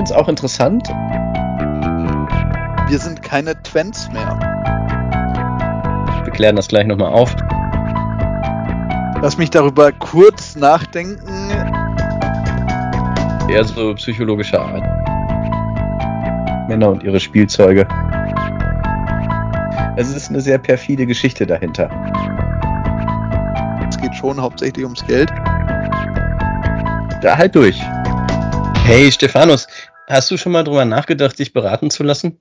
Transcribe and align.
finde 0.00 0.14
es 0.14 0.16
auch 0.16 0.28
interessant. 0.28 0.88
Wir 2.88 2.98
sind 2.98 3.22
keine 3.22 3.60
Twents 3.64 4.10
mehr. 4.10 4.38
Wir 6.24 6.32
klären 6.32 6.56
das 6.56 6.68
gleich 6.68 6.86
nochmal 6.86 7.12
auf. 7.12 7.36
Lass 9.20 9.36
mich 9.36 9.50
darüber 9.50 9.92
kurz 9.92 10.56
nachdenken. 10.56 11.50
Eher 13.50 13.62
so 13.62 13.94
psychologischer 13.96 14.62
Art. 14.62 14.82
Männer 16.70 16.88
und 16.88 17.02
ihre 17.02 17.20
Spielzeuge. 17.20 17.86
Also 19.96 20.12
es 20.12 20.16
ist 20.16 20.30
eine 20.30 20.40
sehr 20.40 20.56
perfide 20.56 21.04
Geschichte 21.04 21.44
dahinter. 21.44 21.90
Es 23.86 23.98
geht 23.98 24.14
schon 24.14 24.40
hauptsächlich 24.40 24.82
ums 24.86 25.04
Geld. 25.06 25.28
Da 27.20 27.36
halt 27.36 27.54
durch. 27.54 27.78
Hey 28.90 29.12
Stefanus, 29.12 29.68
hast 30.10 30.30
du 30.30 30.36
schon 30.36 30.52
mal 30.52 30.64
drüber 30.64 30.84
nachgedacht, 30.84 31.38
dich 31.38 31.52
beraten 31.52 31.90
zu 31.90 32.02
lassen? 32.02 32.40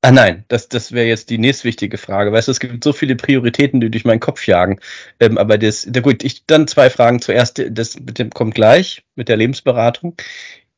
Ah 0.00 0.12
nein, 0.12 0.44
das, 0.46 0.68
das 0.68 0.92
wäre 0.92 1.08
jetzt 1.08 1.28
die 1.28 1.38
nächstwichtige 1.38 1.98
Frage. 1.98 2.30
Weißt 2.32 2.46
du, 2.46 2.52
es 2.52 2.60
gibt 2.60 2.84
so 2.84 2.92
viele 2.92 3.16
Prioritäten, 3.16 3.80
die 3.80 3.90
durch 3.90 4.04
meinen 4.04 4.20
Kopf 4.20 4.46
jagen. 4.46 4.78
Ähm, 5.18 5.38
aber 5.38 5.58
das, 5.58 5.86
da 5.90 6.00
gut, 6.00 6.22
ich 6.22 6.46
dann 6.46 6.68
zwei 6.68 6.88
Fragen. 6.88 7.20
Zuerst, 7.20 7.60
das 7.70 7.98
mit 7.98 8.18
dem 8.18 8.30
kommt 8.30 8.54
gleich, 8.54 9.02
mit 9.16 9.28
der 9.28 9.36
Lebensberatung. 9.36 10.16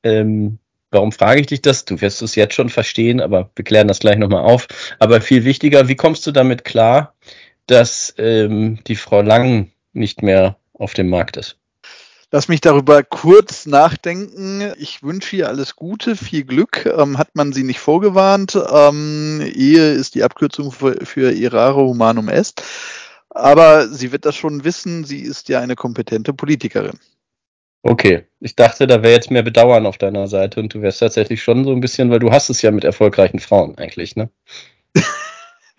Ähm, 0.03 0.59
warum 0.91 1.13
frage 1.13 1.43
ich 1.43 1.49
dich 1.49 1.61
das? 1.61 1.85
Du 1.85 2.01
wirst 2.01 2.23
es 2.23 2.35
jetzt 2.35 2.55
schon 2.55 2.71
verstehen, 2.71 3.21
aber 3.21 3.51
wir 3.55 3.65
klären 3.65 3.89
das 3.89 4.01
gleich 4.01 4.17
nochmal 4.17 4.45
auf. 4.45 4.69
Aber 4.99 5.21
viel 5.21 5.45
wichtiger, 5.45 5.89
wie 5.89 5.97
kommst 5.97 6.27
du 6.27 6.33
damit 6.33 6.65
klar, 6.65 7.15
dass 7.67 8.15
ähm, 8.17 8.81
die 8.87 8.97
Frau 8.97 9.21
Lang 9.21 9.71
nicht 9.93 10.23
mehr 10.23 10.57
auf 10.73 10.95
dem 10.95 11.09
Markt 11.11 11.37
ist? 11.37 11.60
Lass 12.33 12.47
mich 12.47 12.61
darüber 12.61 13.03
kurz 13.03 13.67
nachdenken. 13.67 14.73
Ich 14.79 15.03
wünsche 15.03 15.35
ihr 15.35 15.49
alles 15.49 15.75
Gute, 15.75 16.15
viel 16.15 16.45
Glück. 16.45 16.87
Ähm, 16.87 17.19
hat 17.19 17.35
man 17.35 17.53
sie 17.53 17.65
nicht 17.65 17.81
vorgewarnt? 17.81 18.57
Ähm, 18.73 19.41
Ehe 19.53 19.93
ist 19.93 20.15
die 20.15 20.23
Abkürzung 20.23 20.71
für, 20.71 21.05
für 21.05 21.33
Irare 21.33 21.83
Humanum 21.83 22.29
Est. 22.29 22.63
Aber 23.31 23.89
sie 23.89 24.13
wird 24.13 24.27
das 24.27 24.37
schon 24.37 24.63
wissen. 24.63 25.05
Sie 25.05 25.21
ist 25.21 25.49
ja 25.49 25.61
eine 25.61 25.75
kompetente 25.75 26.33
Politikerin. 26.33 27.01
Okay, 27.83 28.27
ich 28.39 28.55
dachte, 28.55 28.87
da 28.87 29.03
wäre 29.03 29.15
jetzt 29.15 29.31
mehr 29.31 29.43
Bedauern 29.43 29.87
auf 29.87 29.99
deiner 29.99 30.29
Seite 30.29 30.61
und 30.61 30.73
du 30.73 30.83
wärst 30.83 31.01
tatsächlich 31.01 31.43
schon 31.43 31.65
so 31.65 31.73
ein 31.73 31.81
bisschen, 31.81 32.11
weil 32.11 32.19
du 32.19 32.31
hast 32.31 32.51
es 32.51 32.63
ja 32.63 32.71
mit 32.71 32.85
erfolgreichen 32.85 33.41
Frauen 33.41 33.77
eigentlich, 33.79 34.17
ne? 34.17 34.31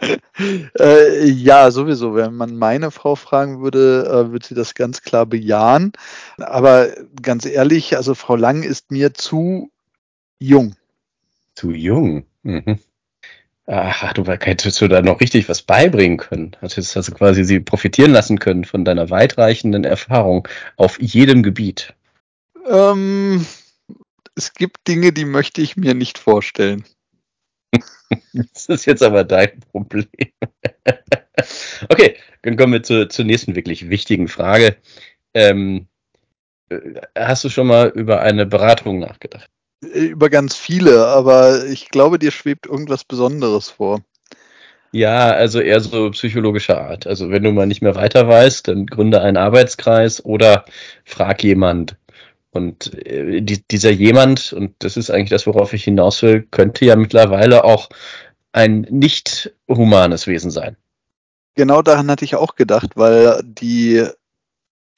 äh, 0.80 1.25
ja, 1.25 1.71
sowieso. 1.71 2.16
Wenn 2.16 2.35
man 2.35 2.55
meine 2.55 2.91
Frau 2.91 3.16
fragen 3.16 3.61
würde, 3.61 4.05
äh, 4.05 4.31
würde 4.31 4.45
sie 4.45 4.55
das 4.55 4.75
ganz 4.75 5.02
klar 5.02 5.25
bejahen. 5.25 5.93
Aber 6.38 6.89
ganz 7.21 7.45
ehrlich, 7.45 7.95
also 7.95 8.16
Frau 8.16 8.35
Lang 8.35 8.63
ist 8.63 8.91
mir 8.91 9.13
zu 9.13 9.71
jung. 10.39 10.75
Zu 11.55 11.71
jung? 11.71 12.25
Mhm. 12.43 12.80
Ach, 13.67 14.11
du 14.13 14.25
hättest 14.25 14.81
du 14.81 14.88
da 14.88 15.02
noch 15.02 15.21
richtig 15.21 15.47
was 15.47 15.61
beibringen 15.61 16.17
können. 16.17 16.58
Hättest 16.59 16.97
also 16.97 17.13
quasi 17.13 17.43
sie 17.43 17.59
profitieren 17.59 18.11
lassen 18.11 18.39
können 18.39 18.65
von 18.65 18.83
deiner 18.83 19.09
weitreichenden 19.09 19.83
Erfahrung 19.83 20.47
auf 20.77 20.99
jedem 20.99 21.43
Gebiet. 21.43 21.93
Ähm, 22.67 23.45
es 24.36 24.53
gibt 24.53 24.88
Dinge, 24.88 25.13
die 25.13 25.25
möchte 25.25 25.61
ich 25.61 25.77
mir 25.77 25.93
nicht 25.93 26.17
vorstellen. 26.17 26.83
Das 28.54 28.67
ist 28.67 28.86
jetzt 28.86 29.04
aber 29.04 29.23
dein 29.23 29.59
Problem. 29.72 30.08
okay, 31.90 32.16
dann 32.42 32.58
kommen 32.58 32.73
wir 32.73 32.84
zur, 32.84 33.09
zur 33.09 33.26
nächsten 33.26 33.56
wirklich 33.56 33.90
wichtigen 33.90 34.28
Frage. 34.28 34.76
Ähm, 35.34 35.88
äh, 36.70 36.80
hast 37.17 37.44
du 37.44 37.50
schon 37.50 37.67
mal 37.67 37.89
über 37.89 38.22
eine 38.22 38.45
Beratung 38.45 39.00
nachgedacht? 39.00 39.50
Über 39.82 40.30
ganz 40.30 40.56
viele, 40.56 41.08
aber 41.08 41.66
ich 41.66 41.89
glaube, 41.89 42.20
dir 42.20 42.32
schwebt 42.32 42.67
irgendwas 42.67 43.04
Besonderes 43.04 43.70
vor. 43.70 44.02
Ja, 44.94 45.32
also 45.32 45.62
eher 45.62 45.80
so 45.80 46.12
psychologischer 46.12 46.82
Art. 46.82 47.08
Also 47.08 47.32
wenn 47.32 47.44
du 47.44 47.52
mal 47.52 47.66
nicht 47.66 47.82
mehr 47.82 47.95
weiter 47.95 48.27
weißt, 48.27 48.67
dann 48.67 48.86
gründe 48.86 49.21
einen 49.21 49.38
Arbeitskreis 49.38 50.23
oder 50.23 50.66
frag 51.05 51.44
jemand. 51.44 51.95
Und 52.52 52.94
äh, 53.06 53.42
die, 53.42 53.64
dieser 53.67 53.92
jemand, 53.92 54.54
und 54.54 54.76
das 54.80 54.98
ist 54.98 55.10
eigentlich 55.10 55.30
das, 55.30 55.48
worauf 55.48 55.73
ich 55.73 55.86
hinaus 55.86 56.22
will, 56.22 56.48
könnte 56.52 56.86
ja 56.86 56.95
mittlerweile 56.95 57.64
auch 57.64 57.89
ein 58.52 58.82
nicht 58.89 59.54
humanes 59.67 60.28
Wesen 60.28 60.52
sein. 60.52 60.76
Genau 61.56 61.82
daran 61.82 62.10
hatte 62.12 62.26
ich 62.26 62.36
auch 62.36 62.56
gedacht, 62.56 62.92
weil 62.95 63.42
die 63.44 64.06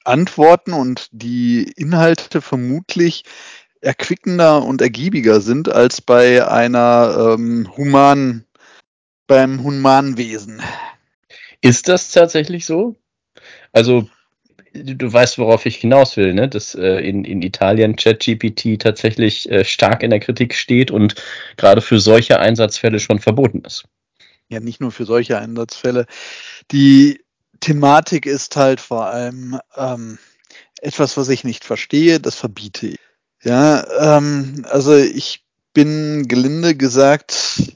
Antworten 0.04 0.72
und 0.72 1.08
die 1.12 1.72
Inhalte 1.76 2.40
vermutlich 2.40 3.24
erquickender 3.80 4.62
und 4.62 4.82
ergiebiger 4.82 5.40
sind 5.40 5.68
als 5.70 6.00
bei 6.00 6.46
einer 6.46 7.34
ähm, 7.38 7.70
humanen, 7.76 8.46
beim 9.26 9.62
humanen 9.62 10.16
Wesen. 10.16 10.62
Ist 11.60 11.88
das 11.88 12.10
tatsächlich 12.10 12.66
so? 12.66 12.96
Also 13.72 14.08
du 14.74 15.12
weißt, 15.12 15.38
worauf 15.38 15.66
ich 15.66 15.76
hinaus 15.76 16.16
will, 16.16 16.34
ne? 16.34 16.48
dass 16.48 16.74
äh, 16.74 16.98
in, 16.98 17.24
in 17.24 17.42
Italien 17.42 17.96
ChatGPT 17.96 18.80
tatsächlich 18.80 19.50
äh, 19.50 19.64
stark 19.64 20.02
in 20.02 20.10
der 20.10 20.20
Kritik 20.20 20.54
steht 20.54 20.90
und 20.90 21.14
gerade 21.56 21.80
für 21.80 22.00
solche 22.00 22.40
Einsatzfälle 22.40 23.00
schon 23.00 23.20
verboten 23.20 23.62
ist. 23.64 23.84
Ja, 24.48 24.60
nicht 24.60 24.80
nur 24.80 24.92
für 24.92 25.06
solche 25.06 25.38
Einsatzfälle. 25.38 26.06
Die 26.70 27.20
Thematik 27.60 28.26
ist 28.26 28.56
halt 28.56 28.80
vor 28.80 29.06
allem 29.06 29.58
ähm, 29.76 30.18
etwas, 30.82 31.16
was 31.16 31.28
ich 31.28 31.44
nicht 31.44 31.64
verstehe, 31.64 32.20
das 32.20 32.34
verbiete 32.34 32.88
ich. 32.88 32.98
Ja, 33.42 34.18
ähm, 34.18 34.66
also 34.68 34.96
ich 34.96 35.44
bin 35.72 36.28
gelinde 36.28 36.74
gesagt 36.74 37.72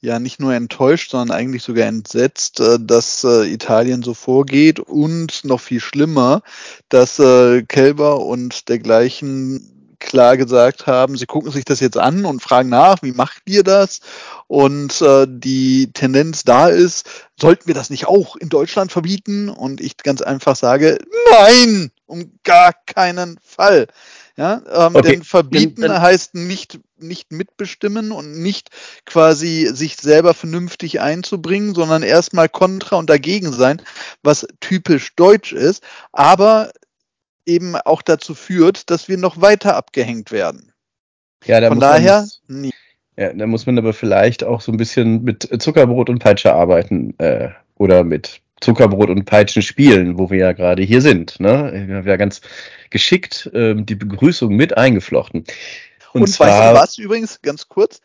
ja 0.00 0.18
nicht 0.18 0.40
nur 0.40 0.54
enttäuscht, 0.54 1.10
sondern 1.10 1.36
eigentlich 1.36 1.62
sogar 1.62 1.86
entsetzt, 1.86 2.60
äh, 2.60 2.78
dass 2.80 3.24
äh, 3.24 3.52
Italien 3.52 4.02
so 4.02 4.14
vorgeht 4.14 4.80
und 4.80 5.44
noch 5.44 5.60
viel 5.60 5.80
schlimmer, 5.80 6.42
dass 6.88 7.18
äh, 7.18 7.62
Kelber 7.62 8.24
und 8.24 8.68
dergleichen 8.68 9.96
klar 10.00 10.36
gesagt 10.36 10.86
haben, 10.86 11.16
sie 11.16 11.26
gucken 11.26 11.50
sich 11.50 11.64
das 11.64 11.80
jetzt 11.80 11.98
an 11.98 12.24
und 12.24 12.40
fragen 12.40 12.68
nach, 12.68 13.02
wie 13.02 13.10
macht 13.10 13.42
ihr 13.46 13.64
das? 13.64 13.98
Und 14.46 15.04
die 15.26 15.90
Tendenz 15.92 16.44
da 16.44 16.68
ist, 16.68 17.10
sollten 17.38 17.66
wir 17.66 17.74
das 17.74 17.90
nicht 17.90 18.06
auch 18.06 18.36
in 18.36 18.48
Deutschland 18.48 18.92
verbieten? 18.92 19.48
Und 19.48 19.80
ich 19.80 19.96
ganz 19.96 20.22
einfach 20.22 20.54
sage, 20.54 20.98
nein, 21.32 21.90
um 22.06 22.30
gar 22.44 22.74
keinen 22.86 23.40
Fall. 23.42 23.88
Ja, 24.38 24.62
ähm, 24.72 24.94
okay. 24.94 25.10
denn 25.10 25.24
verbieten 25.24 25.82
dann, 25.82 26.00
heißt 26.00 26.36
nicht, 26.36 26.78
nicht 26.96 27.32
mitbestimmen 27.32 28.12
und 28.12 28.40
nicht 28.40 28.70
quasi 29.04 29.68
sich 29.72 29.96
selber 29.96 30.32
vernünftig 30.32 31.00
einzubringen, 31.00 31.74
sondern 31.74 32.04
erstmal 32.04 32.48
kontra 32.48 32.96
und 32.96 33.10
dagegen 33.10 33.52
sein, 33.52 33.82
was 34.22 34.46
typisch 34.60 35.16
deutsch 35.16 35.52
ist, 35.52 35.82
aber 36.12 36.70
eben 37.46 37.74
auch 37.74 38.00
dazu 38.00 38.36
führt, 38.36 38.90
dass 38.90 39.08
wir 39.08 39.16
noch 39.16 39.40
weiter 39.40 39.74
abgehängt 39.74 40.30
werden. 40.30 40.72
Ja, 41.44 41.60
da 41.60 41.68
Von 41.68 41.80
daher, 41.80 42.28
man. 42.46 42.70
Ja, 43.16 43.32
da 43.32 43.44
muss 43.48 43.66
man 43.66 43.76
aber 43.76 43.92
vielleicht 43.92 44.44
auch 44.44 44.60
so 44.60 44.70
ein 44.70 44.76
bisschen 44.76 45.24
mit 45.24 45.48
Zuckerbrot 45.60 46.10
und 46.10 46.20
Peitsche 46.20 46.52
arbeiten 46.52 47.18
äh, 47.18 47.48
oder 47.74 48.04
mit 48.04 48.40
Zuckerbrot 48.60 49.10
und 49.10 49.24
Peitschen 49.24 49.62
spielen, 49.62 50.18
wo 50.18 50.30
wir 50.30 50.38
ja 50.38 50.52
gerade 50.52 50.82
hier 50.82 51.00
sind. 51.00 51.40
Ne? 51.40 51.84
Wir 51.86 51.96
haben 51.96 52.08
ja 52.08 52.16
ganz 52.16 52.40
geschickt 52.90 53.50
ähm, 53.54 53.86
die 53.86 53.94
Begrüßung 53.94 54.54
mit 54.54 54.76
eingeflochten. 54.76 55.44
Und, 56.12 56.22
und 56.22 56.26
zwar, 56.28 56.48
weißt 56.48 56.74
du 56.74 56.80
was 56.80 56.98
übrigens, 56.98 57.42
ganz 57.42 57.68
kurz, 57.68 58.00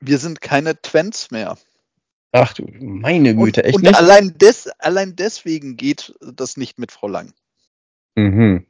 wir 0.00 0.18
sind 0.18 0.40
keine 0.40 0.80
Twents 0.80 1.30
mehr. 1.30 1.56
Ach 2.32 2.52
du, 2.52 2.66
meine 2.78 3.34
Güte, 3.34 3.62
und, 3.62 3.66
echt 3.66 3.76
und 3.76 3.82
nicht? 3.82 3.96
Allein, 3.96 4.36
des, 4.38 4.68
allein 4.78 5.16
deswegen 5.16 5.76
geht 5.76 6.14
das 6.20 6.56
nicht 6.56 6.78
mit 6.78 6.92
Frau 6.92 7.08
Lang. 7.08 7.32
Mhm. 8.14 8.66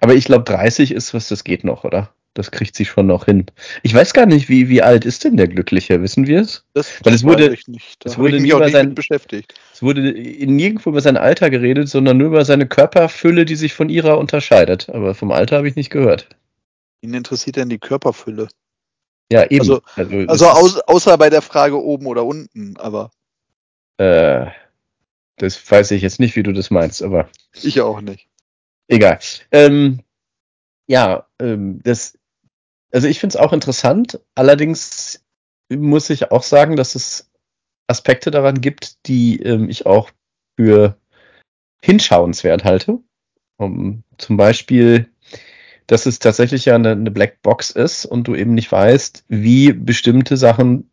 Aber 0.00 0.14
ich 0.14 0.26
glaube, 0.26 0.44
30 0.44 0.92
ist 0.92 1.14
was, 1.14 1.28
das 1.28 1.42
geht 1.42 1.64
noch, 1.64 1.84
oder? 1.84 2.12
Das 2.36 2.50
kriegt 2.50 2.76
sie 2.76 2.84
schon 2.84 3.06
noch 3.06 3.24
hin. 3.24 3.46
Ich 3.82 3.94
weiß 3.94 4.12
gar 4.12 4.26
nicht, 4.26 4.50
wie, 4.50 4.68
wie 4.68 4.82
alt 4.82 5.06
ist 5.06 5.24
denn 5.24 5.38
der 5.38 5.48
Glückliche? 5.48 6.02
Wissen 6.02 6.26
wir 6.26 6.42
es? 6.42 6.66
Das, 6.74 7.02
Weil 7.02 7.14
es 7.14 7.24
wurde, 7.24 7.54
ich 7.54 7.66
nicht. 7.66 8.04
Da 8.04 8.10
es 8.10 8.18
wurde 8.18 8.38
nie 8.38 8.50
über 8.50 8.68
sein, 8.68 8.94
beschäftigt. 8.94 9.54
Es 9.72 9.82
wurde 9.82 10.02
nirgendwo 10.12 10.90
über 10.90 11.00
sein 11.00 11.16
Alter 11.16 11.48
geredet, 11.48 11.88
sondern 11.88 12.18
nur 12.18 12.26
über 12.26 12.44
seine 12.44 12.66
Körperfülle, 12.66 13.46
die 13.46 13.56
sich 13.56 13.72
von 13.72 13.88
ihrer 13.88 14.18
unterscheidet. 14.18 14.90
Aber 14.90 15.14
vom 15.14 15.32
Alter 15.32 15.56
habe 15.56 15.68
ich 15.68 15.76
nicht 15.76 15.88
gehört. 15.88 16.28
Ihn 17.00 17.14
interessiert 17.14 17.56
denn 17.56 17.70
die 17.70 17.78
Körperfülle? 17.78 18.48
Ja, 19.32 19.44
eben. 19.44 19.60
Also, 19.60 19.80
also, 19.94 20.16
also 20.28 20.46
aus, 20.48 20.80
außer 20.80 21.16
bei 21.16 21.30
der 21.30 21.40
Frage 21.40 21.82
oben 21.82 22.04
oder 22.04 22.26
unten, 22.26 22.76
aber. 22.76 23.12
Äh, 23.96 24.44
das 25.38 25.70
weiß 25.70 25.90
ich 25.92 26.02
jetzt 26.02 26.20
nicht, 26.20 26.36
wie 26.36 26.42
du 26.42 26.52
das 26.52 26.70
meinst, 26.70 27.02
aber. 27.02 27.30
Ich 27.54 27.80
auch 27.80 28.02
nicht. 28.02 28.28
Egal. 28.88 29.20
Ähm, 29.52 30.00
ja, 30.86 31.26
ähm, 31.40 31.80
das, 31.82 32.18
also 32.96 33.08
ich 33.08 33.20
finde 33.20 33.36
es 33.36 33.42
auch 33.42 33.52
interessant. 33.52 34.20
Allerdings 34.34 35.22
muss 35.68 36.08
ich 36.08 36.30
auch 36.30 36.42
sagen, 36.42 36.76
dass 36.76 36.94
es 36.94 37.30
Aspekte 37.88 38.30
daran 38.30 38.62
gibt, 38.62 39.06
die 39.06 39.38
ähm, 39.42 39.68
ich 39.68 39.84
auch 39.84 40.10
für 40.56 40.96
hinschauenswert 41.82 42.64
halte. 42.64 43.00
Um, 43.58 44.02
zum 44.16 44.38
Beispiel 44.38 45.10
dass 45.86 46.06
es 46.06 46.18
tatsächlich 46.18 46.64
ja 46.64 46.74
eine, 46.74 46.92
eine 46.92 47.10
Blackbox 47.10 47.70
ist 47.70 48.06
und 48.06 48.26
du 48.26 48.34
eben 48.34 48.54
nicht 48.54 48.72
weißt, 48.72 49.24
wie 49.28 49.72
bestimmte 49.72 50.36
Sachen 50.36 50.90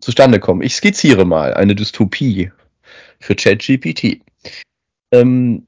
zustande 0.00 0.40
kommen. 0.40 0.62
Ich 0.62 0.76
skizziere 0.76 1.24
mal 1.24 1.52
eine 1.52 1.74
Dystopie 1.74 2.52
für 3.18 3.34
ChatGPT. 3.34 4.22
Ähm, 5.12 5.66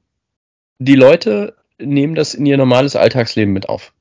die 0.79 0.95
Leute 0.95 1.55
nehmen 1.77 2.15
das 2.15 2.33
in 2.33 2.45
ihr 2.45 2.57
normales 2.57 2.95
Alltagsleben 2.95 3.53
mit 3.53 3.69
auf 3.69 3.92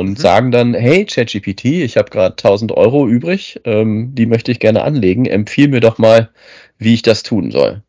und 0.00 0.08
mhm. 0.10 0.16
sagen 0.16 0.50
dann, 0.50 0.74
hey 0.74 1.04
ChatGPT, 1.04 1.66
ich 1.66 1.96
habe 1.98 2.10
gerade 2.10 2.32
1000 2.32 2.72
Euro 2.72 3.06
übrig, 3.06 3.60
ähm, 3.64 4.14
die 4.14 4.26
möchte 4.26 4.50
ich 4.50 4.58
gerne 4.58 4.82
anlegen, 4.82 5.26
empfiehl 5.26 5.68
mir 5.68 5.80
doch 5.80 5.98
mal, 5.98 6.30
wie 6.78 6.94
ich 6.94 7.02
das 7.02 7.22
tun 7.22 7.50
soll. 7.50 7.82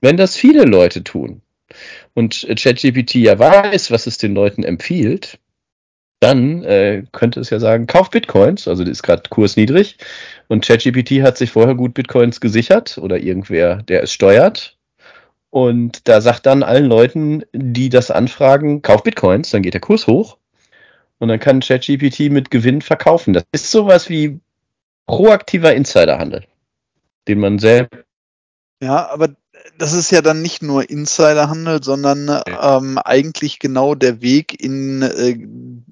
Wenn 0.00 0.16
das 0.16 0.36
viele 0.36 0.64
Leute 0.64 1.02
tun 1.02 1.42
und 2.14 2.46
ChatGPT 2.48 3.16
ja 3.16 3.38
weiß, 3.38 3.90
was 3.90 4.06
es 4.06 4.16
den 4.16 4.34
Leuten 4.34 4.62
empfiehlt, 4.62 5.40
dann 6.20 6.62
äh, 6.62 7.02
könnte 7.10 7.40
es 7.40 7.50
ja 7.50 7.58
sagen, 7.58 7.88
kauf 7.88 8.10
Bitcoins, 8.10 8.68
also 8.68 8.84
ist 8.84 9.02
gerade 9.02 9.28
Kurs 9.28 9.56
niedrig 9.56 9.98
und 10.46 10.64
ChatGPT 10.64 11.22
hat 11.22 11.36
sich 11.36 11.50
vorher 11.50 11.74
gut 11.74 11.94
Bitcoins 11.94 12.40
gesichert 12.40 12.96
oder 12.98 13.18
irgendwer, 13.18 13.82
der 13.82 14.04
es 14.04 14.12
steuert. 14.12 14.78
Und 15.50 16.08
da 16.08 16.20
sagt 16.20 16.46
dann 16.46 16.62
allen 16.62 16.86
Leuten, 16.86 17.44
die 17.52 17.88
das 17.88 18.10
anfragen, 18.10 18.82
kauf 18.82 19.02
Bitcoins, 19.02 19.50
dann 19.50 19.62
geht 19.62 19.74
der 19.74 19.80
Kurs 19.80 20.06
hoch 20.06 20.38
und 21.18 21.28
dann 21.28 21.40
kann 21.40 21.60
ChatGPT 21.60 22.30
mit 22.30 22.50
Gewinn 22.50 22.82
verkaufen. 22.82 23.32
Das 23.32 23.44
ist 23.52 23.70
sowas 23.70 24.08
wie 24.08 24.40
proaktiver 25.06 25.74
Insiderhandel, 25.74 26.44
den 27.28 27.40
man 27.40 27.58
selbst. 27.58 28.04
Ja, 28.82 29.08
aber 29.10 29.34
das 29.78 29.92
ist 29.92 30.10
ja 30.10 30.20
dann 30.20 30.42
nicht 30.42 30.62
nur 30.62 30.88
Insiderhandel, 30.88 31.82
sondern 31.82 32.42
ähm, 32.60 32.98
eigentlich 32.98 33.58
genau 33.58 33.94
der 33.94 34.20
Weg 34.20 34.60
in, 34.60 35.02
äh, 35.02 35.38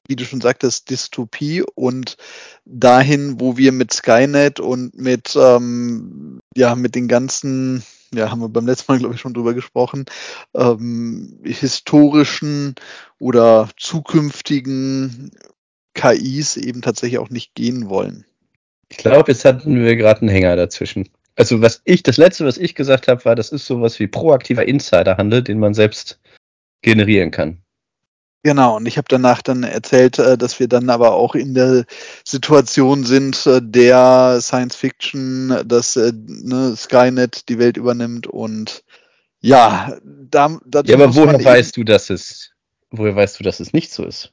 wie 0.06 0.16
du 0.16 0.24
schon 0.24 0.40
sagtest, 0.40 0.90
Dystopie 0.90 1.62
und 1.75 2.16
dahin, 2.64 3.40
wo 3.40 3.56
wir 3.56 3.72
mit 3.72 3.92
Skynet 3.92 4.60
und 4.60 4.96
mit, 4.98 5.36
ähm, 5.36 6.40
ja, 6.54 6.75
mit 6.75 6.94
den 6.94 7.08
ganzen, 7.08 7.82
ja, 8.14 8.31
haben 8.31 8.41
wir 8.41 8.49
beim 8.49 8.67
letzten 8.67 8.93
Mal, 8.93 8.99
glaube 8.99 9.14
ich, 9.14 9.20
schon 9.20 9.35
drüber 9.35 9.55
gesprochen, 9.55 10.06
ähm, 10.55 11.38
historischen 11.43 12.75
oder 13.19 13.69
zukünftigen 13.76 15.31
KIs 15.94 16.56
eben 16.56 16.82
tatsächlich 16.82 17.19
auch 17.19 17.31
nicht 17.31 17.55
gehen 17.55 17.88
wollen. 17.88 18.25
Ich 18.88 18.99
glaube, 18.99 19.32
jetzt 19.32 19.44
hatten 19.44 19.82
wir 19.82 19.97
gerade 19.97 20.20
einen 20.20 20.31
Hänger 20.31 20.56
dazwischen 20.56 21.09
also 21.37 21.62
was 21.62 21.81
ich, 21.85 22.03
das 22.03 22.17
letzte, 22.17 22.44
was 22.44 22.59
ich 22.59 22.75
gesagt 22.75 23.09
habe, 23.09 23.25
war, 23.25 23.35
das 23.35 23.50
ist 23.50 23.67
sowas 23.67 23.99
wie 23.99 24.06
proaktiver 24.06 24.67
Insiderhandel, 24.67 25.43
den 25.43 25.59
man 25.59 25.75
selbst 25.75 26.20
generieren 26.82 27.31
kann. 27.31 27.62
Genau, 28.44 28.76
und 28.76 28.86
ich 28.86 28.96
habe 28.96 29.06
danach 29.08 29.40
dann 29.40 29.62
erzählt, 29.62 30.18
äh, 30.18 30.36
dass 30.36 30.58
wir 30.58 30.66
dann 30.66 30.90
aber 30.90 31.12
auch 31.12 31.36
in 31.36 31.54
der 31.54 31.84
Situation 32.24 33.04
sind, 33.04 33.46
äh, 33.46 33.60
der 33.62 34.40
Science 34.40 34.74
Fiction, 34.74 35.62
dass 35.64 35.96
äh, 35.96 36.12
ne, 36.14 36.74
Skynet 36.76 37.48
die 37.48 37.58
Welt 37.58 37.76
übernimmt 37.76 38.26
und 38.26 38.82
ja, 39.40 39.96
da, 40.04 40.58
ja 40.84 40.94
aber 40.94 41.14
woher 41.14 41.44
weißt 41.44 41.76
du, 41.76 41.84
dass 41.84 42.10
es, 42.10 42.50
woher 42.90 43.14
weißt 43.14 43.38
du, 43.38 43.44
dass 43.44 43.60
es 43.60 43.72
nicht 43.72 43.92
so 43.92 44.04
ist? 44.04 44.32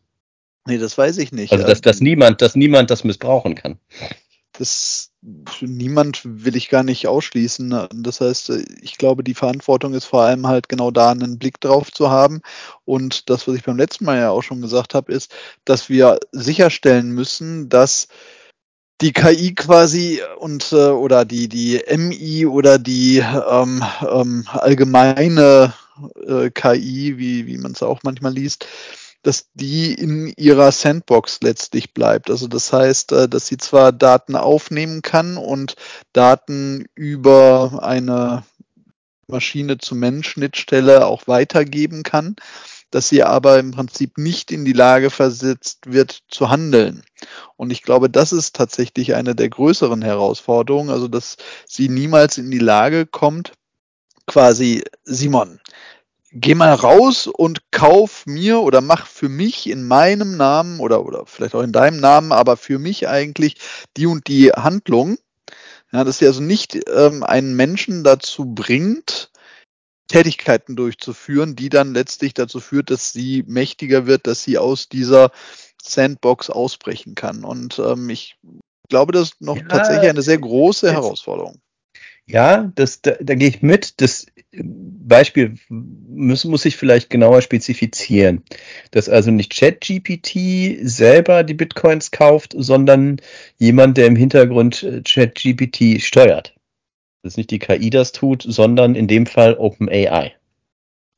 Nee, 0.66 0.78
das 0.78 0.98
weiß 0.98 1.18
ich 1.18 1.32
nicht. 1.32 1.52
Also 1.52 1.66
dass, 1.66 1.82
dass 1.82 2.00
niemand, 2.00 2.42
dass 2.42 2.56
niemand 2.56 2.92
das 2.92 3.04
missbrauchen 3.04 3.56
kann. 3.56 3.80
Das 4.60 5.12
niemand 5.62 6.22
will 6.26 6.58
ich 6.58 6.68
gar 6.70 6.84
nicht 6.84 7.08
ausschließen. 7.08 7.88
Das 7.94 8.20
heißt, 8.20 8.50
ich 8.82 8.98
glaube, 8.98 9.24
die 9.24 9.34
Verantwortung 9.34 9.94
ist 9.94 10.06
vor 10.06 10.24
allem 10.24 10.48
halt 10.48 10.68
genau 10.68 10.92
da, 10.92 11.12
einen 11.12 11.40
Blick 11.40 11.62
drauf 11.62 11.92
zu 11.92 12.10
haben. 12.10 12.42
Und 12.84 13.30
das, 13.30 13.48
was 13.48 13.56
ich 13.56 13.64
beim 13.64 13.78
letzten 13.78 14.04
Mal 14.04 14.18
ja 14.18 14.32
auch 14.32 14.44
schon 14.44 14.62
gesagt 14.62 14.94
habe, 14.94 15.14
ist, 15.14 15.34
dass 15.64 15.88
wir 15.88 16.20
sicherstellen 16.34 17.12
müssen, 17.12 17.70
dass 17.70 18.10
die 19.02 19.14
KI 19.14 19.56
quasi 19.56 20.22
und 20.40 20.74
äh, 20.74 20.90
oder 20.90 21.24
die 21.24 21.48
die 21.48 21.82
MI 21.88 22.46
oder 22.46 22.78
die 22.78 23.20
ähm, 23.20 23.82
ähm, 24.02 24.46
allgemeine 24.50 25.74
äh, 26.28 26.50
KI, 26.50 27.18
wie 27.18 27.48
wie 27.48 27.58
man 27.58 27.72
es 27.72 27.82
auch 27.82 28.02
manchmal 28.04 28.34
liest, 28.34 28.66
dass 29.22 29.50
die 29.54 29.94
in 29.94 30.34
ihrer 30.38 30.72
Sandbox 30.72 31.40
letztlich 31.42 31.94
bleibt. 31.94 32.30
Also 32.30 32.48
das 32.48 32.72
heißt, 32.72 33.12
äh, 33.12 33.30
dass 33.30 33.48
sie 33.48 33.58
zwar 33.58 33.92
Daten 33.92 34.36
aufnehmen 34.36 35.02
kann 35.02 35.38
und 35.38 35.76
Daten 36.14 36.86
über 36.96 37.80
eine 37.84 38.44
Maschine 39.28 39.78
zu 39.78 39.96
Mensch-Schnittstelle 39.96 41.06
auch 41.06 41.28
weitergeben 41.28 42.04
kann, 42.04 42.36
dass 42.92 43.10
sie 43.10 43.24
aber 43.24 43.60
im 43.60 43.72
Prinzip 43.72 44.18
nicht 44.18 44.52
in 44.52 44.66
die 44.66 44.74
Lage 44.74 45.10
versetzt 45.12 45.92
wird 45.92 46.24
zu 46.30 46.50
handeln. 46.50 47.04
Und 47.56 47.72
ich 47.72 47.84
glaube, 47.84 48.10
das 48.10 48.32
ist 48.32 48.56
tatsächlich 48.56 49.14
eine 49.14 49.36
der 49.36 49.50
größeren 49.50 50.02
Herausforderungen, 50.02 50.90
also 50.90 51.08
dass 51.08 51.38
sie 51.68 51.90
niemals 51.90 52.38
in 52.38 52.50
die 52.50 52.60
Lage 52.60 53.06
kommt, 53.06 53.54
quasi 54.26 54.84
Simon, 55.04 55.60
geh 56.32 56.56
mal 56.56 56.74
raus 56.74 57.28
und 57.28 57.72
kauf 57.72 58.26
mir 58.26 58.62
oder 58.62 58.82
mach 58.82 59.08
für 59.08 59.30
mich 59.30 59.70
in 59.70 59.88
meinem 59.88 60.38
Namen 60.38 60.80
oder, 60.80 61.06
oder 61.06 61.26
vielleicht 61.26 61.56
auch 61.56 61.64
in 61.64 61.72
deinem 61.72 62.00
Namen, 62.00 62.32
aber 62.32 62.58
für 62.58 62.80
mich 62.80 63.08
eigentlich 63.08 63.56
die 63.98 64.06
und 64.06 64.28
die 64.28 64.52
Handlung. 64.52 65.18
Ja, 65.92 66.04
dass 66.04 66.20
sie 66.20 66.28
also 66.28 66.42
nicht 66.42 66.80
ähm, 66.88 67.24
einen 67.24 67.56
Menschen 67.56 68.04
dazu 68.04 68.46
bringt, 68.46 69.32
Tätigkeiten 70.08 70.76
durchzuführen, 70.76 71.56
die 71.56 71.70
dann 71.70 71.94
letztlich 71.94 72.36
dazu 72.36 72.60
führt, 72.60 72.92
dass 72.92 73.12
sie 73.12 73.44
mächtiger 73.48 74.06
wird, 74.06 74.28
dass 74.28 74.44
sie 74.44 74.60
aus 74.60 74.88
dieser 74.88 75.32
Sandbox 75.82 76.52
ausbrechen 76.52 77.16
kann. 77.16 77.44
Und 77.44 77.80
ähm, 77.80 78.10
ich 78.10 78.38
glaube, 78.90 79.14
das 79.14 79.30
ist 79.30 79.42
noch 79.42 79.58
ja, 79.58 79.64
tatsächlich 79.64 80.10
eine 80.10 80.22
sehr 80.22 80.38
große 80.38 80.92
Herausforderung. 80.92 81.60
Ja, 82.30 82.72
das, 82.76 83.02
da, 83.02 83.14
da 83.20 83.34
gehe 83.34 83.50
ich 83.50 83.64
mit. 83.64 84.00
Das 84.02 84.28
Beispiel 84.52 85.56
muss, 85.68 86.46
muss 86.46 86.66
ich 86.66 86.78
vielleicht 86.78 87.10
genauer 87.10 87.42
spezifizieren. 87.42 88.44
Dass 88.92 89.10
also 89.10 89.32
nicht 89.32 89.52
ChatGPT 89.52 90.78
selber 90.84 91.44
die 91.44 91.56
Bitcoins 91.56 92.12
kauft, 92.12 92.54
sondern 92.56 93.20
jemand, 93.58 93.98
der 93.98 94.06
im 94.06 94.16
Hintergrund 94.16 94.84
äh, 94.84 95.02
ChatGPT 95.02 96.02
steuert. 96.04 96.56
Dass 97.24 97.36
nicht 97.36 97.50
die 97.50 97.60
KI 97.60 97.90
das 97.90 98.12
tut, 98.12 98.46
sondern 98.48 98.94
in 98.94 99.08
dem 99.08 99.26
Fall 99.26 99.56
OpenAI. 99.56 100.36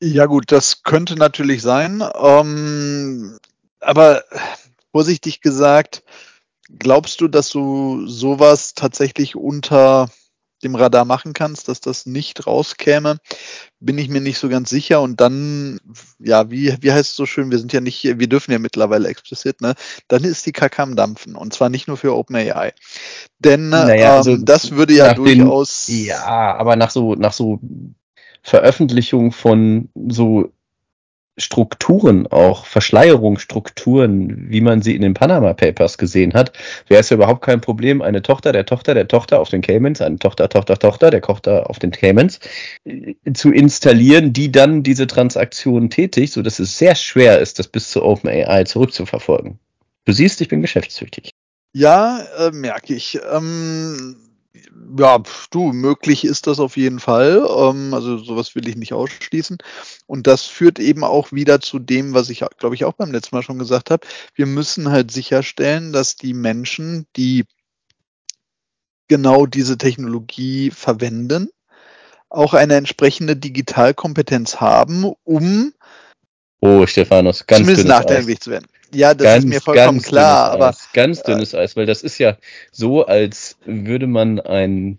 Ja 0.00 0.24
gut, 0.24 0.50
das 0.50 0.82
könnte 0.82 1.16
natürlich 1.16 1.60
sein. 1.60 2.02
Ähm, 2.20 3.38
aber 3.80 4.24
vorsichtig 4.92 5.42
gesagt, 5.42 6.04
glaubst 6.78 7.20
du, 7.20 7.28
dass 7.28 7.50
du 7.50 8.06
sowas 8.06 8.72
tatsächlich 8.72 9.36
unter 9.36 10.08
dem 10.64 10.74
Radar 10.74 11.04
machen 11.04 11.32
kannst, 11.32 11.68
dass 11.68 11.80
das 11.80 12.06
nicht 12.06 12.46
rauskäme, 12.46 13.18
bin 13.80 13.98
ich 13.98 14.08
mir 14.08 14.20
nicht 14.20 14.38
so 14.38 14.48
ganz 14.48 14.70
sicher. 14.70 15.00
Und 15.00 15.20
dann, 15.20 15.80
ja, 16.18 16.50
wie, 16.50 16.76
wie 16.80 16.92
heißt 16.92 17.10
es 17.10 17.16
so 17.16 17.26
schön, 17.26 17.50
wir 17.50 17.58
sind 17.58 17.72
ja 17.72 17.80
nicht, 17.80 18.02
wir 18.04 18.28
dürfen 18.28 18.52
ja 18.52 18.58
mittlerweile 18.58 19.08
explizit, 19.08 19.60
ne? 19.60 19.74
Dann 20.08 20.24
ist 20.24 20.46
die 20.46 20.52
Kacke 20.52 20.82
am 20.82 20.96
Dampfen. 20.96 21.36
Und 21.36 21.52
zwar 21.52 21.68
nicht 21.68 21.88
nur 21.88 21.96
für 21.96 22.14
OpenAI. 22.14 22.72
Denn 23.38 23.70
naja, 23.70 24.16
also 24.16 24.32
ähm, 24.32 24.44
das 24.44 24.70
würde 24.72 24.94
ja 24.94 25.14
durchaus. 25.14 25.86
Den, 25.86 26.06
ja, 26.06 26.56
aber 26.56 26.76
nach 26.76 26.90
so, 26.90 27.14
nach 27.14 27.32
so 27.32 27.60
Veröffentlichung 28.42 29.32
von 29.32 29.88
so 29.94 30.52
Strukturen 31.42 32.26
auch, 32.26 32.66
Verschleierungsstrukturen, 32.66 34.50
wie 34.50 34.60
man 34.60 34.82
sie 34.82 34.94
in 34.94 35.02
den 35.02 35.14
Panama 35.14 35.52
Papers 35.54 35.98
gesehen 35.98 36.34
hat, 36.34 36.52
wäre 36.88 37.00
es 37.00 37.10
ja 37.10 37.16
überhaupt 37.16 37.42
kein 37.42 37.60
Problem, 37.60 38.02
eine 38.02 38.22
Tochter 38.22 38.52
der 38.52 38.66
Tochter 38.66 38.94
der 38.94 39.08
Tochter 39.08 39.40
auf 39.40 39.48
den 39.48 39.60
Caymans, 39.60 40.00
eine 40.00 40.18
Tochter, 40.18 40.48
Tochter, 40.48 40.78
Tochter 40.78 41.10
der 41.10 41.22
Tochter 41.22 41.68
auf 41.68 41.78
den 41.78 41.90
Caymans 41.90 42.40
äh, 42.84 43.14
zu 43.34 43.52
installieren, 43.52 44.32
die 44.32 44.50
dann 44.50 44.82
diese 44.82 45.06
Transaktionen 45.06 45.90
tätigt, 45.90 46.32
so 46.32 46.42
dass 46.42 46.58
es 46.58 46.78
sehr 46.78 46.94
schwer 46.94 47.38
ist, 47.38 47.58
das 47.58 47.68
bis 47.68 47.90
zu 47.90 48.02
OpenAI 48.02 48.64
zurückzuverfolgen. 48.64 49.58
Du 50.04 50.12
siehst, 50.12 50.40
ich 50.40 50.48
bin 50.48 50.62
geschäftstüchtig. 50.62 51.30
Ja, 51.74 52.20
äh, 52.38 52.50
merke 52.50 52.94
ich. 52.94 53.18
Ähm 53.32 54.31
ja, 54.98 55.22
du, 55.50 55.72
möglich 55.72 56.24
ist 56.24 56.46
das 56.46 56.60
auf 56.60 56.76
jeden 56.76 57.00
Fall. 57.00 57.46
Ähm, 57.48 57.94
also 57.94 58.18
sowas 58.18 58.54
will 58.54 58.68
ich 58.68 58.76
nicht 58.76 58.92
ausschließen. 58.92 59.58
Und 60.06 60.26
das 60.26 60.44
führt 60.44 60.78
eben 60.78 61.04
auch 61.04 61.32
wieder 61.32 61.60
zu 61.60 61.78
dem, 61.78 62.14
was 62.14 62.28
ich, 62.30 62.44
glaube 62.58 62.74
ich, 62.74 62.84
auch 62.84 62.92
beim 62.92 63.12
letzten 63.12 63.36
Mal 63.36 63.42
schon 63.42 63.58
gesagt 63.58 63.90
habe. 63.90 64.06
Wir 64.34 64.46
müssen 64.46 64.90
halt 64.90 65.10
sicherstellen, 65.10 65.92
dass 65.92 66.16
die 66.16 66.34
Menschen, 66.34 67.06
die 67.16 67.44
genau 69.08 69.46
diese 69.46 69.78
Technologie 69.78 70.70
verwenden, 70.70 71.48
auch 72.28 72.54
eine 72.54 72.76
entsprechende 72.76 73.36
Digitalkompetenz 73.36 74.60
haben, 74.60 75.12
um 75.24 75.72
Oh, 76.64 76.86
Stephanus, 76.86 77.44
ganz 77.48 77.62
zumindest 77.62 77.88
nachdenklich 77.88 78.38
zu 78.38 78.50
werden. 78.52 78.66
Ja, 78.94 79.14
das 79.14 79.24
ganz, 79.24 79.44
ist 79.44 79.48
mir 79.50 79.60
vollkommen 79.60 80.02
klar, 80.02 80.50
aber 80.52 80.68
Eis, 80.68 80.88
ganz 80.92 81.22
dünnes 81.22 81.54
äh, 81.54 81.58
Eis, 81.58 81.76
weil 81.76 81.86
das 81.86 82.02
ist 82.02 82.18
ja 82.18 82.36
so, 82.70 83.06
als 83.06 83.56
würde 83.64 84.06
man 84.06 84.40
ein 84.40 84.98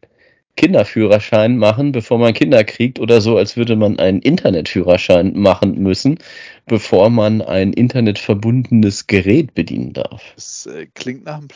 Kinderführerschein 0.56 1.58
machen, 1.58 1.92
bevor 1.92 2.20
man 2.20 2.34
Kinder 2.34 2.64
kriegt 2.64 3.00
oder 3.00 3.22
so, 3.22 3.38
als 3.38 3.58
würde 3.58 3.76
man 3.76 3.98
einen 3.98 4.22
Internetführerschein 4.22 5.34
machen 5.36 5.82
müssen, 5.82 6.20
bevor 6.68 7.10
man 7.10 7.42
ein 7.42 7.74
internetverbundenes 7.74 9.08
Gerät 9.08 9.54
bedienen 9.56 9.94
darf. 9.94 10.22
Das 10.36 10.68
äh, 10.68 10.88
klingt 10.94 11.26
nach 11.26 11.38
einem. 11.38 11.48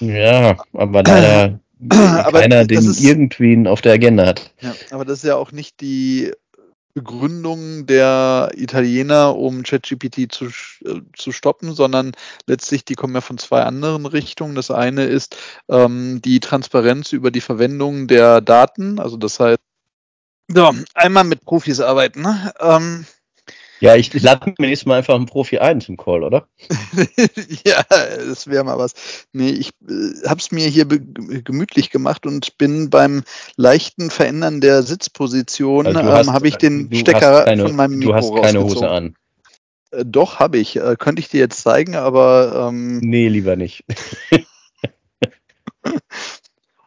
Ja, 0.00 0.56
aber 0.72 1.02
leider 1.02 1.58
Aber 1.90 2.40
keiner, 2.40 2.64
den 2.64 2.78
ist- 2.78 3.02
irgendwen 3.04 3.66
auf 3.66 3.82
der 3.82 3.94
Agenda 3.94 4.26
hat. 4.26 4.50
Ja, 4.62 4.74
aber 4.90 5.04
das 5.04 5.18
ist 5.18 5.24
ja 5.24 5.36
auch 5.36 5.52
nicht 5.52 5.80
die 5.80 6.32
Begründung 6.96 7.84
der 7.84 8.52
Italiener, 8.54 9.36
um 9.36 9.62
ChatGPT 9.62 10.32
zu, 10.32 10.46
äh, 10.46 11.02
zu 11.14 11.30
stoppen, 11.30 11.74
sondern 11.74 12.12
letztlich, 12.46 12.86
die 12.86 12.94
kommen 12.94 13.14
ja 13.14 13.20
von 13.20 13.36
zwei 13.36 13.64
anderen 13.64 14.06
Richtungen. 14.06 14.54
Das 14.54 14.70
eine 14.70 15.04
ist 15.04 15.36
ähm, 15.68 16.22
die 16.22 16.40
Transparenz 16.40 17.12
über 17.12 17.30
die 17.30 17.42
Verwendung 17.42 18.06
der 18.06 18.40
Daten. 18.40 18.98
Also 18.98 19.18
das 19.18 19.38
heißt, 19.38 19.60
so, 20.48 20.72
einmal 20.94 21.24
mit 21.24 21.44
Profis 21.44 21.80
arbeiten. 21.80 22.22
Ne? 22.22 22.54
Ähm, 22.60 23.04
Ja, 23.80 23.94
ich, 23.94 24.14
ich 24.14 24.22
lade 24.22 24.54
mir 24.58 24.68
nächstes 24.68 24.86
Mal 24.86 24.98
einfach 24.98 25.14
einen 25.14 25.26
Profi 25.26 25.58
ein 25.58 25.80
zum 25.80 25.96
Call, 25.96 26.24
oder? 26.24 26.48
ja, 27.66 27.84
das 27.88 28.46
wäre 28.46 28.64
mal 28.64 28.78
was. 28.78 28.94
Nee, 29.32 29.50
ich 29.50 29.70
äh, 29.88 30.26
habe 30.26 30.40
es 30.40 30.50
mir 30.50 30.66
hier 30.68 30.86
gemütlich 30.86 31.90
gemacht 31.90 32.26
und 32.26 32.56
bin 32.56 32.88
beim 32.88 33.22
leichten 33.56 34.10
Verändern 34.10 34.60
der 34.60 34.82
Sitzposition, 34.82 35.86
Also 35.86 36.00
du 36.00 36.06
ähm, 36.08 36.32
habe 36.32 36.48
ich 36.48 36.56
den 36.56 36.88
du 36.88 36.96
Stecker 36.96 37.44
keine, 37.44 37.66
von 37.66 37.76
meinem 37.76 38.00
Du 38.00 38.12
Mikro 38.12 38.14
hast 38.14 38.42
keine. 38.42 38.62
Hose 38.62 38.88
an. 38.88 39.14
Äh, 39.90 40.04
doch, 40.06 40.38
habe 40.40 40.58
ich. 40.58 40.76
Äh, 40.76 40.96
könnte 40.98 41.20
ich 41.20 41.28
dir 41.28 41.40
jetzt 41.40 41.60
zeigen, 41.62 41.96
aber 41.96 42.68
ähm, 42.68 42.98
Nee, 42.98 43.28
lieber 43.28 43.56
nicht. 43.56 43.84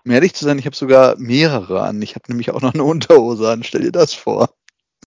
um 0.05 0.11
ehrlich 0.11 0.33
zu 0.33 0.43
sein, 0.45 0.57
ich 0.57 0.65
habe 0.65 0.75
sogar 0.75 1.17
mehrere 1.17 1.83
an. 1.83 2.01
Ich 2.01 2.15
habe 2.15 2.25
nämlich 2.29 2.51
auch 2.51 2.61
noch 2.61 2.73
eine 2.73 2.83
Unterhose 2.83 3.49
an. 3.49 3.63
Stell 3.63 3.81
dir 3.81 3.91
das 3.91 4.13
vor. 4.13 4.49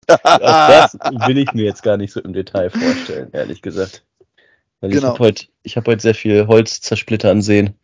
Auch 0.08 0.66
das 0.68 0.98
will 1.26 1.38
ich 1.38 1.52
mir 1.52 1.64
jetzt 1.64 1.82
gar 1.82 1.96
nicht 1.96 2.12
so 2.12 2.20
im 2.20 2.32
Detail 2.32 2.70
vorstellen, 2.70 3.30
ehrlich 3.32 3.62
gesagt. 3.62 4.04
Weil 4.80 4.90
ich 4.90 4.96
Genau. 4.96 5.08
habe 5.14 5.20
heute, 5.20 5.46
ich 5.62 5.76
habe 5.76 5.90
heute 5.90 6.02
sehr 6.02 6.14
viel 6.14 6.46
Holz 6.46 6.80
zersplittern 6.80 7.42
sehen. 7.42 7.74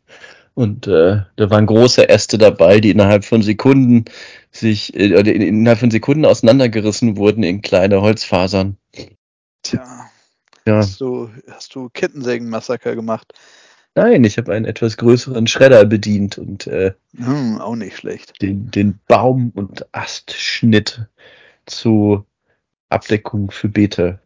Und 0.55 0.89
äh, 0.89 1.21
da 1.37 1.51
waren 1.51 1.67
große 1.67 2.09
Äste 2.09 2.37
dabei, 2.37 2.81
die 2.81 2.91
innerhalb 2.91 3.25
von 3.25 3.43
Sekunden 3.43 4.07
sich, 4.51 4.93
äh, 4.97 5.07
innerhalb 5.21 5.79
von 5.79 5.93
Sekunden 5.93 6.25
auseinandergerissen 6.25 7.17
wurden 7.17 7.45
in 7.45 7.63
kleine 7.63 8.03
Holzfasern. 8.03 8.77
Tja, 9.63 10.11
Ja. 10.67 10.77
hast 10.79 11.01
du, 11.01 11.31
hast 11.49 11.77
du 11.77 11.89
Kettensägenmassaker 11.91 12.97
gemacht? 12.97 13.33
Nein, 13.95 14.25
ich 14.25 14.37
habe 14.37 14.53
einen 14.53 14.65
etwas 14.65 14.97
größeren 14.97 15.47
Schredder 15.47 15.85
bedient 15.85 16.39
und 16.39 16.67
äh, 16.67 16.93
Hm, 17.17 17.61
auch 17.61 17.77
nicht 17.77 17.97
schlecht. 17.97 18.41
den, 18.43 18.71
den 18.73 18.99
Baum- 19.07 19.53
und 19.55 19.87
Astschnitt 19.93 21.07
zu 21.69 22.25
Abdeckung 22.89 23.51
für 23.51 23.69
Beete 23.69 24.21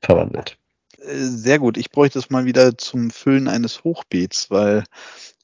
verwandelt. 0.00 0.56
Äh, 0.98 1.14
Sehr 1.16 1.58
gut. 1.58 1.76
Ich 1.76 1.90
bräuchte 1.90 2.18
es 2.18 2.30
mal 2.30 2.44
wieder 2.44 2.76
zum 2.78 3.10
Füllen 3.10 3.48
eines 3.48 3.84
Hochbeets, 3.84 4.50
weil 4.50 4.84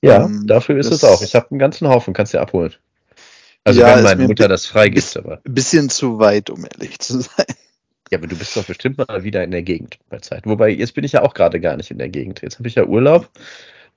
Ja, 0.01 0.25
Ähm, 0.25 0.47
dafür 0.47 0.79
ist 0.79 0.93
es 0.93 1.03
auch. 1.05 1.23
Ich 1.23 1.35
habe 1.35 1.51
einen 1.51 1.59
ganzen 1.59 1.89
Haufen, 1.89 2.15
kannst 2.15 2.35
du 2.35 2.41
abholen. 2.41 2.75
Also 3.65 3.81
Ja, 3.81 3.97
wenn 3.97 4.05
meine 4.05 4.27
Mutter 4.27 4.49
das 4.49 4.67
freigibt, 4.67 4.97
bis- 5.05 5.17
aber. 5.17 5.41
ein 5.45 5.55
bisschen 5.55 5.91
zu 5.91 6.19
weit, 6.19 6.51
um 6.51 6.65
ehrlich 6.65 6.99
zu 7.01 7.21
sein. 7.21 7.47
Ja, 8.11 8.17
aber 8.19 8.27
du 8.27 8.37
bist 8.37 8.57
doch 8.57 8.65
bestimmt 8.65 8.97
mal 8.97 9.23
wieder 9.25 9.45
in 9.45 9.51
der 9.51 9.63
Gegend 9.63 9.99
bei 10.09 10.19
Zeit. 10.19 10.47
Wobei, 10.47 10.71
jetzt 10.71 10.95
bin 10.95 11.05
ich 11.05 11.13
ja 11.13 11.23
auch 11.23 11.35
gerade 11.35 11.61
gar 11.61 11.77
nicht 11.77 11.91
in 11.91 11.99
der 11.99 12.09
Gegend. 12.09 12.41
Jetzt 12.41 12.59
habe 12.59 12.69
ich 12.69 12.75
ja 12.77 12.85
Urlaub 12.87 13.29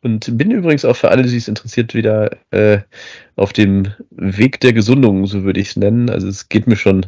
und 0.04 0.38
bin 0.38 0.50
übrigens 0.50 0.84
auch 0.84 0.96
für 0.96 1.10
alle, 1.10 1.24
die 1.24 1.38
es 1.38 1.48
interessiert, 1.48 1.94
wieder 1.94 2.32
äh, 2.50 2.80
auf 3.36 3.54
dem 3.54 3.94
Weg 4.10 4.60
der 4.60 4.74
Gesundung, 4.74 5.28
so 5.28 5.44
würde 5.44 5.60
ich 5.60 5.70
es 5.70 5.76
nennen. 5.76 6.10
Also 6.10 6.28
es 6.28 6.50
geht 6.50 6.68
mir 6.68 6.76
schon 6.76 7.06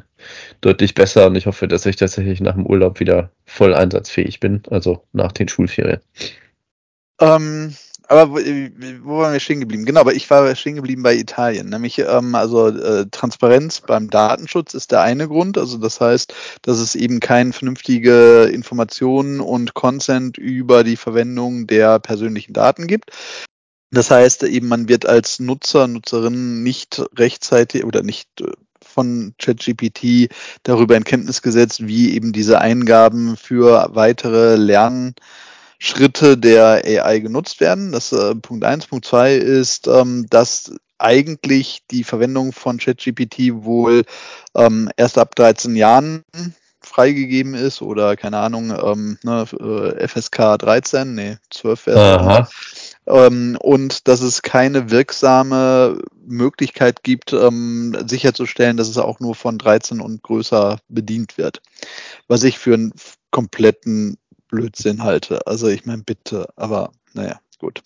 deutlich 0.62 0.94
besser 0.94 1.28
und 1.28 1.36
ich 1.36 1.48
hoffe, 1.48 1.68
dass 1.68 1.86
ich 1.88 1.96
tatsächlich 1.96 2.40
nach 2.40 2.54
dem 2.54 2.68
Urlaub 2.68 3.00
wieder 3.00 3.32
voll 3.46 3.74
einsatzfähig 3.74 4.40
bin, 4.40 4.62
also 4.70 5.04
nach 5.12 5.32
den 5.32 5.48
Schulferien. 5.48 6.02
Ähm, 7.20 7.74
aber 8.14 8.32
wo, 8.32 8.40
wo 9.04 9.18
waren 9.20 9.34
wir 9.34 9.40
stehen 9.40 9.60
geblieben? 9.60 9.86
Genau, 9.86 10.02
aber 10.02 10.14
ich 10.14 10.30
war 10.30 10.56
stehen 10.56 10.76
geblieben 10.76 11.04
bei 11.04 11.16
Italien. 11.16 11.70
Nämlich, 11.70 12.00
ähm, 12.00 12.36
also 12.36 12.68
äh, 12.68 13.08
Transparenz 13.12 13.82
beim 13.82 14.10
Datenschutz 14.10 14.74
ist 14.74 14.92
der 14.92 15.02
eine 15.02 15.28
Grund. 15.28 15.58
Also 15.58 15.78
das 15.78 16.00
heißt, 16.00 16.34
dass 16.62 16.80
es 16.80 16.96
eben 16.96 17.20
keine 17.20 17.54
vernünftige 17.54 18.44
Informationen 18.46 19.40
und 19.42 19.74
Consent 19.74 20.38
über 20.38 20.84
die 20.84 20.98
Verwendung 20.98 21.68
der 21.68 22.00
persönlichen 22.00 22.54
Daten 22.54 22.88
gibt. 22.88 23.12
Das 23.92 24.10
heißt 24.10 24.44
eben, 24.44 24.68
man 24.68 24.88
wird 24.90 25.06
als 25.06 25.40
Nutzer, 25.40 25.88
Nutzerin 25.88 26.64
nicht 26.64 27.04
rechtzeitig 27.18 27.84
oder 27.84 28.04
nicht 28.04 28.30
äh, 28.42 28.52
von 28.84 29.34
ChatGPT 29.40 30.30
darüber 30.64 30.96
in 30.96 31.04
Kenntnis 31.04 31.42
gesetzt, 31.42 31.88
wie 31.88 32.14
eben 32.14 32.32
diese 32.32 32.60
Eingaben 32.60 33.38
für 33.38 33.90
weitere 33.94 34.56
Lernschritte 35.84 36.38
der 36.38 36.82
AI 36.86 37.20
genutzt 37.20 37.60
werden. 37.60 37.92
Das 37.92 38.14
äh, 38.14 38.36
Punkt 38.36 38.64
eins. 38.64 38.88
Punkt 38.88 39.06
zwei 39.06 39.36
ist, 39.36 39.88
ähm, 39.88 40.26
dass 40.30 40.74
eigentlich 40.98 41.82
die 41.92 42.06
Verwendung 42.06 42.54
von 42.54 42.78
ChatGPT 42.78 43.52
wohl 43.52 44.04
ähm, 44.56 44.90
erst 44.96 45.18
ab 45.18 45.36
13 45.36 45.76
Jahren 45.76 46.24
freigegeben 46.80 47.54
ist 47.54 47.82
oder 47.82 48.16
keine 48.16 48.38
Ahnung, 48.38 48.72
ähm, 48.72 49.18
ne, 49.24 49.46
äh, 49.60 50.08
FSK 50.08 50.58
13, 50.60 51.16
nee, 51.16 51.38
12 51.50 51.88
wäre 51.88 52.48
ähm, 53.08 53.58
und 53.60 54.08
dass 54.08 54.22
es 54.22 54.42
keine 54.42 54.90
wirksame 54.90 56.00
Möglichkeit 56.26 57.04
gibt, 57.04 57.34
ähm, 57.34 57.98
sicherzustellen, 58.06 58.78
dass 58.78 58.88
es 58.88 58.98
auch 58.98 59.20
nur 59.20 59.36
von 59.36 59.58
13 59.58 60.00
und 60.00 60.24
größer 60.24 60.80
bedient 60.88 61.38
wird. 61.38 61.62
Was 62.28 62.44
ich 62.44 62.58
für 62.58 62.74
einen 62.74 62.94
kompletten 63.32 64.18
Blödsinn 64.54 65.04
halte. 65.04 65.46
Also 65.48 65.68
ich 65.68 65.86
meine, 65.86 66.04
bitte, 66.04 66.48
aber 66.56 66.92
naja, 67.14 67.40
gut. 67.60 67.82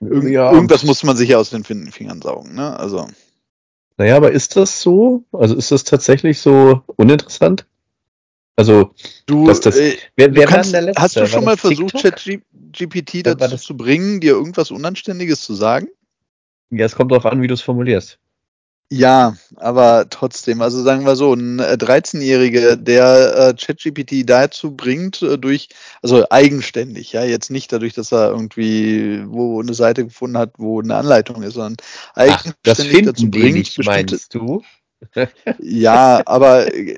Irgend, 0.00 0.30
Ja. 0.30 0.52
Irgendwas 0.52 0.84
muss 0.84 1.02
man 1.02 1.16
sich 1.16 1.30
ja 1.30 1.38
aus 1.38 1.50
den 1.50 1.64
Fin- 1.64 1.90
Fingern 1.90 2.20
saugen, 2.22 2.54
ne? 2.54 2.78
Also. 2.78 3.08
Naja, 3.96 4.16
aber 4.16 4.30
ist 4.32 4.56
das 4.56 4.82
so? 4.82 5.24
Also 5.32 5.54
ist 5.56 5.70
das 5.72 5.84
tatsächlich 5.84 6.38
so 6.38 6.82
uninteressant? 6.96 7.66
Also, 8.58 8.94
Du, 9.26 9.46
Dass 9.46 9.60
das- 9.60 9.76
äh, 9.76 9.96
wer, 10.16 10.34
wer 10.34 10.46
kannst, 10.46 10.72
der 10.72 10.82
Letzte? 10.82 11.02
hast 11.02 11.16
du 11.16 11.26
schon 11.26 11.44
mal 11.44 11.56
versucht? 11.56 11.94
ChatGPT 11.94 13.26
dazu 13.26 13.56
zu 13.56 13.76
bringen, 13.76 14.20
dir 14.20 14.32
irgendwas 14.32 14.70
Unanständiges 14.70 15.42
zu 15.42 15.54
sagen? 15.54 15.88
Ja, 16.70 16.84
es 16.86 16.94
kommt 16.94 17.10
darauf 17.12 17.26
an, 17.26 17.42
wie 17.42 17.46
du 17.48 17.54
es 17.54 17.60
formulierst. 17.62 18.18
Ja, 18.88 19.36
aber 19.56 20.08
trotzdem, 20.10 20.62
also 20.62 20.80
sagen 20.84 21.04
wir 21.04 21.16
so, 21.16 21.34
ein 21.34 21.58
äh, 21.58 21.76
13-Jähriger, 21.76 22.76
der 22.76 23.36
äh, 23.36 23.54
ChatGPT 23.54 24.28
dazu 24.28 24.76
bringt, 24.76 25.22
äh, 25.22 25.38
durch, 25.38 25.70
also 26.02 26.24
eigenständig, 26.30 27.12
ja, 27.12 27.24
jetzt 27.24 27.50
nicht 27.50 27.72
dadurch, 27.72 27.94
dass 27.94 28.12
er 28.12 28.30
irgendwie 28.30 29.24
wo 29.26 29.60
eine 29.60 29.74
Seite 29.74 30.04
gefunden 30.04 30.38
hat, 30.38 30.52
wo 30.58 30.80
eine 30.80 30.94
Anleitung 30.94 31.42
ist, 31.42 31.54
sondern 31.54 31.84
eigenständig 32.14 33.06
dazu 33.06 33.28
bringt, 33.28 33.74
bestimmte. 33.74 33.90
meinst 33.90 34.34
du? 34.34 34.62
Ja, 35.60 36.22
aber 36.26 36.72
äh, 36.74 36.96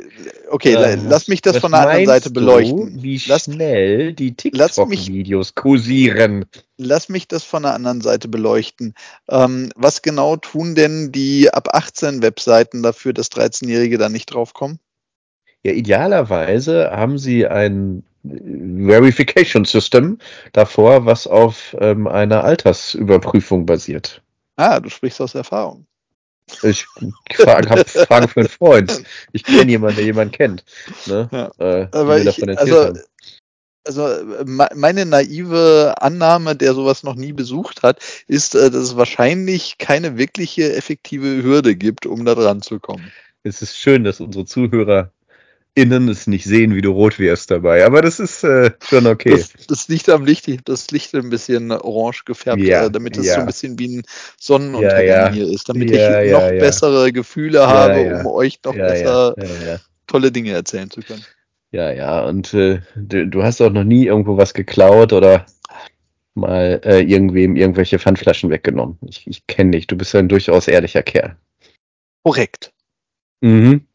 okay, 0.50 0.74
la- 0.74 0.90
Äh, 0.90 0.98
lass 1.08 1.28
mich 1.28 1.42
das 1.42 1.58
von 1.58 1.72
der 1.72 1.80
anderen 1.80 2.06
Seite 2.06 2.30
beleuchten. 2.30 2.96
Du, 2.96 3.02
wie 3.02 3.20
Lass- 3.26 3.44
schnell 3.44 4.12
die 4.12 4.34
TikTok-Videos 4.34 5.54
kursieren. 5.54 6.44
Lass 6.76 7.08
mich 7.08 7.26
das 7.28 7.42
von 7.44 7.64
der 7.64 7.74
anderen 7.74 8.00
Seite 8.00 8.28
beleuchten. 8.28 8.94
Ähm, 9.28 9.70
was 9.74 10.02
genau 10.02 10.36
tun 10.36 10.74
denn 10.74 11.10
die 11.12 11.52
ab 11.52 11.74
18 11.74 12.22
Webseiten 12.22 12.82
dafür, 12.82 13.12
dass 13.12 13.30
13-Jährige 13.32 13.98
da 13.98 14.08
nicht 14.08 14.26
draufkommen? 14.26 14.78
Ja, 15.64 15.72
idealerweise 15.72 16.90
haben 16.92 17.18
sie 17.18 17.46
ein 17.46 18.04
Verification 18.22 19.64
System 19.64 20.18
davor, 20.52 21.04
was 21.04 21.26
auf 21.26 21.76
ähm, 21.80 22.06
einer 22.06 22.44
Altersüberprüfung 22.44 23.66
basiert. 23.66 24.22
Ah, 24.56 24.78
du 24.80 24.88
sprichst 24.88 25.20
aus 25.20 25.34
Erfahrung. 25.34 25.86
Ich 26.62 26.86
frage 27.34 27.68
hab 27.70 27.88
Fragen 27.88 28.28
für 28.28 28.40
einen 28.40 28.48
Freund. 28.48 29.02
Ich 29.32 29.44
kenne 29.44 29.70
jemanden, 29.70 29.96
der 29.96 30.04
jemanden 30.04 30.32
kennt. 30.32 30.64
Ne? 31.06 31.28
Ja. 31.32 31.50
Äh, 31.58 31.88
Aber 31.92 32.18
ich, 32.18 32.48
also, 32.58 32.84
haben. 32.86 33.00
also 33.84 34.08
me- 34.44 34.68
meine 34.74 35.06
naive 35.06 35.94
Annahme, 36.00 36.56
der 36.56 36.74
sowas 36.74 37.02
noch 37.02 37.14
nie 37.14 37.32
besucht 37.32 37.82
hat, 37.82 38.00
ist, 38.26 38.54
äh, 38.54 38.70
dass 38.70 38.82
es 38.82 38.96
wahrscheinlich 38.96 39.78
keine 39.78 40.16
wirkliche 40.18 40.74
effektive 40.74 41.42
Hürde 41.42 41.76
gibt, 41.76 42.06
um 42.06 42.24
da 42.24 42.34
dran 42.34 42.62
zu 42.62 42.80
kommen. 42.80 43.12
Es 43.42 43.62
ist 43.62 43.76
schön, 43.78 44.04
dass 44.04 44.20
unsere 44.20 44.46
ZuhörerInnen 45.78 46.08
es 46.08 46.26
nicht 46.26 46.44
sehen, 46.44 46.74
wie 46.74 46.80
du 46.80 46.90
rot 46.90 47.18
wirst 47.18 47.50
dabei. 47.50 47.84
Aber 47.84 48.02
das 48.02 48.18
ist 48.20 48.44
äh, 48.44 48.72
schon 48.82 49.06
okay. 49.06 49.30
Das, 49.30 49.52
das 49.66 49.88
liegt 49.88 50.08
am 50.08 50.24
Licht, 50.24 50.48
das 50.64 50.90
Licht 50.90 51.14
ein 51.14 51.30
bisschen 51.30 51.70
orange 51.72 52.24
gefärbt, 52.24 52.60
Ja, 52.60 52.86
äh, 52.86 52.90
damit 52.90 53.16
es 53.16 53.26
ja. 53.26 53.34
so 53.34 53.40
ein 53.40 53.46
bisschen 53.46 53.78
wie 53.78 53.98
ein 53.98 54.02
Sonnenuntergang 54.38 55.06
Ja, 55.06 55.26
ja. 55.26 55.32
hier 55.32 55.48
ist, 55.48 55.68
damit 55.68 55.90
ich 55.90 56.32
noch 56.32 56.48
bessere 56.48 57.12
Gefühle 57.12 57.66
habe, 57.66 58.20
um 58.20 58.26
euch 58.26 58.58
noch 58.64 58.74
besser 58.74 59.34
tolle 60.06 60.32
Dinge 60.32 60.52
erzählen 60.52 60.90
zu 60.90 61.00
können. 61.00 61.24
Ja, 61.70 61.92
ja, 61.92 62.24
und 62.24 62.54
äh, 62.54 62.80
du, 62.96 63.26
du 63.26 63.42
hast 63.42 63.60
auch 63.60 63.70
noch 63.70 63.84
nie 63.84 64.06
irgendwo 64.06 64.38
was 64.38 64.54
geklaut 64.54 65.12
oder 65.12 65.44
mal 66.34 66.80
äh, 66.82 67.02
irgendwem 67.02 67.56
irgendwelche 67.56 67.98
Pfandflaschen 67.98 68.48
weggenommen. 68.48 68.96
Ich, 69.06 69.26
ich 69.26 69.46
kenne 69.46 69.72
dich, 69.72 69.86
du 69.86 69.94
bist 69.94 70.14
ja 70.14 70.20
ein 70.20 70.30
durchaus 70.30 70.66
ehrlicher 70.66 71.02
Kerl. 71.02 71.36
Korrekt. 72.22 72.72
Mhm. 73.42 73.86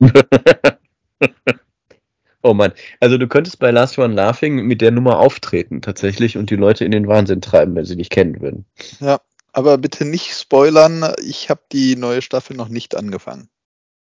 oh 2.42 2.54
Mann. 2.54 2.72
Also 3.00 3.18
du 3.18 3.26
könntest 3.28 3.58
bei 3.58 3.70
Last 3.70 3.98
One 3.98 4.14
Laughing 4.14 4.66
mit 4.66 4.80
der 4.80 4.90
Nummer 4.90 5.18
auftreten 5.18 5.82
tatsächlich 5.82 6.36
und 6.36 6.50
die 6.50 6.56
Leute 6.56 6.84
in 6.84 6.90
den 6.90 7.06
Wahnsinn 7.08 7.40
treiben, 7.40 7.74
wenn 7.74 7.84
sie 7.84 7.96
dich 7.96 8.10
kennen 8.10 8.40
würden. 8.40 8.64
Ja, 9.00 9.20
aber 9.52 9.78
bitte 9.78 10.04
nicht 10.04 10.34
spoilern. 10.34 11.12
Ich 11.24 11.50
habe 11.50 11.62
die 11.72 11.96
neue 11.96 12.22
Staffel 12.22 12.56
noch 12.56 12.68
nicht 12.68 12.96
angefangen. 12.96 13.48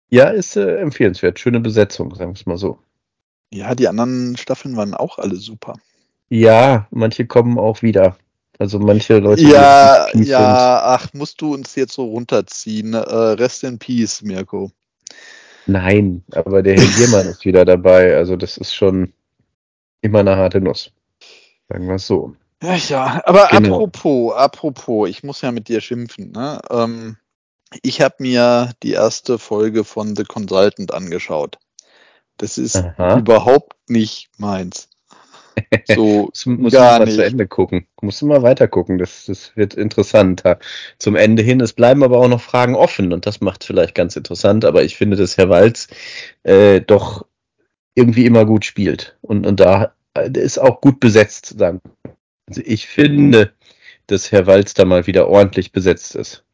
Ja, 0.09 0.29
ist 0.29 0.57
äh, 0.57 0.77
empfehlenswert. 0.77 1.39
Schöne 1.39 1.61
Besetzung, 1.61 2.15
sagen 2.15 2.33
wir 2.33 2.41
es 2.41 2.47
mal 2.47 2.57
so. 2.57 2.79
Ja, 3.53 3.75
die 3.75 3.89
anderen 3.89 4.37
Staffeln 4.37 4.77
waren 4.77 4.95
auch 4.95 5.19
alle 5.19 5.37
super. 5.37 5.75
Ja, 6.29 6.87
manche 6.91 7.27
kommen 7.27 7.59
auch 7.59 7.83
wieder. 7.83 8.17
Also 8.59 8.79
manche 8.79 9.19
Leute. 9.19 9.43
Ja, 9.43 10.07
ja, 10.15 10.83
ach, 10.85 11.13
musst 11.15 11.41
du 11.41 11.55
uns 11.55 11.75
jetzt 11.77 11.95
so 11.95 12.05
runterziehen. 12.05 12.95
Äh, 12.95 12.99
rest 12.99 13.65
in 13.65 13.79
Peace, 13.79 14.23
Mirko. 14.23 14.71
Nein, 15.67 16.25
aber 16.33 16.63
der 16.63 16.75
Herr 16.77 16.87
Giermann 16.97 17.27
ist 17.27 17.45
wieder 17.45 17.65
dabei. 17.65 18.17
Also 18.17 18.37
das 18.37 18.57
ist 18.57 18.75
schon 18.75 19.13
immer 20.01 20.21
eine 20.21 20.37
harte 20.37 20.61
Nuss. 20.61 20.93
Sagen 21.69 21.87
wir 21.87 21.95
es 21.95 22.07
so. 22.07 22.35
Ja, 22.63 22.75
ja, 22.75 23.23
aber 23.25 23.49
genau. 23.49 23.77
apropos, 23.77 24.35
apropos, 24.35 25.09
ich 25.09 25.23
muss 25.23 25.41
ja 25.41 25.51
mit 25.51 25.69
dir 25.69 25.81
schimpfen. 25.81 26.33
Ne? 26.33 26.61
Ähm, 26.71 27.17
ich 27.83 28.01
habe 28.01 28.17
mir 28.19 28.73
die 28.83 28.93
erste 28.93 29.39
Folge 29.39 29.85
von 29.85 30.17
The 30.17 30.25
Consultant 30.25 30.93
angeschaut. 30.93 31.59
Das 32.37 32.59
ist 32.59 32.77
Aha. 32.77 33.19
überhaupt 33.19 33.77
nicht 33.89 34.31
meins. 34.39 34.89
So 35.87 36.31
muss 36.47 36.73
gar 36.73 36.99
mal 36.99 37.05
nicht. 37.05 37.15
zu 37.15 37.25
Ende 37.25 37.47
gucken. 37.47 37.87
Musst 38.01 38.23
du 38.23 38.27
mal 38.27 38.43
weiter 38.43 38.69
gucken. 38.69 38.99
Das, 38.99 39.27
das 39.27 39.57
wird 39.57 39.75
interessanter. 39.75 40.59
Zum 40.99 41.17
Ende 41.17 41.43
hin. 41.43 41.61
Es 41.61 41.73
bleiben 41.73 42.03
aber 42.03 42.19
auch 42.19 42.29
noch 42.29 42.41
Fragen 42.41 42.75
offen 42.75 43.13
und 43.13 43.27
das 43.27 43.41
macht 43.41 43.65
vielleicht 43.65 43.95
ganz 43.95 44.17
interessant. 44.17 44.65
Aber 44.65 44.83
ich 44.83 44.97
finde, 44.97 45.17
dass 45.17 45.37
Herr 45.37 45.49
Walz 45.49 45.89
äh, 46.43 46.81
doch 46.81 47.27
irgendwie 47.95 48.27
immer 48.27 48.47
gut 48.47 48.65
spielt 48.65 49.17
und, 49.21 49.47
und 49.47 49.61
da 49.61 49.95
äh, 50.15 50.31
ist 50.31 50.59
auch 50.59 50.81
gut 50.81 51.01
besetzt. 51.01 51.55
Dann. 51.59 51.81
Also 52.47 52.63
ich 52.65 52.87
finde, 52.87 53.53
dass 54.07 54.33
Herr 54.33 54.47
Walz 54.47 54.75
da 54.75 54.85
mal 54.85 55.07
wieder 55.07 55.29
ordentlich 55.29 55.73
besetzt 55.73 56.15
ist. 56.15 56.45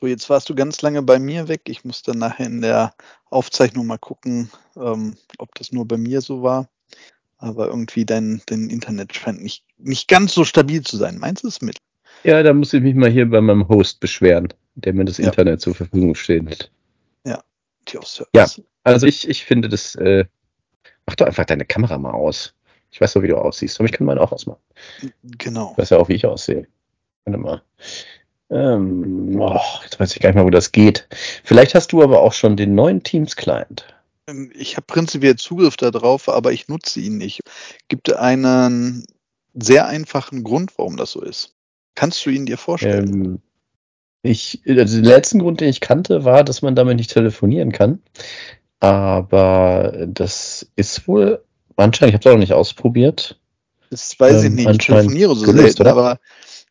So, 0.00 0.06
jetzt 0.06 0.28
warst 0.28 0.48
du 0.50 0.54
ganz 0.54 0.82
lange 0.82 1.02
bei 1.02 1.18
mir 1.18 1.48
weg. 1.48 1.62
Ich 1.66 1.84
muss 1.84 2.02
dann 2.02 2.18
nachher 2.18 2.46
in 2.46 2.60
der 2.60 2.94
Aufzeichnung 3.30 3.86
mal 3.86 3.98
gucken, 3.98 4.50
ähm, 4.76 5.16
ob 5.38 5.54
das 5.54 5.72
nur 5.72 5.86
bei 5.88 5.96
mir 5.96 6.20
so 6.20 6.42
war. 6.42 6.68
Aber 7.44 7.66
irgendwie 7.66 8.06
dein, 8.06 8.40
dein 8.46 8.70
Internet 8.70 9.14
scheint 9.14 9.42
nicht, 9.42 9.64
nicht 9.76 10.08
ganz 10.08 10.32
so 10.32 10.44
stabil 10.44 10.82
zu 10.82 10.96
sein. 10.96 11.18
Meinst 11.18 11.44
du 11.44 11.48
es 11.48 11.60
mit? 11.60 11.76
Ja, 12.22 12.42
da 12.42 12.54
muss 12.54 12.72
ich 12.72 12.82
mich 12.82 12.94
mal 12.94 13.10
hier 13.10 13.28
bei 13.28 13.42
meinem 13.42 13.68
Host 13.68 14.00
beschweren, 14.00 14.48
der 14.76 14.94
mir 14.94 15.04
das 15.04 15.18
ja. 15.18 15.26
Internet 15.26 15.60
zur 15.60 15.74
Verfügung 15.74 16.14
steht. 16.14 16.70
Ja, 17.26 17.42
ja 18.34 18.46
also 18.82 19.06
ich, 19.06 19.28
ich 19.28 19.44
finde 19.44 19.68
das, 19.68 19.94
äh, 19.96 20.24
mach 21.04 21.16
doch 21.16 21.26
einfach 21.26 21.44
deine 21.44 21.66
Kamera 21.66 21.98
mal 21.98 22.12
aus. 22.12 22.54
Ich 22.90 23.00
weiß 23.00 23.12
doch, 23.12 23.22
wie 23.22 23.28
du 23.28 23.36
aussiehst, 23.36 23.78
aber 23.78 23.86
ich 23.86 23.92
kann 23.92 24.06
meine 24.06 24.22
auch 24.22 24.32
ausmachen. 24.32 24.60
Genau. 25.22 25.72
Ich 25.72 25.78
weiß 25.78 25.90
ja 25.90 25.98
auch, 25.98 26.08
wie 26.08 26.14
ich 26.14 26.24
aussehe. 26.24 26.66
Warte 27.26 27.38
mal. 27.38 27.62
Ähm, 28.50 29.38
oh, 29.38 29.60
jetzt 29.82 30.00
weiß 30.00 30.14
ich 30.14 30.22
gar 30.22 30.30
nicht 30.30 30.36
mal, 30.36 30.46
wo 30.46 30.50
das 30.50 30.72
geht. 30.72 31.06
Vielleicht 31.42 31.74
hast 31.74 31.92
du 31.92 32.02
aber 32.02 32.22
auch 32.22 32.32
schon 32.32 32.56
den 32.56 32.74
neuen 32.74 33.02
Teams-Client. 33.02 33.86
Ähm, 34.26 34.50
ich 34.54 34.76
habe 34.76 34.86
prinzipiell 34.86 35.36
Zugriff 35.36 35.76
darauf, 35.76 36.28
aber 36.28 36.52
ich 36.52 36.68
nutze 36.68 37.00
ihn 37.00 37.18
nicht. 37.18 37.40
Gibt 37.88 38.12
einen 38.12 39.04
sehr 39.54 39.86
einfachen 39.86 40.42
Grund, 40.44 40.72
warum 40.76 40.96
das 40.96 41.12
so 41.12 41.22
ist. 41.22 41.54
Kannst 41.94 42.24
du 42.26 42.30
ihn 42.30 42.46
dir 42.46 42.58
vorstellen? 42.58 43.14
Ähm, 43.14 43.38
ich, 44.22 44.62
also 44.66 44.96
den 44.96 45.04
letzten 45.04 45.38
Grund, 45.38 45.60
den 45.60 45.68
ich 45.68 45.80
kannte, 45.80 46.24
war, 46.24 46.44
dass 46.44 46.62
man 46.62 46.74
damit 46.74 46.96
nicht 46.96 47.12
telefonieren 47.12 47.72
kann. 47.72 48.00
Aber 48.80 50.06
das 50.08 50.66
ist 50.76 51.06
wohl 51.06 51.44
anscheinend, 51.76 52.10
ich 52.10 52.14
habe 52.14 52.20
es 52.20 52.26
auch 52.26 52.34
noch 52.34 52.40
nicht 52.40 52.52
ausprobiert. 52.52 53.38
Das 53.90 54.18
weiß 54.18 54.42
ich 54.42 54.46
ähm, 54.46 54.54
nicht. 54.56 54.70
Ich 54.70 54.78
telefoniere 54.78 55.36
so 55.36 55.44
gelöst, 55.44 55.76
selten, 55.76 55.82
oder? 55.82 55.90
aber 55.92 56.20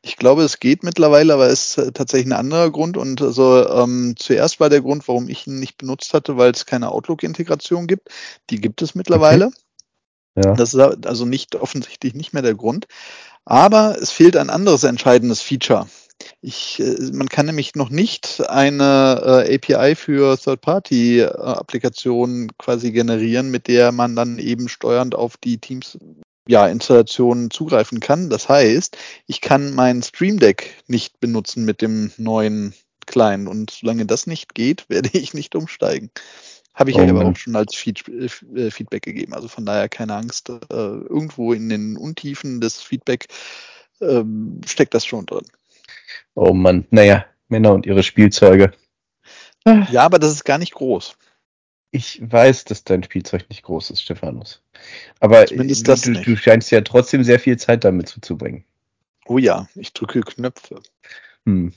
ich 0.05 0.17
glaube, 0.17 0.43
es 0.43 0.59
geht 0.59 0.83
mittlerweile, 0.83 1.33
aber 1.33 1.47
es 1.47 1.77
ist 1.77 1.77
äh, 1.77 1.93
tatsächlich 1.93 2.27
ein 2.27 2.37
anderer 2.37 2.69
Grund. 2.69 2.97
Und 2.97 3.21
also 3.21 3.65
ähm, 3.69 4.15
zuerst 4.17 4.59
war 4.59 4.69
der 4.69 4.81
Grund, 4.81 5.07
warum 5.07 5.29
ich 5.29 5.47
ihn 5.47 5.59
nicht 5.59 5.77
benutzt 5.77 6.13
hatte, 6.13 6.35
weil 6.35 6.51
es 6.51 6.65
keine 6.65 6.91
Outlook-Integration 6.91 7.87
gibt. 7.87 8.09
Die 8.49 8.59
gibt 8.59 8.81
es 8.81 8.95
mittlerweile. 8.95 9.45
Okay. 9.45 9.55
Ja. 10.45 10.55
Das 10.55 10.73
ist 10.73 11.05
also 11.05 11.25
nicht 11.25 11.55
offensichtlich 11.55 12.15
nicht 12.15 12.33
mehr 12.33 12.41
der 12.41 12.55
Grund. 12.55 12.87
Aber 13.45 13.97
es 14.01 14.11
fehlt 14.11 14.35
ein 14.35 14.49
anderes 14.49 14.83
entscheidendes 14.83 15.41
Feature. 15.41 15.87
Ich, 16.41 16.81
äh, 16.81 17.11
man 17.13 17.29
kann 17.29 17.45
nämlich 17.45 17.75
noch 17.75 17.89
nicht 17.89 18.43
eine 18.49 19.45
äh, 19.47 19.55
API 19.55 19.95
für 19.95 20.37
Third-Party-Applikationen 20.37 22.57
quasi 22.57 22.91
generieren, 22.91 23.51
mit 23.51 23.69
der 23.69 23.93
man 23.93 24.17
dann 24.17 24.37
eben 24.37 24.67
steuernd 24.67 25.15
auf 25.15 25.37
die 25.37 25.59
Teams 25.59 25.97
ja, 26.47 26.67
Installationen 26.67 27.51
zugreifen 27.51 27.99
kann. 27.99 28.29
Das 28.29 28.49
heißt, 28.49 28.97
ich 29.27 29.41
kann 29.41 29.73
mein 29.73 30.03
Stream 30.03 30.39
Deck 30.39 30.83
nicht 30.87 31.19
benutzen 31.19 31.65
mit 31.65 31.81
dem 31.81 32.11
neuen 32.17 32.73
Client 33.05 33.47
und 33.47 33.71
solange 33.71 34.05
das 34.05 34.27
nicht 34.27 34.55
geht, 34.55 34.85
werde 34.89 35.09
ich 35.13 35.33
nicht 35.33 35.55
umsteigen. 35.55 36.11
Habe 36.73 36.89
ich 36.89 36.97
oh, 36.97 37.01
aber 37.01 37.25
auch 37.25 37.35
schon 37.35 37.55
als 37.55 37.75
Feed 37.75 38.07
äh, 38.07 38.71
Feedback 38.71 39.03
gegeben. 39.03 39.33
Also 39.35 39.47
von 39.47 39.63
daher 39.63 39.89
keine 39.89 40.15
Angst. 40.15 40.49
Äh, 40.49 40.55
irgendwo 40.71 41.53
in 41.53 41.69
den 41.69 41.97
Untiefen 41.97 42.61
des 42.61 42.81
Feedback 42.81 43.27
äh, 43.99 44.23
steckt 44.65 44.95
das 44.95 45.05
schon 45.05 45.27
drin. 45.27 45.45
Oh 46.33 46.51
Mann, 46.51 46.85
naja, 46.89 47.25
Männer 47.47 47.73
und 47.73 47.85
ihre 47.85 48.01
Spielzeuge. 48.01 48.73
Ja, 49.65 50.01
aber 50.03 50.19
das 50.19 50.31
ist 50.31 50.43
gar 50.43 50.57
nicht 50.57 50.73
groß. 50.73 51.15
Ich 51.95 52.19
weiß, 52.23 52.65
dass 52.65 52.83
dein 52.83 53.03
Spielzeug 53.03 53.47
nicht 53.49 53.61
groß 53.61 53.91
ist, 53.91 54.01
Stephanus. 54.01 54.63
Aber 55.19 55.45
Zumindest 55.45 55.87
das 55.87 56.01
du, 56.01 56.13
du 56.13 56.35
scheinst 56.35 56.71
ja 56.71 56.81
trotzdem 56.81 57.23
sehr 57.23 57.39
viel 57.39 57.55
Zeit 57.57 57.83
damit 57.83 58.09
zuzubringen. 58.09 58.63
Oh 59.27 59.37
ja, 59.37 59.67
ich 59.75 59.93
drücke 59.93 60.21
Knöpfe. 60.21 60.81
Hm. 61.45 61.71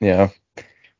Ja, 0.00 0.30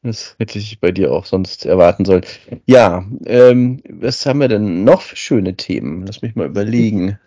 das 0.02 0.34
hätte 0.38 0.58
ich 0.58 0.80
bei 0.80 0.92
dir 0.92 1.12
auch 1.12 1.26
sonst 1.26 1.66
erwarten 1.66 2.06
sollen. 2.06 2.24
Ja, 2.64 3.06
ähm, 3.26 3.82
was 3.86 4.24
haben 4.24 4.40
wir 4.40 4.48
denn 4.48 4.82
noch 4.82 5.02
für 5.02 5.16
schöne 5.16 5.56
Themen? 5.58 6.06
Lass 6.06 6.22
mich 6.22 6.34
mal 6.34 6.46
überlegen. 6.46 7.18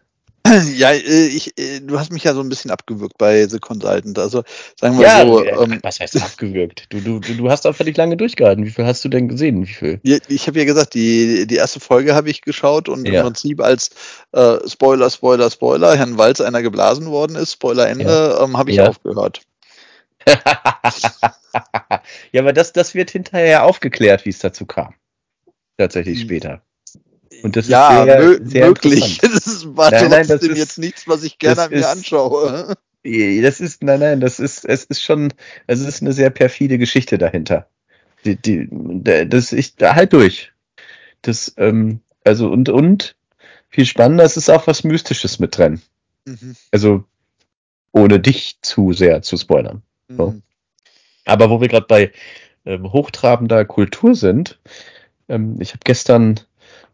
Ja, 0.75 0.91
äh, 0.91 1.27
ich, 1.27 1.57
äh, 1.57 1.79
du 1.81 1.99
hast 1.99 2.11
mich 2.11 2.23
ja 2.23 2.33
so 2.33 2.41
ein 2.41 2.49
bisschen 2.49 2.71
abgewürgt 2.71 3.17
bei 3.17 3.47
The 3.47 3.59
Consultant. 3.59 4.17
Also 4.19 4.43
sagen 4.79 4.97
wir 4.97 5.07
ja, 5.07 5.25
so. 5.25 5.43
Äh, 5.43 5.49
ähm, 5.49 5.79
was 5.83 5.99
heißt 5.99 6.21
abgewürgt? 6.21 6.85
Du, 6.89 6.99
du, 7.01 7.19
du 7.19 7.49
hast 7.49 7.65
einfach 7.65 7.85
nicht 7.85 7.97
lange 7.97 8.17
durchgehalten. 8.17 8.65
Wie 8.65 8.69
viel 8.69 8.85
hast 8.85 9.03
du 9.03 9.09
denn 9.09 9.27
gesehen? 9.27 9.61
Wie 9.61 9.73
viel? 9.73 9.99
Ich 10.03 10.47
habe 10.47 10.59
ja 10.59 10.65
gesagt, 10.65 10.93
die, 10.93 11.47
die 11.47 11.55
erste 11.55 11.79
Folge 11.79 12.15
habe 12.15 12.29
ich 12.29 12.41
geschaut 12.41 12.89
und 12.89 13.07
ja. 13.07 13.19
im 13.19 13.25
Prinzip 13.25 13.61
als 13.61 13.91
äh, 14.31 14.57
Spoiler, 14.67 15.09
Spoiler, 15.09 15.49
Spoiler, 15.49 15.95
Herrn 15.95 16.17
Walz 16.17 16.41
einer 16.41 16.61
geblasen 16.61 17.07
worden 17.07 17.35
ist, 17.35 17.53
Spoiler 17.53 17.87
Ende, 17.87 18.39
ähm, 18.41 18.57
habe 18.57 18.71
ich 18.71 18.81
aufgehört. 18.81 19.41
ja, 22.31 22.41
aber 22.41 22.53
das, 22.53 22.73
das 22.73 22.93
wird 22.93 23.11
hinterher 23.11 23.63
aufgeklärt, 23.63 24.25
wie 24.25 24.29
es 24.29 24.39
dazu 24.39 24.65
kam. 24.65 24.93
Tatsächlich 25.77 26.19
hm. 26.19 26.25
später. 26.25 26.61
Und 27.43 27.55
das 27.55 27.67
ja, 27.67 28.03
ist 28.05 28.05
sehr, 28.05 28.39
sehr 28.45 28.67
möglich. 28.67 29.19
Das 29.21 29.65
war 29.75 29.91
nein, 29.91 30.09
nein, 30.09 30.27
trotzdem 30.27 30.51
ist, 30.51 30.57
jetzt 30.57 30.77
nichts, 30.79 31.07
was 31.07 31.23
ich 31.23 31.37
gerne 31.39 31.69
mir 31.69 31.77
ist, 31.77 31.85
anschaue. 31.85 32.75
Das 33.03 33.59
ist, 33.59 33.83
nein, 33.83 33.99
nein, 33.99 34.19
das 34.19 34.39
ist, 34.39 34.65
es 34.65 34.83
ist 34.85 35.01
schon, 35.01 35.33
es 35.67 35.79
ist 35.79 36.01
eine 36.01 36.13
sehr 36.13 36.29
perfide 36.29 36.77
Geschichte 36.77 37.17
dahinter. 37.17 37.67
Die, 38.25 38.35
die, 38.35 38.67
das 39.29 39.53
ich 39.53 39.75
halt 39.79 40.13
durch. 40.13 40.51
Das, 41.21 41.53
ähm, 41.57 42.01
also 42.23 42.49
und 42.49 42.69
und 42.69 43.15
viel 43.69 43.85
spannender, 43.85 44.23
es 44.23 44.37
ist 44.37 44.49
auch 44.49 44.67
was 44.67 44.83
Mystisches 44.83 45.39
mit 45.39 45.57
drin. 45.57 45.81
Mhm. 46.25 46.55
Also 46.71 47.05
ohne 47.91 48.19
dich 48.19 48.57
zu 48.61 48.93
sehr 48.93 49.21
zu 49.21 49.37
spoilern. 49.37 49.81
Mhm. 50.07 50.17
So. 50.17 50.35
Aber 51.25 51.49
wo 51.49 51.61
wir 51.61 51.67
gerade 51.67 51.87
bei 51.87 52.11
ähm, 52.65 52.91
hochtrabender 52.91 53.65
Kultur 53.65 54.15
sind, 54.15 54.59
ähm, 55.29 55.57
ich 55.59 55.69
habe 55.69 55.81
gestern 55.83 56.39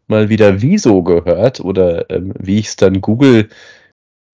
mal 0.06 0.28
wieder 0.28 0.62
Wieso 0.62 1.02
gehört 1.02 1.60
oder 1.60 2.10
ähm, 2.10 2.32
wie 2.38 2.58
ich 2.58 2.68
es 2.68 2.76
dann 2.76 3.00
Google 3.00 3.48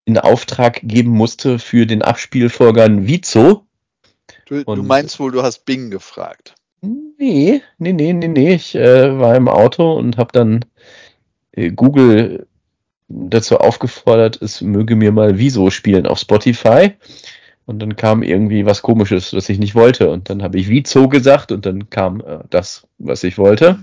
in 0.05 0.17
Auftrag 0.17 0.81
geben 0.83 1.11
musste 1.11 1.59
für 1.59 1.85
den 1.85 2.01
Abspielvorgang 2.01 3.07
Vizo. 3.07 3.65
Du, 4.45 4.63
du, 4.63 4.83
meinst 4.83 5.19
wohl, 5.19 5.31
du 5.31 5.43
hast 5.43 5.65
Bing 5.65 5.89
gefragt? 5.91 6.55
Nee, 6.81 7.61
nee, 7.77 7.93
nee, 7.93 8.13
nee, 8.13 8.27
nee. 8.27 8.53
Ich 8.55 8.75
äh, 8.75 9.19
war 9.19 9.35
im 9.35 9.47
Auto 9.47 9.93
und 9.93 10.17
habe 10.17 10.31
dann 10.33 10.65
äh, 11.51 11.71
Google 11.71 12.47
dazu 13.07 13.57
aufgefordert, 13.57 14.41
es 14.41 14.61
möge 14.61 14.95
mir 14.95 15.11
mal 15.11 15.37
Wieso 15.37 15.69
spielen 15.69 16.07
auf 16.07 16.19
Spotify. 16.19 16.93
Und 17.65 17.79
dann 17.79 17.95
kam 17.95 18.23
irgendwie 18.23 18.65
was 18.65 18.81
Komisches, 18.81 19.33
was 19.33 19.47
ich 19.47 19.59
nicht 19.59 19.75
wollte. 19.75 20.09
Und 20.09 20.29
dann 20.29 20.41
habe 20.41 20.57
ich 20.57 20.67
Vizo 20.67 21.07
gesagt 21.07 21.51
und 21.51 21.65
dann 21.65 21.89
kam 21.89 22.21
äh, 22.21 22.39
das, 22.49 22.87
was 22.97 23.23
ich 23.23 23.37
wollte. 23.37 23.79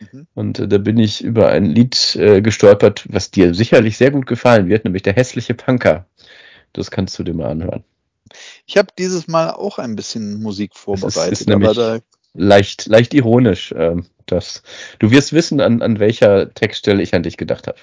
Mhm. 0.00 0.26
Und 0.34 0.58
äh, 0.58 0.68
da 0.68 0.78
bin 0.78 0.98
ich 0.98 1.22
über 1.22 1.48
ein 1.48 1.64
Lied 1.66 2.16
äh, 2.16 2.40
gestolpert, 2.40 3.06
was 3.10 3.30
dir 3.30 3.54
sicherlich 3.54 3.96
sehr 3.96 4.10
gut 4.10 4.26
gefallen 4.26 4.68
wird, 4.68 4.84
nämlich 4.84 5.02
der 5.02 5.14
hässliche 5.14 5.54
Punker. 5.54 6.06
Das 6.72 6.90
kannst 6.90 7.18
du 7.18 7.24
dir 7.24 7.34
mal 7.34 7.50
anhören. 7.50 7.84
Ich 8.66 8.76
habe 8.76 8.88
dieses 8.98 9.26
Mal 9.26 9.50
auch 9.50 9.78
ein 9.78 9.96
bisschen 9.96 10.42
Musik 10.42 10.76
vorbereitet, 10.76 11.32
ist, 11.32 11.40
ist 11.42 11.48
nämlich, 11.48 11.70
aber 11.70 11.98
da 11.98 11.98
leicht, 12.34 12.86
leicht 12.86 13.14
ironisch. 13.14 13.74
Ähm, 13.76 14.06
das. 14.26 14.62
Du 14.98 15.10
wirst 15.10 15.32
wissen, 15.32 15.60
an, 15.60 15.82
an 15.82 15.98
welcher 15.98 16.52
Textstelle 16.52 17.02
ich 17.02 17.14
an 17.14 17.22
dich 17.22 17.36
gedacht 17.36 17.66
habe. 17.66 17.78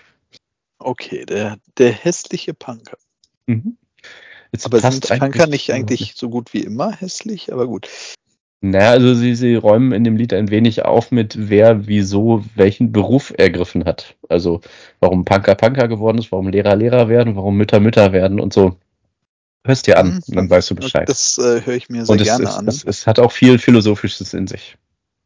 Okay, 0.78 1.26
der, 1.26 1.58
der 1.78 1.92
hässliche 1.92 2.54
Punker. 2.54 2.98
Mhm. 3.48 3.78
Jetzt 4.52 4.66
aber 4.66 4.80
sind 4.80 5.08
Punker 5.08 5.48
nicht 5.48 5.72
eigentlich 5.74 6.14
so 6.16 6.30
gut 6.30 6.54
wie 6.54 6.62
immer 6.62 6.92
hässlich? 6.92 7.52
Aber 7.52 7.68
gut. 7.68 7.90
Naja, 8.62 8.92
also 8.92 9.14
sie, 9.14 9.36
sie 9.36 9.56
räumen 9.56 9.92
in 9.92 10.04
dem 10.04 10.18
Lied 10.18 10.34
ein 10.34 10.50
wenig 10.50 10.86
auf 10.86 11.12
mit 11.12 11.50
wer, 11.50 11.88
wieso, 11.88 12.44
welchen 12.56 12.92
Beruf 12.92 13.34
ergriffen 13.38 13.86
hat. 13.86 14.16
Also 14.28 14.62
warum 15.00 15.26
Punker 15.26 15.56
Punker 15.56 15.88
geworden 15.88 16.18
ist, 16.18 16.32
warum 16.32 16.48
Lehrer 16.48 16.76
Lehrer 16.76 17.10
werden, 17.10 17.36
warum 17.36 17.58
Mütter 17.58 17.80
Mütter 17.80 18.12
werden 18.12 18.40
und 18.40 18.54
so. 18.54 18.78
Hörst 19.64 19.88
dir 19.88 19.98
an, 19.98 20.22
mhm. 20.28 20.36
dann 20.36 20.50
weißt 20.50 20.72
du 20.72 20.76
Bescheid. 20.76 21.10
Das 21.10 21.38
äh, 21.38 21.62
höre 21.66 21.76
ich 21.76 21.90
mir 21.90 22.06
sehr 22.06 22.14
und 22.14 22.24
gerne 22.24 22.44
es, 22.44 22.56
an. 22.56 22.68
Es, 22.68 22.84
es 22.84 23.08
hat 23.08 23.20
auch 23.20 23.32
viel 23.32 23.58
Philosophisches 23.58 24.34
in 24.34 24.48
sich. 24.48 24.78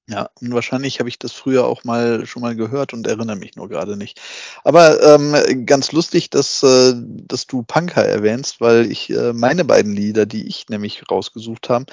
Ja, 0.10 0.32
und 0.42 0.52
wahrscheinlich 0.54 1.00
habe 1.00 1.08
ich 1.08 1.20
das 1.20 1.34
früher 1.34 1.68
auch 1.68 1.84
mal 1.84 2.26
schon 2.26 2.42
mal 2.42 2.56
gehört 2.56 2.94
und 2.94 3.06
erinnere 3.06 3.36
mich 3.36 3.56
nur 3.56 3.70
gerade 3.70 3.96
nicht. 3.96 4.20
Aber 4.64 5.04
ähm, 5.04 5.68
ganz 5.68 5.92
lustig, 5.92 6.32
dass, 6.32 6.64
äh, 6.64 6.94
dass 6.96 7.46
du 7.46 7.62
Punker 7.62 8.04
erwähnst, 8.04 8.60
weil 8.60 8.92
ich 8.92 9.12
äh, 9.12 9.34
meine 9.34 9.66
beiden 9.66 9.94
Lieder, 9.94 10.26
die 10.26 10.48
ich 10.48 10.68
nämlich 10.68 11.04
rausgesucht 11.12 11.70
habe, 11.70 11.86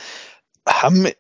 haben, 0.66 1.07
äh, 1.07 1.14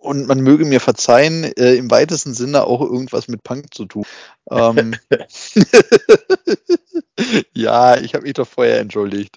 und 0.00 0.28
man 0.28 0.40
möge 0.40 0.64
mir 0.64 0.80
verzeihen, 0.80 1.44
äh, 1.44 1.74
im 1.74 1.90
weitesten 1.90 2.32
Sinne 2.32 2.64
auch 2.64 2.80
irgendwas 2.80 3.28
mit 3.28 3.42
Punk 3.42 3.74
zu 3.74 3.86
tun. 3.86 4.04
Ähm, 4.50 4.94
ja, 7.54 7.96
ich 7.96 8.14
habe 8.14 8.24
mich 8.24 8.34
doch 8.34 8.46
vorher 8.46 8.78
entschuldigt. 8.78 9.36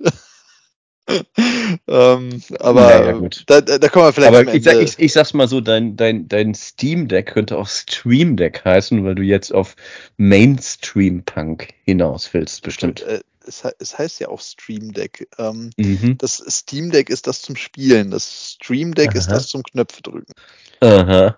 ähm, 1.88 2.42
aber 2.60 2.82
naja, 2.82 3.30
da, 3.48 3.62
da, 3.62 3.78
da 3.80 3.90
kommen 3.90 4.06
wir 4.06 4.14
vielleicht. 4.14 4.34
Aber 4.34 4.54
ich, 4.54 4.64
sag, 4.64 4.80
ich, 4.80 5.00
ich, 5.00 5.12
sag's 5.12 5.34
mal 5.34 5.48
so, 5.48 5.60
dein, 5.60 5.98
dein, 5.98 6.28
dein 6.28 6.54
Steam 6.54 7.08
Deck 7.08 7.34
könnte 7.34 7.58
auch 7.58 7.68
Stream 7.68 8.38
Deck 8.38 8.64
heißen, 8.64 9.04
weil 9.04 9.16
du 9.16 9.24
jetzt 9.24 9.52
auf 9.52 9.76
Mainstream 10.18 11.24
Punk 11.24 11.70
hinaus 11.84 12.32
willst, 12.34 12.62
bestimmt. 12.62 13.02
Äh, 13.02 13.22
es, 13.50 13.64
es, 13.80 13.98
heißt 13.98 14.20
ja 14.20 14.30
auch 14.30 14.40
Stream 14.40 14.94
Deck. 14.94 15.28
Ähm, 15.38 15.72
mhm. 15.76 16.18
Das 16.18 16.44
Steam 16.48 16.92
Deck 16.92 17.10
ist 17.10 17.28
das 17.28 17.42
zum 17.42 17.56
Spielen, 17.56 18.12
das 18.12 18.54
Stream 18.54 18.94
Deck 18.94 19.10
Aha. 19.10 19.18
ist 19.18 19.28
das 19.28 19.48
zum 19.48 19.64
Knöpfe 19.64 20.02
drücken. 20.02 20.32
Aha. 20.80 21.38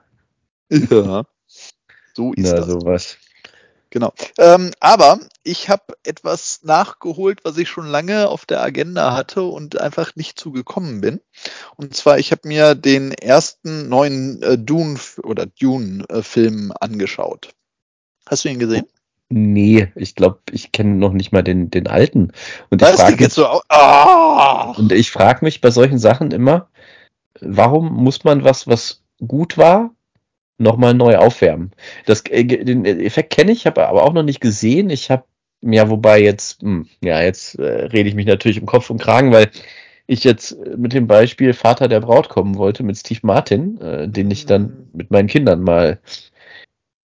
Ja. 0.69 1.25
So 2.13 2.33
ist 2.33 2.51
Na, 2.51 2.57
das. 2.57 2.67
sowas. 2.67 3.17
Genau. 3.89 4.13
Ähm, 4.37 4.71
aber 4.79 5.19
ich 5.43 5.69
habe 5.69 5.97
etwas 6.03 6.61
nachgeholt, 6.63 7.39
was 7.43 7.57
ich 7.57 7.67
schon 7.67 7.87
lange 7.87 8.29
auf 8.29 8.45
der 8.45 8.61
Agenda 8.61 9.13
hatte 9.13 9.43
und 9.43 9.79
einfach 9.79 10.15
nicht 10.15 10.39
zugekommen 10.39 11.01
bin. 11.01 11.19
Und 11.75 11.95
zwar, 11.95 12.17
ich 12.17 12.31
habe 12.31 12.47
mir 12.47 12.75
den 12.75 13.11
ersten 13.11 13.89
neuen 13.89 14.41
äh, 14.43 14.57
Dune 14.57 14.97
oder 15.23 15.45
Dune-Film 15.45 16.71
angeschaut. 16.79 17.53
Hast 18.25 18.45
du 18.45 18.49
ihn 18.49 18.59
gesehen? 18.59 18.87
Nee, 19.33 19.87
ich 19.95 20.15
glaube, 20.15 20.39
ich 20.51 20.73
kenne 20.73 20.95
noch 20.95 21.13
nicht 21.13 21.31
mal 21.31 21.41
den, 21.41 21.71
den 21.71 21.87
alten. 21.87 22.33
Und 22.69 22.81
ich 22.81 22.87
frage 22.89 23.23
mich, 23.23 23.33
so 23.33 23.47
oh! 23.47 24.73
und 24.77 24.91
ich 24.91 25.09
frage 25.09 25.45
mich 25.45 25.61
bei 25.61 25.71
solchen 25.71 25.99
Sachen 25.99 26.31
immer, 26.31 26.67
warum 27.39 27.93
muss 27.93 28.25
man 28.25 28.43
was, 28.43 28.67
was 28.67 29.03
gut 29.25 29.57
war, 29.57 29.91
nochmal 30.57 30.93
neu 30.93 31.15
aufwärmen. 31.15 31.71
Das, 32.05 32.25
äh, 32.29 32.43
den 32.43 32.83
Effekt 32.83 33.31
kenne 33.31 33.53
ich, 33.53 33.65
habe 33.65 33.87
aber 33.87 34.03
auch 34.03 34.11
noch 34.11 34.23
nicht 34.23 34.41
gesehen. 34.41 34.89
Ich 34.89 35.09
habe, 35.09 35.23
ja, 35.61 35.89
wobei 35.89 36.21
jetzt, 36.21 36.61
hm, 36.61 36.89
ja, 37.01 37.21
jetzt 37.21 37.57
äh, 37.57 37.85
rede 37.85 38.09
ich 38.09 38.15
mich 38.15 38.25
natürlich 38.25 38.57
im 38.57 38.65
Kopf 38.65 38.89
und 38.89 39.01
Kragen, 39.01 39.31
weil 39.31 39.49
ich 40.07 40.25
jetzt 40.25 40.57
mit 40.75 40.91
dem 40.91 41.07
Beispiel 41.07 41.53
Vater 41.53 41.87
der 41.87 42.01
Braut 42.01 42.27
kommen 42.27 42.57
wollte 42.57 42.83
mit 42.83 42.97
Steve 42.97 43.21
Martin, 43.23 43.79
äh, 43.79 44.09
den 44.09 44.29
ich 44.29 44.45
dann 44.45 44.63
mhm. 44.63 44.89
mit 44.91 45.09
meinen 45.09 45.27
Kindern 45.27 45.61
mal 45.61 45.99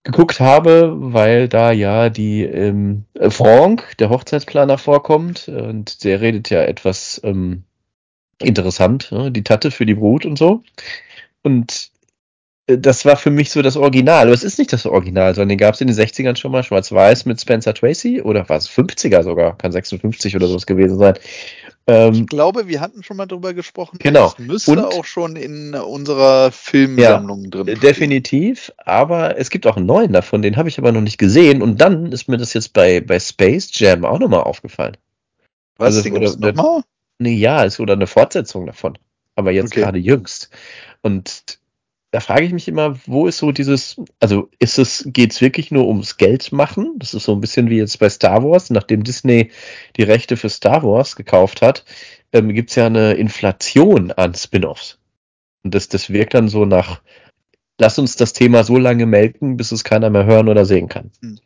geguckt 0.07 0.39
habe, 0.39 0.93
weil 0.95 1.49
da 1.49 1.71
ja 1.73 2.09
die 2.09 2.43
ähm, 2.43 3.03
Franck, 3.29 3.97
der 3.99 4.09
Hochzeitsplaner, 4.09 4.77
vorkommt 4.77 5.49
und 5.49 6.05
der 6.05 6.21
redet 6.21 6.49
ja 6.49 6.63
etwas 6.63 7.19
ähm, 7.25 7.63
interessant, 8.39 9.11
ne? 9.11 9.31
die 9.31 9.43
Tatte 9.43 9.69
für 9.69 9.85
die 9.85 9.95
Brut 9.95 10.25
und 10.25 10.37
so. 10.37 10.63
Und 11.43 11.91
das 12.67 13.05
war 13.05 13.15
für 13.15 13.31
mich 13.31 13.49
so 13.49 13.61
das 13.61 13.77
Original. 13.77 14.23
Aber 14.23 14.33
es 14.33 14.43
ist 14.43 14.59
nicht 14.59 14.73
das 14.73 14.85
Original, 14.85 15.33
sondern 15.33 15.49
den 15.49 15.57
gab 15.57 15.73
es 15.75 15.81
in 15.81 15.87
den 15.87 15.95
60ern 15.95 16.35
schon 16.35 16.51
mal 16.51 16.63
schwarz-weiß 16.63 17.25
mit 17.25 17.39
Spencer 17.39 17.73
Tracy 17.73 18.21
oder 18.21 18.47
war 18.49 18.57
es 18.57 18.69
50er 18.69 19.23
sogar? 19.23 19.57
Kann 19.57 19.71
56 19.71 20.35
oder 20.35 20.47
sowas 20.47 20.65
gewesen 20.65 20.97
sein. 20.97 21.15
Ähm, 21.87 22.13
ich 22.13 22.27
glaube, 22.27 22.67
wir 22.67 22.81
hatten 22.81 23.03
schon 23.03 23.15
mal 23.15 23.25
drüber 23.25 23.53
gesprochen. 23.53 23.97
Genau. 23.99 24.33
Das 24.37 24.39
müsste 24.39 24.71
Und, 24.71 24.79
auch 24.79 25.05
schon 25.05 25.37
in 25.37 25.73
unserer 25.75 26.51
Filmsammlung 26.51 27.45
ja, 27.45 27.49
drin. 27.49 27.79
Definitiv. 27.79 28.73
Aber 28.77 29.37
es 29.37 29.49
gibt 29.49 29.65
auch 29.65 29.77
einen 29.77 29.85
neuen 29.85 30.11
davon, 30.11 30.41
den 30.41 30.57
habe 30.57 30.67
ich 30.67 30.77
aber 30.77 30.91
noch 30.91 31.01
nicht 31.01 31.17
gesehen. 31.17 31.61
Und 31.61 31.79
dann 31.79 32.11
ist 32.11 32.27
mir 32.27 32.37
das 32.37 32.53
jetzt 32.53 32.73
bei, 32.73 32.99
bei 32.99 33.17
Space 33.19 33.69
Jam 33.71 34.03
auch 34.03 34.19
nochmal 34.19 34.41
aufgefallen. 34.41 34.97
Was? 35.77 35.95
Also, 35.95 36.09
oder, 36.09 36.53
nochmal? 36.53 36.81
Nee, 37.19 37.35
ja, 37.35 37.63
ist 37.63 37.79
oder 37.79 37.93
eine 37.93 38.07
Fortsetzung 38.07 38.65
davon. 38.65 38.97
Aber 39.35 39.51
jetzt 39.51 39.71
okay. 39.71 39.81
gerade 39.81 39.99
jüngst. 39.99 40.49
Und 41.01 41.59
da 42.11 42.19
frage 42.21 42.45
ich 42.45 42.53
mich 42.53 42.67
immer, 42.67 42.97
wo 43.05 43.27
ist 43.27 43.37
so 43.37 43.51
dieses, 43.51 43.97
also 44.19 44.49
ist 44.59 44.79
es, 44.79 45.03
geht 45.07 45.33
es 45.33 45.41
wirklich 45.41 45.71
nur 45.71 45.87
ums 45.87 46.17
Geld 46.17 46.51
machen? 46.51 46.93
Das 46.97 47.13
ist 47.13 47.25
so 47.25 47.33
ein 47.33 47.41
bisschen 47.41 47.69
wie 47.69 47.77
jetzt 47.77 47.99
bei 47.99 48.09
Star 48.09 48.43
Wars, 48.43 48.69
nachdem 48.69 49.03
Disney 49.03 49.51
die 49.97 50.03
Rechte 50.03 50.37
für 50.37 50.49
Star 50.49 50.83
Wars 50.83 51.15
gekauft 51.15 51.61
hat, 51.61 51.83
ähm, 52.31 52.53
gibt 52.53 52.69
es 52.69 52.75
ja 52.75 52.85
eine 52.85 53.13
Inflation 53.13 54.11
an 54.11 54.33
Spin-offs. 54.35 54.99
Und 55.63 55.75
das, 55.75 55.89
das 55.89 56.09
wirkt 56.09 56.33
dann 56.33 56.47
so 56.47 56.63
nach, 56.65 57.01
lass 57.77 57.99
uns 57.99 58.15
das 58.15 58.31
Thema 58.31 58.63
so 58.63 58.77
lange 58.77 59.05
melken, 59.05 59.57
bis 59.57 59.73
es 59.73 59.83
keiner 59.83 60.09
mehr 60.09 60.25
hören 60.25 60.47
oder 60.47 60.65
sehen 60.65 60.87
kann. 60.87 61.11
Hm. 61.21 61.39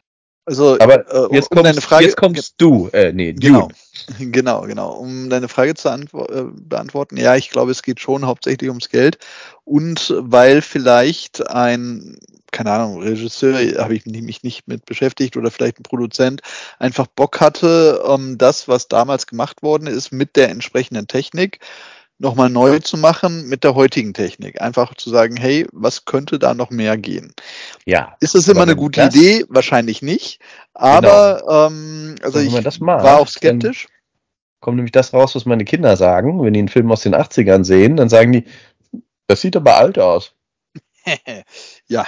Also, 0.45 0.79
aber 0.79 1.07
äh, 1.11 1.35
jetzt, 1.35 1.51
um 1.51 1.57
kommst, 1.57 1.65
deine 1.65 1.81
Frage, 1.81 2.05
jetzt 2.05 2.17
kommst 2.17 2.55
du, 2.57 2.87
äh, 2.93 3.13
nee, 3.13 3.33
genau, 3.33 3.69
genau, 4.19 4.61
genau. 4.61 4.93
Um 4.93 5.29
deine 5.29 5.47
Frage 5.47 5.75
zu 5.75 5.89
äh, 5.89 6.43
beantworten, 6.53 7.17
ja, 7.17 7.35
ich 7.35 7.49
glaube, 7.49 7.71
es 7.71 7.83
geht 7.83 7.99
schon 7.99 8.25
hauptsächlich 8.25 8.69
ums 8.69 8.89
Geld 8.89 9.17
und 9.65 10.13
weil 10.17 10.61
vielleicht 10.61 11.49
ein, 11.49 12.17
keine 12.51 12.71
Ahnung, 12.71 13.01
Regisseur, 13.01 13.53
habe 13.81 13.95
ich 13.95 14.05
mich 14.05 14.43
nicht 14.43 14.67
mit 14.67 14.85
beschäftigt 14.85 15.35
oder 15.37 15.51
vielleicht 15.51 15.79
ein 15.79 15.83
Produzent 15.83 16.41
einfach 16.79 17.07
Bock 17.07 17.41
hatte, 17.41 18.01
um 18.03 18.37
das, 18.37 18.67
was 18.67 18.87
damals 18.87 19.27
gemacht 19.27 19.61
worden 19.61 19.87
ist, 19.87 20.11
mit 20.11 20.35
der 20.35 20.49
entsprechenden 20.49 21.07
Technik 21.07 21.59
nochmal 22.21 22.49
neu 22.49 22.79
zu 22.79 22.97
machen 22.97 23.47
mit 23.49 23.63
der 23.63 23.75
heutigen 23.75 24.13
Technik. 24.13 24.61
Einfach 24.61 24.95
zu 24.95 25.09
sagen, 25.09 25.35
hey, 25.37 25.67
was 25.71 26.05
könnte 26.05 26.39
da 26.39 26.53
noch 26.53 26.69
mehr 26.69 26.97
gehen? 26.97 27.33
Ja. 27.85 28.15
Ist 28.19 28.35
das 28.35 28.47
immer 28.47 28.61
eine 28.61 28.75
gute 28.75 29.01
das, 29.01 29.15
Idee? 29.15 29.45
Wahrscheinlich 29.49 30.01
nicht. 30.01 30.39
Aber 30.73 31.39
genau. 31.41 31.67
ähm, 31.67 32.15
also 32.21 32.39
ich 32.39 32.79
macht, 32.79 33.03
war 33.03 33.19
auch 33.19 33.27
skeptisch. 33.27 33.87
Kommt 34.59 34.77
nämlich 34.77 34.91
das 34.91 35.11
raus, 35.11 35.35
was 35.35 35.45
meine 35.45 35.65
Kinder 35.65 35.97
sagen, 35.97 36.43
wenn 36.43 36.53
die 36.53 36.59
einen 36.59 36.67
Film 36.69 36.91
aus 36.91 37.01
den 37.01 37.15
80ern 37.15 37.63
sehen, 37.63 37.97
dann 37.97 38.09
sagen 38.09 38.31
die, 38.31 38.45
das 39.27 39.41
sieht 39.41 39.55
aber 39.55 39.77
alt 39.77 39.97
aus. 39.97 40.35
ja, 41.87 42.05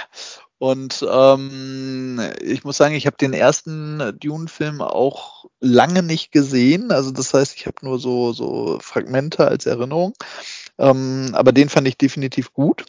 und 0.64 1.06
ähm, 1.06 2.18
ich 2.40 2.64
muss 2.64 2.78
sagen, 2.78 2.94
ich 2.94 3.04
habe 3.04 3.18
den 3.18 3.34
ersten 3.34 4.18
Dune-Film 4.18 4.80
auch 4.80 5.44
lange 5.60 6.02
nicht 6.02 6.32
gesehen. 6.32 6.90
Also 6.90 7.10
das 7.10 7.34
heißt, 7.34 7.54
ich 7.54 7.66
habe 7.66 7.76
nur 7.82 7.98
so, 7.98 8.32
so 8.32 8.78
Fragmente 8.80 9.46
als 9.46 9.66
Erinnerung. 9.66 10.14
Ähm, 10.78 11.32
aber 11.34 11.52
den 11.52 11.68
fand 11.68 11.86
ich 11.86 11.98
definitiv 11.98 12.54
gut. 12.54 12.86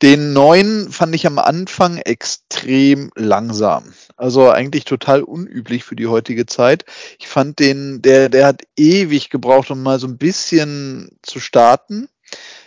Den 0.00 0.32
neuen 0.32 0.90
fand 0.90 1.14
ich 1.14 1.26
am 1.26 1.38
Anfang 1.38 1.98
extrem 1.98 3.10
langsam. 3.14 3.92
Also 4.16 4.48
eigentlich 4.48 4.86
total 4.86 5.22
unüblich 5.22 5.84
für 5.84 5.96
die 5.96 6.06
heutige 6.06 6.46
Zeit. 6.46 6.86
Ich 7.18 7.28
fand 7.28 7.58
den, 7.58 8.00
der, 8.00 8.30
der 8.30 8.46
hat 8.46 8.62
ewig 8.74 9.28
gebraucht, 9.28 9.70
um 9.70 9.82
mal 9.82 9.98
so 9.98 10.06
ein 10.06 10.16
bisschen 10.16 11.18
zu 11.20 11.40
starten. 11.40 12.08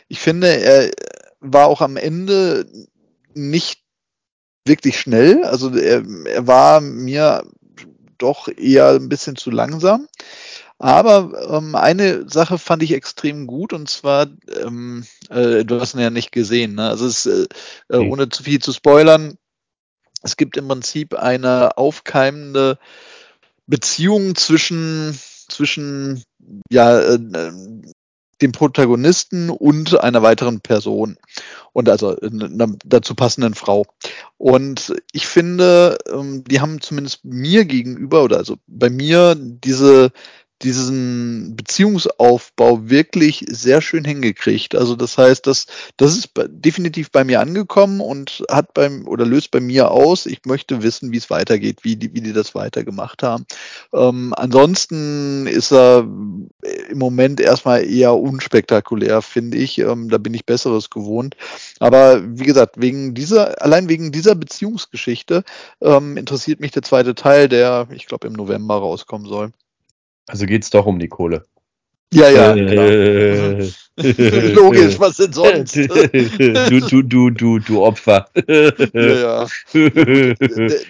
Ich 0.08 0.20
finde, 0.20 0.50
er 0.50 0.92
war 1.40 1.66
auch 1.66 1.82
am 1.82 1.98
Ende 1.98 2.68
nicht 3.34 3.89
wirklich 4.70 4.98
schnell. 4.98 5.44
Also 5.44 5.76
er, 5.76 6.04
er 6.26 6.48
war 6.48 6.80
mir 6.80 7.44
doch 8.18 8.48
eher 8.48 8.92
ein 8.92 9.10
bisschen 9.10 9.36
zu 9.36 9.52
langsam. 9.52 10.08
Aber 10.78 11.58
ähm, 11.58 11.76
eine 11.76 12.30
Sache 12.30 12.58
fand 12.58 12.82
ich 12.84 12.94
extrem 12.94 13.48
gut 13.48 13.74
und 13.74 13.90
zwar, 13.90 14.28
ähm, 14.64 15.06
äh, 15.30 15.66
du 15.66 15.82
hast 15.82 15.94
ihn 15.94 16.00
ja 16.00 16.10
nicht 16.10 16.32
gesehen, 16.32 16.76
ne? 16.76 16.88
also 16.88 17.06
es, 17.06 17.26
äh, 17.26 17.48
äh, 17.90 17.98
ohne 17.98 18.30
zu 18.30 18.44
viel 18.44 18.60
zu 18.60 18.72
spoilern, 18.72 19.38
es 20.22 20.38
gibt 20.38 20.56
im 20.56 20.70
Prinzip 20.70 21.16
eine 21.16 21.78
aufkeimende 21.78 22.80
Beziehung 23.68 24.36
zwischen, 24.36 25.20
zwischen 25.50 26.24
ja, 26.72 26.98
äh, 26.98 27.20
dem 28.42 28.52
Protagonisten 28.52 29.50
und 29.50 30.00
einer 30.00 30.22
weiteren 30.22 30.62
Person 30.62 31.18
und 31.74 31.90
also 31.90 32.18
einer 32.20 32.76
dazu 32.86 33.16
passenden 33.16 33.54
Frau. 33.54 33.86
Und 34.38 34.94
ich 35.12 35.28
finde, 35.28 35.98
ähm, 36.12 36.44
die 36.46 36.62
haben 36.62 36.82
zumindest 36.82 37.26
mir 37.26 37.66
gegenüber 37.66 38.24
oder 38.24 38.38
also 38.38 38.58
bei 38.68 38.90
mir 38.90 39.36
diese 39.36 40.12
diesen 40.62 41.56
Beziehungsaufbau 41.56 42.90
wirklich 42.90 43.46
sehr 43.50 43.82
schön 43.82 44.04
hingekriegt. 44.04 44.76
Also 44.76 44.96
das 44.96 45.18
heißt, 45.18 45.48
das, 45.48 45.68
das 45.98 46.18
ist 46.18 46.32
definitiv 46.48 47.12
bei 47.12 47.24
mir 47.24 47.40
angekommen 47.40 48.02
und 48.02 48.44
hat 48.50 48.74
beim 48.74 49.08
oder 49.08 49.26
löst 49.26 49.52
bei 49.52 49.60
mir 49.60 49.92
aus. 49.92 50.26
Ich 50.26 50.46
möchte 50.46 50.84
wissen, 50.84 51.12
wie 51.12 51.18
es 51.18 51.30
weitergeht, 51.30 51.84
wie 51.84 51.96
die, 51.96 52.14
wie 52.14 52.22
die 52.22 52.34
das 52.34 52.56
weitergemacht 52.56 53.24
haben. 53.24 53.46
Ähm, 53.94 54.34
ansonsten 54.36 55.48
ist 55.48 55.72
er 55.72 56.00
im 56.00 56.98
Moment 56.98 57.40
erstmal 57.40 57.84
eher 57.84 58.16
unspektakulär, 58.16 59.22
finde 59.22 59.58
ich. 59.58 59.78
Ähm, 59.78 60.10
da 60.10 60.18
bin 60.18 60.34
ich 60.34 60.46
Besseres 60.46 60.90
gewohnt. 60.90 61.38
Aber 61.80 62.22
wie 62.38 62.46
gesagt, 62.46 62.82
wegen 62.82 63.14
dieser, 63.14 63.62
allein 63.62 63.88
wegen 63.88 64.12
dieser 64.12 64.36
Beziehungsgeschichte 64.36 65.44
ähm, 65.82 66.18
interessiert 66.18 66.60
mich 66.60 66.72
der 66.72 66.84
zweite 66.84 67.16
Teil, 67.16 67.48
der, 67.48 67.88
ich 67.92 68.08
glaube, 68.08 68.28
im 68.28 68.34
November 68.34 68.76
rauskommen 68.76 69.28
soll. 69.28 69.52
Also 70.30 70.46
geht's 70.46 70.70
doch 70.70 70.86
um 70.86 71.00
die 71.00 71.08
Kohle. 71.08 71.46
Ja, 72.14 72.30
ja, 72.30 72.56
äh, 72.56 73.70
Logisch, 74.54 75.00
was 75.00 75.18
denn 75.18 75.34
sonst? 75.34 75.76
du, 75.76 76.80
du, 76.80 77.02
du, 77.04 77.30
du, 77.30 77.60
du 77.60 77.84
Opfer. 77.84 78.30
ja, 78.48 78.88
ja. 78.94 79.48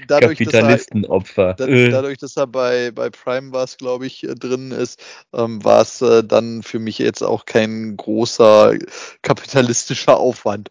Kapitalistenopfer. 0.08 1.56
Dass, 1.56 1.68
dadurch, 1.68 2.20
dass 2.20 2.38
er 2.38 2.48
bei, 2.48 2.92
bei 2.92 3.10
Prime 3.10 3.52
was, 3.52 3.78
glaube 3.78 4.06
ich, 4.06 4.28
drin 4.40 4.72
ist, 4.72 5.02
ähm, 5.34 5.64
war 5.64 5.82
es 5.82 6.02
äh, 6.02 6.24
dann 6.24 6.64
für 6.64 6.80
mich 6.80 7.00
jetzt 7.00 7.24
auch 7.24 7.46
kein 7.46 7.98
großer 7.98 8.76
kapitalistischer 9.22 10.18
Aufwand. 10.18 10.70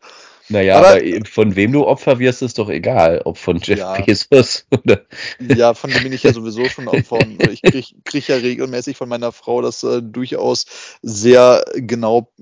Naja, 0.49 0.79
aber, 0.79 0.97
aber, 0.97 1.25
von 1.31 1.57
wem 1.57 1.73
du 1.73 1.87
Opfer 1.87 2.19
wirst, 2.19 2.43
ist 2.43 2.59
doch 2.59 2.69
egal. 2.71 3.23
Ob 3.25 3.39
von 3.39 3.59
Jeff 3.59 3.79
ja, 3.79 4.01
Bezos 4.01 4.67
oder. 4.85 5.03
Ja, 5.41 5.75
von 5.75 5.91
dem 5.91 6.03
bin 6.03 6.13
ich 6.13 6.23
ja 6.23 6.33
sowieso 6.33 6.65
schon 6.67 6.89
Opfer. 6.89 7.19
Und 7.19 7.43
ich 7.49 7.63
kriege 7.63 7.87
krieg 8.05 8.29
ja 8.29 8.37
regelmäßig 8.37 8.97
von 8.97 9.09
meiner 9.09 9.33
Frau 9.33 9.61
das 9.61 9.83
äh, 9.83 10.03
durchaus 10.03 10.67
sehr 11.03 11.65
genau 11.75 12.33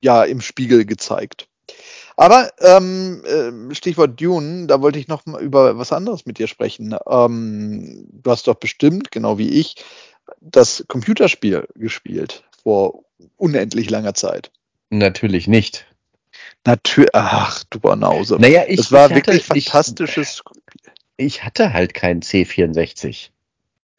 ja, 0.00 0.22
im 0.22 0.40
Spiegel 0.40 0.84
gezeigt. 0.84 1.48
Aber 2.16 2.52
ähm, 2.60 3.22
äh, 3.24 3.74
Stichwort 3.74 4.20
Dune, 4.20 4.66
da 4.66 4.80
wollte 4.80 4.98
ich 4.98 5.08
noch 5.08 5.26
mal 5.26 5.42
über 5.42 5.76
was 5.78 5.92
anderes 5.92 6.26
mit 6.26 6.38
dir 6.38 6.46
sprechen. 6.46 6.94
Ähm, 7.08 8.06
du 8.12 8.30
hast 8.30 8.46
doch 8.46 8.54
bestimmt, 8.54 9.10
genau 9.10 9.38
wie 9.38 9.48
ich, 9.48 9.76
das 10.40 10.84
Computerspiel 10.86 11.66
gespielt 11.74 12.44
vor 12.62 13.04
unendlich 13.36 13.90
langer 13.90 14.14
Zeit. 14.14 14.52
Natürlich 14.90 15.48
nicht. 15.48 15.86
Natürlich, 16.64 17.10
ach 17.12 17.62
du 17.70 17.80
Banause. 17.80 18.36
Naja, 18.40 18.64
ich, 18.66 18.80
es 18.80 18.92
war 18.92 19.10
ich 19.10 19.16
wirklich 19.16 19.48
hatte, 19.48 19.60
fantastisches. 19.60 20.42
Ich, 21.16 21.26
ich, 21.26 21.44
hatte 21.44 21.72
halt 21.72 21.94
keinen 21.94 22.22
C64. 22.22 23.28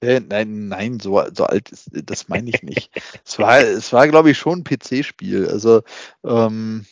Äh, 0.02 0.22
nein, 0.28 0.68
nein, 0.68 1.00
so, 1.00 1.22
so 1.34 1.46
alt 1.46 1.70
ist, 1.70 1.90
das 1.92 2.28
meine 2.28 2.50
ich 2.50 2.64
nicht. 2.64 2.90
es 3.26 3.40
war, 3.40 3.60
es 3.60 3.94
war, 3.94 4.08
glaube 4.08 4.32
ich, 4.32 4.38
schon 4.38 4.60
ein 4.60 4.64
PC-Spiel. 4.64 5.48
Also, 5.48 5.84
ähm, 6.24 6.86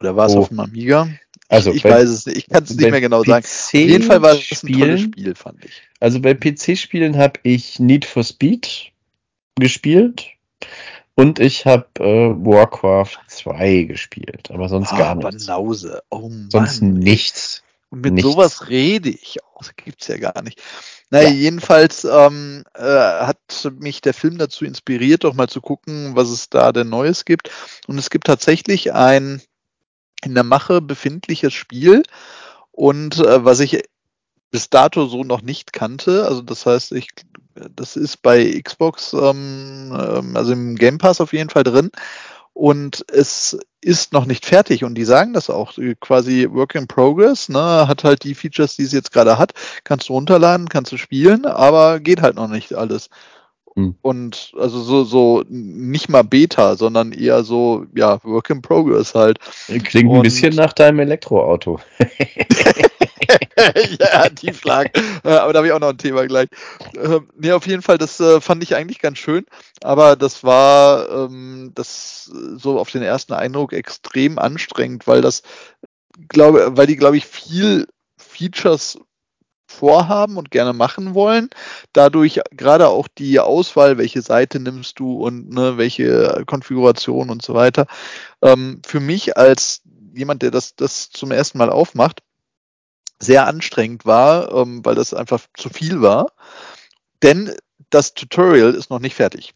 oder 0.00 0.16
war 0.16 0.26
es 0.26 0.34
oh. 0.34 0.40
auf 0.40 0.48
dem 0.48 0.60
Amiga? 0.60 1.08
Also 1.48 1.70
ich, 1.70 1.76
ich 1.76 1.84
weiß 1.84 2.08
es 2.08 2.26
nicht, 2.26 2.38
ich 2.38 2.48
kann 2.48 2.64
es 2.64 2.70
nicht 2.70 2.90
mehr 2.90 3.00
genau 3.00 3.22
sagen. 3.24 3.44
Auf 3.44 3.72
jeden 3.74 4.02
Fall 4.04 4.22
war 4.22 4.32
es 4.32 4.64
ein 4.64 4.72
tolles 4.72 5.02
Spiel, 5.02 5.34
fand 5.34 5.64
ich. 5.64 5.82
Also 6.00 6.18
bei 6.18 6.32
PC-Spielen 6.32 7.18
habe 7.18 7.40
ich 7.42 7.78
Need 7.78 8.06
for 8.06 8.24
Speed 8.24 8.90
gespielt. 9.56 10.24
Und 11.14 11.38
ich 11.40 11.66
habe 11.66 11.86
äh, 11.98 12.34
Warcraft 12.44 13.18
2 13.26 13.82
gespielt, 13.82 14.50
aber 14.50 14.68
sonst 14.68 14.92
ah, 14.92 14.98
gar 14.98 15.14
nichts. 15.14 15.46
Banause. 15.46 16.02
Oh 16.10 16.28
Mann. 16.28 16.48
Sonst 16.50 16.82
nichts. 16.82 17.62
Und 17.90 18.00
mit 18.00 18.14
nichts. 18.14 18.30
sowas 18.30 18.68
rede 18.70 19.10
ich 19.10 19.36
auch. 19.44 19.58
Das 19.58 19.76
gibt's 19.76 20.08
ja 20.08 20.16
gar 20.16 20.42
nicht. 20.42 20.60
Naja, 21.10 21.28
ja. 21.28 21.34
jedenfalls 21.34 22.04
ähm, 22.04 22.64
äh, 22.74 22.82
hat 22.82 23.38
mich 23.78 24.00
der 24.00 24.14
Film 24.14 24.38
dazu 24.38 24.64
inspiriert, 24.64 25.24
doch 25.24 25.34
mal 25.34 25.48
zu 25.48 25.60
gucken, 25.60 26.16
was 26.16 26.30
es 26.30 26.48
da 26.48 26.72
denn 26.72 26.88
Neues 26.88 27.26
gibt. 27.26 27.50
Und 27.86 27.98
es 27.98 28.08
gibt 28.08 28.26
tatsächlich 28.26 28.94
ein 28.94 29.42
in 30.24 30.34
der 30.34 30.44
Mache 30.44 30.80
befindliches 30.80 31.52
Spiel. 31.52 32.02
Und 32.70 33.18
äh, 33.18 33.44
was 33.44 33.60
ich 33.60 33.84
bis 34.52 34.70
dato 34.70 35.06
so 35.06 35.24
noch 35.24 35.42
nicht 35.42 35.72
kannte, 35.72 36.26
also 36.26 36.42
das 36.42 36.64
heißt, 36.66 36.92
ich 36.92 37.08
das 37.76 37.96
ist 37.96 38.22
bei 38.22 38.60
Xbox, 38.62 39.12
ähm, 39.12 39.92
ähm, 39.92 40.36
also 40.36 40.52
im 40.52 40.76
Game 40.76 40.98
Pass 40.98 41.20
auf 41.20 41.32
jeden 41.32 41.50
Fall 41.50 41.64
drin. 41.64 41.90
Und 42.54 43.04
es 43.08 43.58
ist 43.80 44.12
noch 44.12 44.26
nicht 44.26 44.44
fertig 44.44 44.84
und 44.84 44.94
die 44.94 45.04
sagen 45.04 45.32
das 45.32 45.48
auch 45.48 45.72
quasi 46.00 46.48
Work 46.50 46.74
in 46.74 46.86
Progress, 46.86 47.48
ne, 47.48 47.88
hat 47.88 48.04
halt 48.04 48.24
die 48.24 48.34
Features, 48.34 48.76
die 48.76 48.82
es 48.82 48.92
jetzt 48.92 49.12
gerade 49.12 49.38
hat, 49.38 49.54
kannst 49.84 50.08
du 50.08 50.12
runterladen, 50.12 50.68
kannst 50.68 50.92
du 50.92 50.98
spielen, 50.98 51.46
aber 51.46 51.98
geht 51.98 52.20
halt 52.20 52.36
noch 52.36 52.48
nicht 52.48 52.74
alles. 52.74 53.08
Hm. 53.74 53.94
Und 54.02 54.52
also 54.58 54.80
so, 54.80 55.02
so 55.04 55.44
nicht 55.48 56.10
mal 56.10 56.24
Beta, 56.24 56.76
sondern 56.76 57.12
eher 57.12 57.42
so, 57.42 57.86
ja, 57.94 58.22
Work 58.22 58.50
in 58.50 58.60
Progress 58.60 59.14
halt. 59.14 59.38
Klingt 59.84 60.10
und 60.10 60.16
ein 60.16 60.22
bisschen 60.22 60.54
nach 60.54 60.74
deinem 60.74 61.00
Elektroauto. 61.00 61.80
ja, 64.00 64.28
Tiefschlag. 64.28 64.96
Äh, 65.24 65.28
aber 65.28 65.52
da 65.52 65.58
habe 65.58 65.66
ich 65.66 65.72
auch 65.72 65.80
noch 65.80 65.90
ein 65.90 65.98
Thema 65.98 66.26
gleich. 66.26 66.48
Ähm, 66.96 67.28
nee, 67.36 67.52
auf 67.52 67.66
jeden 67.66 67.82
Fall, 67.82 67.98
das 67.98 68.20
äh, 68.20 68.40
fand 68.40 68.62
ich 68.62 68.74
eigentlich 68.74 68.98
ganz 69.00 69.18
schön. 69.18 69.44
Aber 69.82 70.16
das 70.16 70.44
war 70.44 71.08
ähm, 71.10 71.72
das 71.74 72.24
so 72.24 72.78
auf 72.78 72.90
den 72.90 73.02
ersten 73.02 73.32
Eindruck 73.32 73.72
extrem 73.72 74.38
anstrengend, 74.38 75.06
weil 75.06 75.20
das, 75.20 75.42
glaube, 76.28 76.76
weil 76.76 76.86
die, 76.86 76.96
glaube 76.96 77.16
ich, 77.16 77.26
viel 77.26 77.86
Features 78.16 78.98
vorhaben 79.66 80.36
und 80.36 80.50
gerne 80.50 80.72
machen 80.72 81.14
wollen. 81.14 81.48
Dadurch 81.92 82.40
gerade 82.50 82.88
auch 82.88 83.08
die 83.08 83.40
Auswahl, 83.40 83.98
welche 83.98 84.22
Seite 84.22 84.60
nimmst 84.60 84.98
du 84.98 85.24
und 85.24 85.50
ne, 85.50 85.78
welche 85.78 86.44
Konfiguration 86.46 87.30
und 87.30 87.42
so 87.42 87.54
weiter. 87.54 87.86
Ähm, 88.42 88.82
für 88.86 89.00
mich 89.00 89.36
als 89.36 89.82
jemand, 90.14 90.42
der 90.42 90.50
das, 90.50 90.76
das 90.76 91.10
zum 91.10 91.30
ersten 91.30 91.58
Mal 91.58 91.70
aufmacht, 91.70 92.20
sehr 93.22 93.46
anstrengend 93.46 94.04
war, 94.04 94.52
ähm, 94.52 94.84
weil 94.84 94.94
das 94.94 95.14
einfach 95.14 95.46
zu 95.54 95.70
viel 95.70 96.02
war. 96.02 96.32
Denn 97.22 97.52
das 97.90 98.14
Tutorial 98.14 98.74
ist 98.74 98.90
noch 98.90 99.00
nicht 99.00 99.14
fertig. 99.14 99.54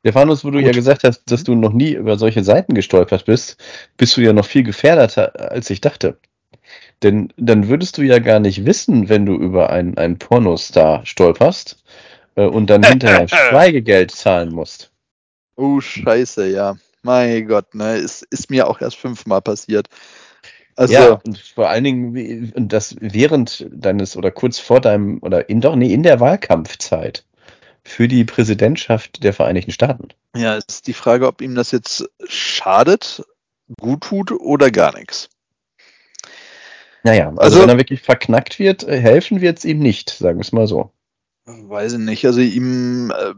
Stefanus, 0.00 0.44
wo 0.44 0.50
du 0.50 0.58
Gut. 0.58 0.66
ja 0.66 0.72
gesagt 0.72 1.04
hast, 1.04 1.30
dass 1.30 1.44
du 1.44 1.54
noch 1.54 1.72
nie 1.72 1.92
über 1.92 2.18
solche 2.18 2.42
Seiten 2.42 2.74
gestolpert 2.74 3.26
bist, 3.26 3.56
bist 3.96 4.16
du 4.16 4.22
ja 4.22 4.32
noch 4.32 4.46
viel 4.46 4.62
gefährdeter, 4.62 5.50
als 5.50 5.68
ich 5.70 5.80
dachte. 5.80 6.18
Denn 7.02 7.32
dann 7.36 7.68
würdest 7.68 7.98
du 7.98 8.02
ja 8.02 8.18
gar 8.18 8.40
nicht 8.40 8.64
wissen, 8.64 9.08
wenn 9.08 9.26
du 9.26 9.34
über 9.34 9.70
einen, 9.70 9.96
einen 9.98 10.18
Pornostar 10.18 11.04
stolperst 11.04 11.82
äh, 12.36 12.44
und 12.44 12.68
dann 12.68 12.82
hinterher 12.82 13.28
Schweigegeld 13.28 14.10
zahlen 14.10 14.52
musst. 14.54 14.90
Oh, 15.56 15.80
scheiße, 15.80 16.48
ja. 16.48 16.76
Mein 17.02 17.46
Gott, 17.48 17.74
ne, 17.74 17.96
ist, 17.96 18.22
ist 18.30 18.50
mir 18.50 18.68
auch 18.68 18.80
erst 18.80 18.96
fünfmal 18.96 19.40
passiert. 19.40 19.88
Also, 20.80 20.94
ja, 20.94 21.20
und 21.26 21.36
vor 21.36 21.68
allen 21.68 21.84
Dingen, 21.84 22.52
und 22.54 22.72
das 22.72 22.96
während 23.00 23.66
deines 23.70 24.16
oder 24.16 24.30
kurz 24.30 24.58
vor 24.58 24.80
deinem 24.80 25.18
oder 25.20 25.50
in 25.50 25.60
doch, 25.60 25.76
nee, 25.76 25.92
in 25.92 26.02
der 26.02 26.20
Wahlkampfzeit 26.20 27.26
für 27.84 28.08
die 28.08 28.24
Präsidentschaft 28.24 29.22
der 29.22 29.34
Vereinigten 29.34 29.72
Staaten. 29.72 30.08
Ja, 30.34 30.56
ist 30.56 30.86
die 30.86 30.94
Frage, 30.94 31.26
ob 31.26 31.42
ihm 31.42 31.54
das 31.54 31.70
jetzt 31.70 32.08
schadet, 32.26 33.22
gut 33.78 34.04
tut 34.04 34.32
oder 34.32 34.70
gar 34.70 34.96
nichts. 34.98 35.28
Naja, 37.02 37.28
also, 37.28 37.40
also 37.40 37.60
wenn 37.60 37.68
er 37.68 37.76
wirklich 37.76 38.00
verknackt 38.00 38.58
wird, 38.58 38.86
helfen 38.86 39.42
wird 39.42 39.58
es 39.58 39.66
ihm 39.66 39.80
nicht, 39.80 40.08
sagen 40.08 40.38
wir 40.38 40.44
es 40.44 40.52
mal 40.52 40.66
so. 40.66 40.92
Weiß 41.46 41.94
ich 41.94 41.98
nicht. 41.98 42.24
Also 42.26 42.40
ihm 42.40 43.10
äh, 43.10 43.34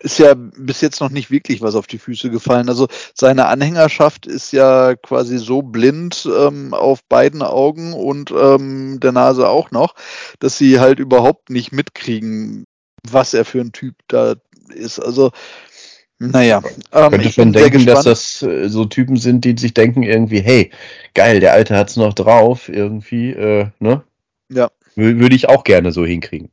ist 0.00 0.18
ja 0.18 0.34
bis 0.34 0.80
jetzt 0.80 1.00
noch 1.00 1.10
nicht 1.10 1.30
wirklich 1.30 1.60
was 1.60 1.74
auf 1.74 1.86
die 1.86 1.98
Füße 1.98 2.30
gefallen. 2.30 2.68
Also 2.68 2.88
seine 3.14 3.46
Anhängerschaft 3.46 4.26
ist 4.26 4.52
ja 4.52 4.96
quasi 4.96 5.38
so 5.38 5.62
blind 5.62 6.28
ähm, 6.34 6.74
auf 6.74 7.04
beiden 7.04 7.42
Augen 7.42 7.92
und 7.92 8.30
ähm, 8.30 8.98
der 9.00 9.12
Nase 9.12 9.48
auch 9.48 9.70
noch, 9.70 9.94
dass 10.38 10.58
sie 10.58 10.80
halt 10.80 10.98
überhaupt 10.98 11.50
nicht 11.50 11.72
mitkriegen, 11.72 12.64
was 13.08 13.34
er 13.34 13.44
für 13.44 13.60
ein 13.60 13.72
Typ 13.72 13.94
da 14.08 14.34
ist. 14.74 14.98
Also 14.98 15.30
naja, 16.18 16.62
ähm, 16.92 17.10
könnte 17.10 17.32
schon 17.32 17.52
denken, 17.52 17.86
dass 17.86 18.04
das 18.04 18.42
äh, 18.42 18.68
so 18.68 18.84
Typen 18.84 19.16
sind, 19.16 19.44
die 19.44 19.56
sich 19.56 19.72
denken 19.72 20.02
irgendwie, 20.02 20.40
hey, 20.40 20.70
geil, 21.14 21.40
der 21.40 21.52
Alte 21.52 21.76
hat's 21.76 21.96
noch 21.96 22.12
drauf, 22.12 22.68
irgendwie, 22.68 23.30
äh, 23.30 23.68
ne? 23.78 24.02
Ja. 24.50 24.70
Würde 24.96 25.34
ich 25.34 25.48
auch 25.48 25.64
gerne 25.64 25.92
so 25.92 26.04
hinkriegen. 26.04 26.50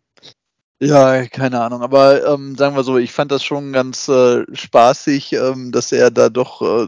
Ja, 0.79 1.25
keine 1.25 1.61
Ahnung, 1.61 1.81
aber 1.81 2.25
ähm, 2.27 2.55
sagen 2.55 2.75
wir 2.75 2.83
so, 2.83 2.97
ich 2.97 3.11
fand 3.11 3.31
das 3.31 3.43
schon 3.43 3.73
ganz 3.73 4.07
äh, 4.09 4.43
spaßig, 4.53 5.33
ähm, 5.33 5.71
dass 5.71 5.91
er 5.91 6.11
da 6.11 6.29
doch 6.29 6.61
äh, 6.61 6.87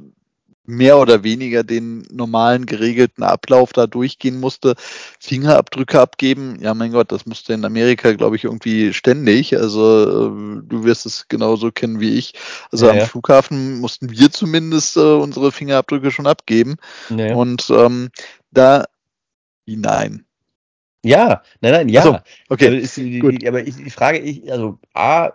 mehr 0.70 1.00
oder 1.00 1.24
weniger 1.24 1.64
den 1.64 2.06
normalen 2.12 2.68
geregelten 2.68 3.24
Ablauf 3.24 3.74
da 3.74 3.88
durchgehen 3.88 4.40
musste. 4.40 4.76
Fingerabdrücke 5.20 6.00
abgeben, 6.00 6.60
ja 6.62 6.76
mein 6.76 6.92
Gott, 6.92 7.12
das 7.12 7.26
musste 7.26 7.54
in 7.54 7.66
Amerika, 7.66 8.14
glaube 8.14 8.36
ich, 8.36 8.44
irgendwie 8.44 8.94
ständig. 8.94 9.58
Also 9.58 10.04
äh, 10.04 10.62
du 10.64 10.84
wirst 10.84 11.08
es 11.08 11.28
genauso 11.28 11.72
kennen 11.72 12.00
wie 12.00 12.14
ich. 12.14 12.36
Also 12.72 12.86
ja, 12.86 12.92
am 12.92 12.98
ja. 13.00 13.06
Flughafen 13.06 13.80
mussten 13.80 14.12
wir 14.12 14.32
zumindest 14.32 14.96
äh, 14.98 15.00
unsere 15.00 15.52
Fingerabdrücke 15.52 16.12
schon 16.12 16.28
abgeben. 16.28 16.78
Ja. 17.10 17.34
Und 17.34 17.70
ähm, 17.72 18.10
da 18.52 18.86
hinein. 19.66 20.26
Ja, 21.04 21.44
nein, 21.62 21.72
nein, 21.72 21.90
ja. 21.90 22.04
So, 22.04 22.20
okay. 22.50 22.68
Also 22.68 22.78
ist 22.78 22.98
die, 22.98 23.48
aber 23.48 23.66
ich, 23.66 23.76
die 23.76 23.90
Frage, 23.90 24.20
ich, 24.20 24.52
also 24.52 24.80
A, 24.94 25.32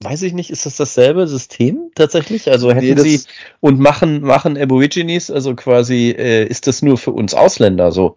weiß 0.00 0.22
ich 0.22 0.32
nicht, 0.32 0.50
ist 0.50 0.66
das 0.66 0.76
dasselbe 0.76 1.26
System 1.26 1.90
tatsächlich? 1.94 2.48
Also 2.50 2.72
hätten 2.72 2.94
Nee, 2.94 3.18
sie 3.18 3.20
und 3.60 3.80
machen 3.80 4.20
machen 4.20 4.56
Aborigines, 4.56 5.30
also 5.30 5.54
quasi 5.56 6.10
äh, 6.16 6.44
ist 6.46 6.66
das 6.68 6.82
nur 6.82 6.96
für 6.96 7.10
uns 7.10 7.34
Ausländer 7.34 7.90
so? 7.90 8.14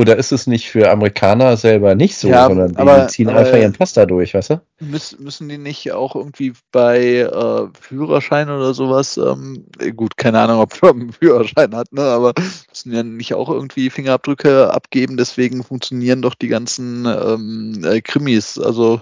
Oder 0.00 0.16
ist 0.16 0.32
es 0.32 0.46
nicht 0.46 0.70
für 0.70 0.90
Amerikaner 0.90 1.56
selber 1.56 1.94
nicht 1.94 2.16
so, 2.16 2.28
Ja, 2.28 2.46
sondern 2.46 2.72
die 2.72 2.76
aber- 2.78 3.08
ziehen 3.08 3.28
einfach 3.28 3.56
ihren 3.56 3.72
Pass 3.72 3.92
da 3.92 4.06
durch, 4.06 4.34
weißt 4.34 4.50
du? 4.50 4.60
Müssen, 4.80 5.22
müssen 5.22 5.48
die 5.48 5.58
nicht 5.58 5.92
auch 5.92 6.16
irgendwie 6.16 6.54
bei 6.72 7.18
äh, 7.18 7.68
Führerschein 7.80 8.48
oder 8.50 8.72
sowas, 8.74 9.16
ähm, 9.18 9.66
äh, 9.78 9.92
gut, 9.92 10.16
keine 10.16 10.40
Ahnung, 10.40 10.60
ob 10.60 10.70
Trump 10.74 11.00
einen 11.00 11.12
Führerschein 11.12 11.76
hat, 11.76 11.92
ne, 11.92 12.02
aber 12.02 12.32
müssen 12.68 12.92
ja 12.94 13.02
nicht 13.02 13.34
auch 13.34 13.50
irgendwie 13.50 13.90
Fingerabdrücke 13.90 14.72
abgeben, 14.72 15.16
deswegen 15.16 15.62
funktionieren 15.62 16.22
doch 16.22 16.34
die 16.34 16.48
ganzen 16.48 17.04
ähm, 17.06 17.84
äh, 17.84 18.00
Krimis, 18.00 18.58
also 18.58 19.00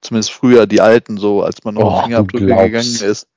zumindest 0.00 0.32
früher 0.32 0.66
die 0.66 0.80
alten 0.80 1.16
so, 1.18 1.42
als 1.42 1.62
man 1.64 1.74
noch 1.74 1.98
du 1.98 2.02
Fingerabdrücke 2.04 2.46
gegangen 2.46 2.74
ist. 2.74 3.28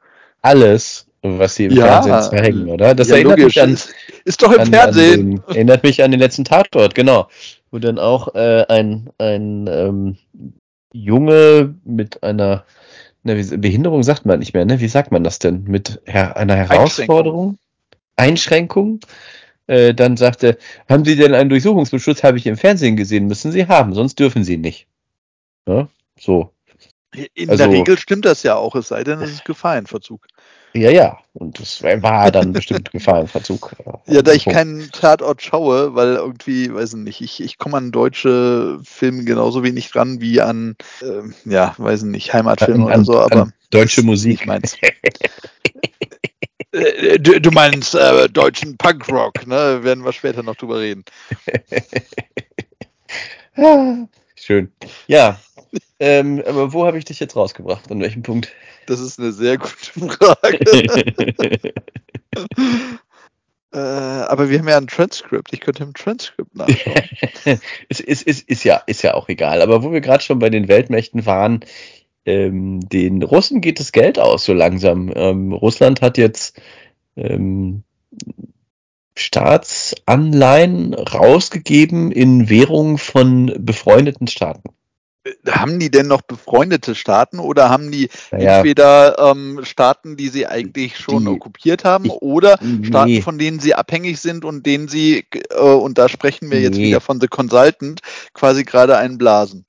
Alles, 0.41 1.04
was 1.39 1.55
sie 1.55 1.65
im 1.65 1.73
Ja, 1.73 2.01
Fernsehen 2.01 2.37
zeigen, 2.37 2.69
oder? 2.69 2.95
Das 2.95 3.09
ja, 3.09 3.15
erinnert 3.15 3.39
logisch. 3.39 3.55
mich 3.55 3.63
an, 3.63 3.77
ist, 4.25 4.41
doch 4.41 4.51
im 4.51 4.61
an, 4.61 4.67
Fernsehen. 4.67 5.19
An 5.19 5.29
den, 5.29 5.43
erinnert 5.47 5.83
mich 5.83 6.03
an 6.03 6.11
den 6.11 6.19
letzten 6.19 6.45
Tatort, 6.45 6.95
genau. 6.95 7.27
Wo 7.71 7.79
dann 7.79 7.99
auch 7.99 8.35
äh, 8.35 8.65
ein, 8.69 9.09
ein 9.17 9.67
ähm, 9.67 10.17
Junge 10.93 11.75
mit 11.83 12.23
einer 12.23 12.65
na, 13.25 13.35
wie, 13.35 13.57
Behinderung 13.57 14.03
sagt 14.03 14.25
man 14.25 14.39
nicht 14.39 14.53
mehr, 14.53 14.65
ne? 14.65 14.79
Wie 14.79 14.87
sagt 14.87 15.11
man 15.11 15.23
das 15.23 15.39
denn? 15.39 15.63
Mit 15.63 15.99
her 16.05 16.37
einer 16.37 16.55
Herausforderung? 16.55 17.57
Einschränkung? 18.15 18.99
Äh, 19.67 19.95
dann 19.95 20.15
sagte, 20.15 20.59
haben 20.87 21.05
Sie 21.05 21.15
denn 21.15 21.33
einen 21.33 21.49
Durchsuchungsbeschluss? 21.49 22.23
Habe 22.23 22.37
ich 22.37 22.45
im 22.45 22.55
Fernsehen 22.55 22.95
gesehen, 22.95 23.25
müssen 23.25 23.51
Sie 23.51 23.67
haben, 23.67 23.95
sonst 23.95 24.19
dürfen 24.19 24.43
Sie 24.43 24.57
nicht. 24.57 24.87
Ja? 25.67 25.89
So. 26.19 26.51
In 27.33 27.49
also- 27.49 27.63
der 27.63 27.73
Regel 27.73 27.97
stimmt 27.97 28.25
das 28.25 28.43
ja 28.43 28.55
auch, 28.55 28.75
es 28.75 28.89
sei 28.89 29.03
denn, 29.03 29.19
es 29.21 29.31
ist 29.31 29.45
Gefallenverzug. 29.45 30.27
Ja, 30.75 30.91
ja. 30.91 31.17
Und 31.33 31.59
das 31.59 31.81
war 31.81 32.31
dann 32.31 32.51
bestimmt 32.53 32.91
Gefahrenverzug. 32.91 33.75
Ja, 34.07 34.21
da 34.21 34.33
ich 34.33 34.43
Punkt. 34.43 34.57
keinen 34.57 34.91
Tatort 34.91 35.41
schaue, 35.41 35.95
weil 35.95 36.15
irgendwie, 36.15 36.71
weiß 36.71 36.93
ich 36.93 36.99
nicht, 36.99 37.21
ich, 37.21 37.41
ich 37.41 37.57
komme 37.57 37.77
an 37.77 37.91
deutsche 37.91 38.79
Filme 38.83 39.23
genauso 39.23 39.63
wenig 39.63 39.89
dran 39.89 40.21
wie 40.21 40.41
an, 40.41 40.75
ähm, 41.01 41.33
ja, 41.45 41.73
weiß 41.77 42.03
ich 42.03 42.09
nicht, 42.09 42.31
Heimatfilme 42.31 42.85
An- 42.85 43.01
oder 43.01 43.03
so, 43.03 43.19
aber 43.19 43.49
deutsche 43.71 44.03
Musik. 44.03 44.39
nicht 44.39 44.45
meins. 44.45 44.77
Äh, 46.71 47.19
du, 47.19 47.39
du 47.39 47.51
meinst 47.51 47.95
äh, 47.95 48.27
deutschen 48.27 48.75
Punkrock, 48.75 49.47
ne? 49.47 49.81
Werden 49.83 50.03
wir 50.03 50.11
später 50.11 50.43
noch 50.43 50.55
drüber 50.55 50.79
reden. 50.79 51.05
Ah, 53.57 54.05
Schön. 54.35 54.69
Ja. 55.07 55.39
Ähm, 55.99 56.43
aber 56.45 56.73
wo 56.73 56.85
habe 56.85 56.97
ich 56.97 57.05
dich 57.05 57.21
jetzt 57.21 57.37
rausgebracht? 57.37 57.89
An 57.89 58.01
welchem 58.01 58.21
Punkt? 58.21 58.51
Das 58.85 58.99
ist 58.99 59.19
eine 59.19 59.31
sehr 59.31 59.57
gute 59.57 59.73
Frage. 59.73 60.59
äh, 63.73 63.77
aber 63.77 64.49
wir 64.49 64.59
haben 64.59 64.67
ja 64.67 64.77
ein 64.77 64.87
Transkript. 64.87 65.53
Ich 65.53 65.59
könnte 65.59 65.83
im 65.83 65.93
Transkript 65.93 66.55
nachschauen. 66.55 67.01
es 67.89 67.99
ist, 67.99 68.23
ist, 68.23 68.47
ist, 68.47 68.63
ja, 68.63 68.81
ist 68.85 69.01
ja 69.01 69.13
auch 69.13 69.29
egal. 69.29 69.61
Aber 69.61 69.83
wo 69.83 69.91
wir 69.91 70.01
gerade 70.01 70.23
schon 70.23 70.39
bei 70.39 70.49
den 70.49 70.67
Weltmächten 70.67 71.25
waren, 71.25 71.61
ähm, 72.25 72.81
den 72.81 73.23
Russen 73.23 73.61
geht 73.61 73.79
das 73.79 73.91
Geld 73.91 74.19
aus 74.19 74.45
so 74.45 74.53
langsam. 74.53 75.11
Ähm, 75.15 75.53
Russland 75.53 76.01
hat 76.01 76.17
jetzt 76.17 76.59
ähm, 77.15 77.83
Staatsanleihen 79.17 80.93
rausgegeben 80.93 82.11
in 82.11 82.49
Währung 82.49 82.97
von 82.97 83.53
befreundeten 83.59 84.27
Staaten. 84.27 84.69
Haben 85.49 85.79
die 85.79 85.89
denn 85.89 86.07
noch 86.07 86.21
befreundete 86.21 86.93
Staaten 86.95 87.39
oder 87.39 87.69
haben 87.69 87.91
die 87.91 88.09
Naja, 88.31 88.57
entweder 88.57 89.17
ähm, 89.31 89.61
Staaten, 89.63 90.17
die 90.17 90.27
sie 90.29 90.45
eigentlich 90.47 90.97
schon 90.97 91.23
Die- 91.25 91.29
okkupiert 91.31 91.83
haben, 91.83 92.05
ich- 92.05 92.11
oder 92.11 92.59
Staaten, 92.83 93.11
nee. 93.11 93.21
von 93.21 93.37
denen 93.37 93.59
sie 93.59 93.73
abhängig 93.75 94.19
sind 94.19 94.45
und 94.45 94.65
denen 94.65 94.87
sie, 94.87 95.25
äh, 95.49 95.59
und 95.59 95.97
da 95.97 96.09
sprechen 96.09 96.51
wir 96.51 96.61
jetzt 96.61 96.77
Nee. 96.77 96.85
wieder 96.87 97.01
von 97.01 97.19
The 97.19 97.27
Consultant, 97.27 98.01
quasi 98.33 98.63
gerade 98.63 98.97
einen 98.97 99.17
blasen. 99.17 99.65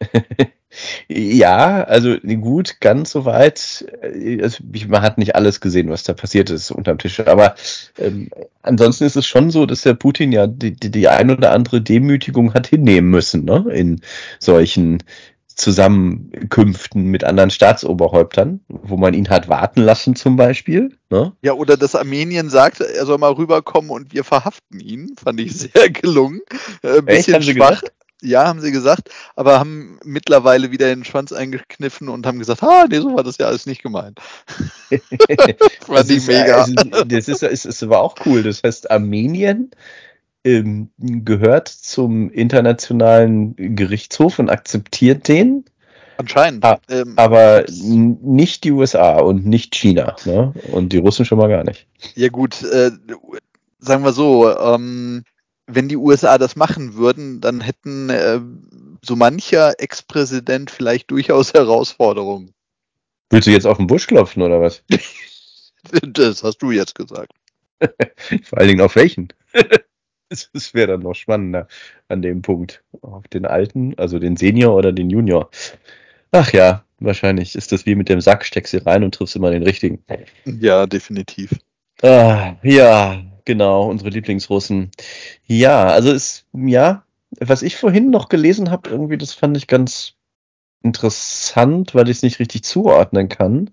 Ja, 1.08 1.84
also 1.84 2.16
gut, 2.40 2.80
ganz 2.80 3.10
so 3.10 3.24
weit. 3.24 3.84
äh, 4.02 4.42
Also, 4.42 4.62
man 4.88 5.02
hat 5.02 5.18
nicht 5.18 5.34
alles 5.34 5.60
gesehen, 5.60 5.90
was 5.90 6.02
da 6.02 6.12
passiert 6.12 6.50
ist 6.50 6.70
unterm 6.70 6.98
Tisch. 6.98 7.20
Aber 7.20 7.54
ähm, 7.98 8.28
ansonsten 8.62 9.04
ist 9.04 9.16
es 9.16 9.26
schon 9.26 9.50
so, 9.50 9.66
dass 9.66 9.82
der 9.82 9.94
Putin 9.94 10.32
ja 10.32 10.46
die, 10.46 10.72
die, 10.72 10.90
die 10.90 11.08
ein 11.08 11.30
oder 11.30 11.52
andere 11.52 11.80
Demütigung 11.80 12.54
hat 12.54 12.66
hinnehmen 12.66 13.10
müssen, 13.10 13.44
ne? 13.44 13.64
In 13.72 14.00
solchen 14.38 15.02
Zusammenkünften 15.56 17.04
mit 17.04 17.22
anderen 17.24 17.50
Staatsoberhäuptern, 17.50 18.60
wo 18.68 18.96
man 18.96 19.14
ihn 19.14 19.28
hat 19.28 19.48
warten 19.48 19.82
lassen 19.82 20.16
zum 20.16 20.36
Beispiel. 20.36 20.96
Ne? 21.10 21.32
Ja, 21.42 21.52
oder 21.52 21.76
dass 21.76 21.94
Armenien 21.94 22.50
sagt, 22.50 22.80
er 22.80 23.06
soll 23.06 23.18
mal 23.18 23.32
rüberkommen 23.32 23.90
und 23.90 24.12
wir 24.12 24.24
verhaften 24.24 24.80
ihn, 24.80 25.14
fand 25.22 25.40
ich 25.40 25.56
sehr 25.56 25.90
gelungen. 25.90 26.40
Äh, 26.82 26.98
ein 26.98 27.04
bisschen 27.04 27.40
sie 27.42 27.52
schwach. 27.52 27.80
gesagt? 27.80 27.92
Ja, 28.22 28.46
haben 28.46 28.60
sie 28.60 28.72
gesagt, 28.72 29.10
aber 29.36 29.58
haben 29.58 29.98
mittlerweile 30.04 30.70
wieder 30.70 30.86
den 30.86 31.04
Schwanz 31.04 31.32
eingekniffen 31.32 32.08
und 32.08 32.26
haben 32.26 32.38
gesagt, 32.38 32.62
ah, 32.62 32.86
nee, 32.88 32.98
so 33.00 33.14
war 33.14 33.22
das 33.22 33.38
ja 33.38 33.46
alles 33.46 33.66
nicht 33.66 33.82
gemeint. 33.82 34.18
Fand 35.80 35.98
Das 35.98 36.08
ich 36.08 36.16
ist, 36.18 36.26
mega. 36.28 36.62
Also, 36.62 36.74
das 37.04 37.28
ist, 37.28 37.42
ist, 37.42 37.66
ist 37.66 37.82
aber 37.82 38.00
auch 38.00 38.14
cool. 38.24 38.42
Das 38.42 38.62
heißt, 38.62 38.90
Armenien 38.90 39.72
ähm, 40.44 40.90
gehört 40.98 41.68
zum 41.68 42.30
internationalen 42.30 43.56
Gerichtshof 43.56 44.38
und 44.38 44.48
akzeptiert 44.48 45.28
den, 45.28 45.64
Anscheinend. 46.16 46.64
Ah, 46.64 46.78
ähm, 46.88 47.14
aber 47.16 47.64
nicht 47.68 48.64
die 48.64 48.72
USA 48.72 49.18
und 49.18 49.46
nicht 49.46 49.74
China. 49.74 50.16
Ne? 50.24 50.52
Und 50.70 50.92
die 50.92 50.98
Russen 50.98 51.24
schon 51.24 51.38
mal 51.38 51.48
gar 51.48 51.64
nicht. 51.64 51.86
Ja 52.14 52.28
gut, 52.28 52.62
äh, 52.62 52.92
sagen 53.78 54.04
wir 54.04 54.12
so, 54.12 54.48
ähm, 54.56 55.24
wenn 55.66 55.88
die 55.88 55.96
USA 55.96 56.38
das 56.38 56.56
machen 56.56 56.94
würden, 56.94 57.40
dann 57.40 57.60
hätten 57.60 58.10
äh, 58.10 58.40
so 59.02 59.16
mancher 59.16 59.74
Ex-Präsident 59.78 60.70
vielleicht 60.70 61.10
durchaus 61.10 61.54
Herausforderungen. 61.54 62.52
Willst 63.30 63.46
du 63.46 63.52
jetzt 63.52 63.66
auf 63.66 63.78
den 63.78 63.86
Busch 63.86 64.06
klopfen 64.06 64.42
oder 64.42 64.60
was? 64.60 64.82
Das 66.02 66.42
hast 66.42 66.62
du 66.62 66.70
jetzt 66.70 66.94
gesagt. 66.94 67.32
Vor 68.44 68.58
allen 68.58 68.68
Dingen 68.68 68.80
auf 68.80 68.96
welchen? 68.96 69.28
Das 70.30 70.72
wäre 70.72 70.88
dann 70.88 71.02
noch 71.02 71.14
spannender 71.14 71.68
an 72.08 72.22
dem 72.22 72.40
Punkt. 72.40 72.82
Auf 73.02 73.28
den 73.28 73.44
alten, 73.44 73.96
also 73.98 74.18
den 74.18 74.36
Senior 74.36 74.74
oder 74.74 74.90
den 74.90 75.10
Junior. 75.10 75.50
Ach 76.32 76.52
ja, 76.52 76.84
wahrscheinlich 76.98 77.54
ist 77.54 77.70
das 77.70 77.86
wie 77.86 77.94
mit 77.94 78.08
dem 78.08 78.20
Sack, 78.20 78.44
steckst 78.44 78.72
sie 78.72 78.78
rein 78.78 79.04
und 79.04 79.14
triffst 79.14 79.36
immer 79.36 79.50
den 79.50 79.62
richtigen. 79.62 80.02
Ja, 80.44 80.86
definitiv. 80.86 81.52
Ah, 82.02 82.56
ja, 82.62 83.22
genau, 83.44 83.88
unsere 83.88 84.10
Lieblingsrussen. 84.10 84.90
Ja, 85.46 85.86
also 85.86 86.12
es, 86.12 86.46
ja, 86.52 87.04
was 87.40 87.62
ich 87.62 87.76
vorhin 87.76 88.10
noch 88.10 88.28
gelesen 88.28 88.70
habe, 88.70 88.90
irgendwie, 88.90 89.18
das 89.18 89.34
fand 89.34 89.56
ich 89.56 89.66
ganz 89.66 90.14
interessant, 90.82 91.94
weil 91.94 92.08
ich 92.08 92.18
es 92.18 92.22
nicht 92.22 92.38
richtig 92.38 92.64
zuordnen 92.64 93.28
kann, 93.28 93.70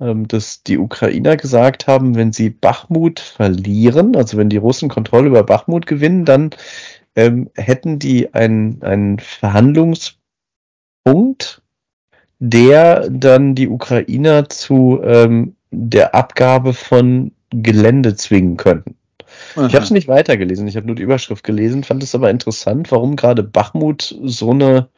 ähm, 0.00 0.28
dass 0.28 0.62
die 0.62 0.78
Ukrainer 0.78 1.36
gesagt 1.36 1.86
haben, 1.86 2.14
wenn 2.14 2.32
sie 2.32 2.50
Bachmut 2.50 3.20
verlieren, 3.20 4.16
also 4.16 4.36
wenn 4.36 4.48
die 4.48 4.56
Russen 4.56 4.88
Kontrolle 4.88 5.28
über 5.28 5.42
Bachmut 5.42 5.86
gewinnen, 5.86 6.24
dann 6.24 6.50
ähm, 7.16 7.50
hätten 7.56 7.98
die 7.98 8.32
einen, 8.34 8.82
einen 8.82 9.18
Verhandlungspunkt, 9.18 11.62
der 12.38 13.10
dann 13.10 13.56
die 13.56 13.68
Ukrainer 13.68 14.48
zu 14.48 15.00
ähm, 15.02 15.56
der 15.70 16.14
Abgabe 16.14 16.72
von 16.72 17.32
Gelände 17.50 18.16
zwingen 18.16 18.56
könnten. 18.56 18.96
Ich 19.56 19.74
habe 19.74 19.84
es 19.84 19.90
nicht 19.90 20.08
weitergelesen, 20.08 20.66
ich 20.68 20.76
habe 20.76 20.86
nur 20.86 20.96
die 20.96 21.02
Überschrift 21.02 21.44
gelesen, 21.44 21.84
fand 21.84 22.02
es 22.02 22.14
aber 22.14 22.30
interessant, 22.30 22.90
warum 22.90 23.16
gerade 23.16 23.42
Bachmut 23.42 24.16
so 24.22 24.50
eine 24.50 24.88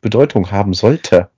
Bedeutung 0.00 0.50
haben 0.50 0.74
sollte. 0.74 1.28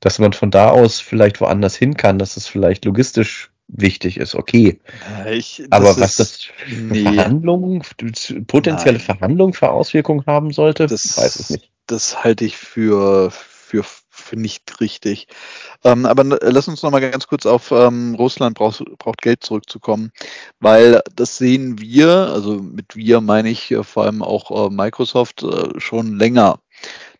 Dass 0.00 0.18
man 0.18 0.32
von 0.32 0.50
da 0.50 0.70
aus 0.70 1.00
vielleicht 1.00 1.40
woanders 1.40 1.76
hin 1.76 1.94
kann, 1.94 2.18
dass 2.18 2.38
es 2.38 2.46
vielleicht 2.46 2.86
logistisch 2.86 3.50
wichtig 3.68 4.16
ist, 4.16 4.34
okay. 4.34 4.80
Ja, 5.24 5.30
ich, 5.30 5.62
Aber 5.70 5.96
was 5.98 6.16
das 6.16 6.42
für 6.42 6.74
nee. 6.74 7.02
Verhandlungen, 7.02 7.82
potenzielle 8.46 8.98
Nein. 8.98 9.04
Verhandlungen 9.04 9.52
für 9.52 9.70
Auswirkungen 9.70 10.24
haben 10.26 10.52
sollte, 10.52 10.86
das, 10.86 11.16
weiß 11.16 11.36
es 11.36 11.50
nicht. 11.50 11.70
Das 11.86 12.24
halte 12.24 12.44
ich 12.44 12.56
für, 12.56 13.30
für, 13.30 13.84
für 14.30 14.36
nicht 14.36 14.80
richtig. 14.80 15.26
Ähm, 15.84 16.06
aber 16.06 16.22
n- 16.22 16.38
lass 16.40 16.68
uns 16.68 16.82
noch 16.82 16.90
mal 16.90 17.00
ganz 17.00 17.26
kurz 17.26 17.46
auf 17.46 17.70
ähm, 17.72 18.14
Russland 18.14 18.56
braucht, 18.56 18.82
braucht 18.98 19.20
Geld 19.22 19.44
zurückzukommen, 19.44 20.12
weil 20.60 21.02
das 21.14 21.36
sehen 21.36 21.80
wir, 21.80 22.08
also 22.08 22.54
mit 22.54 22.96
wir 22.96 23.20
meine 23.20 23.50
ich 23.50 23.70
äh, 23.70 23.82
vor 23.84 24.04
allem 24.04 24.22
auch 24.22 24.68
äh, 24.68 24.70
Microsoft 24.70 25.42
äh, 25.42 25.78
schon 25.78 26.16
länger. 26.18 26.60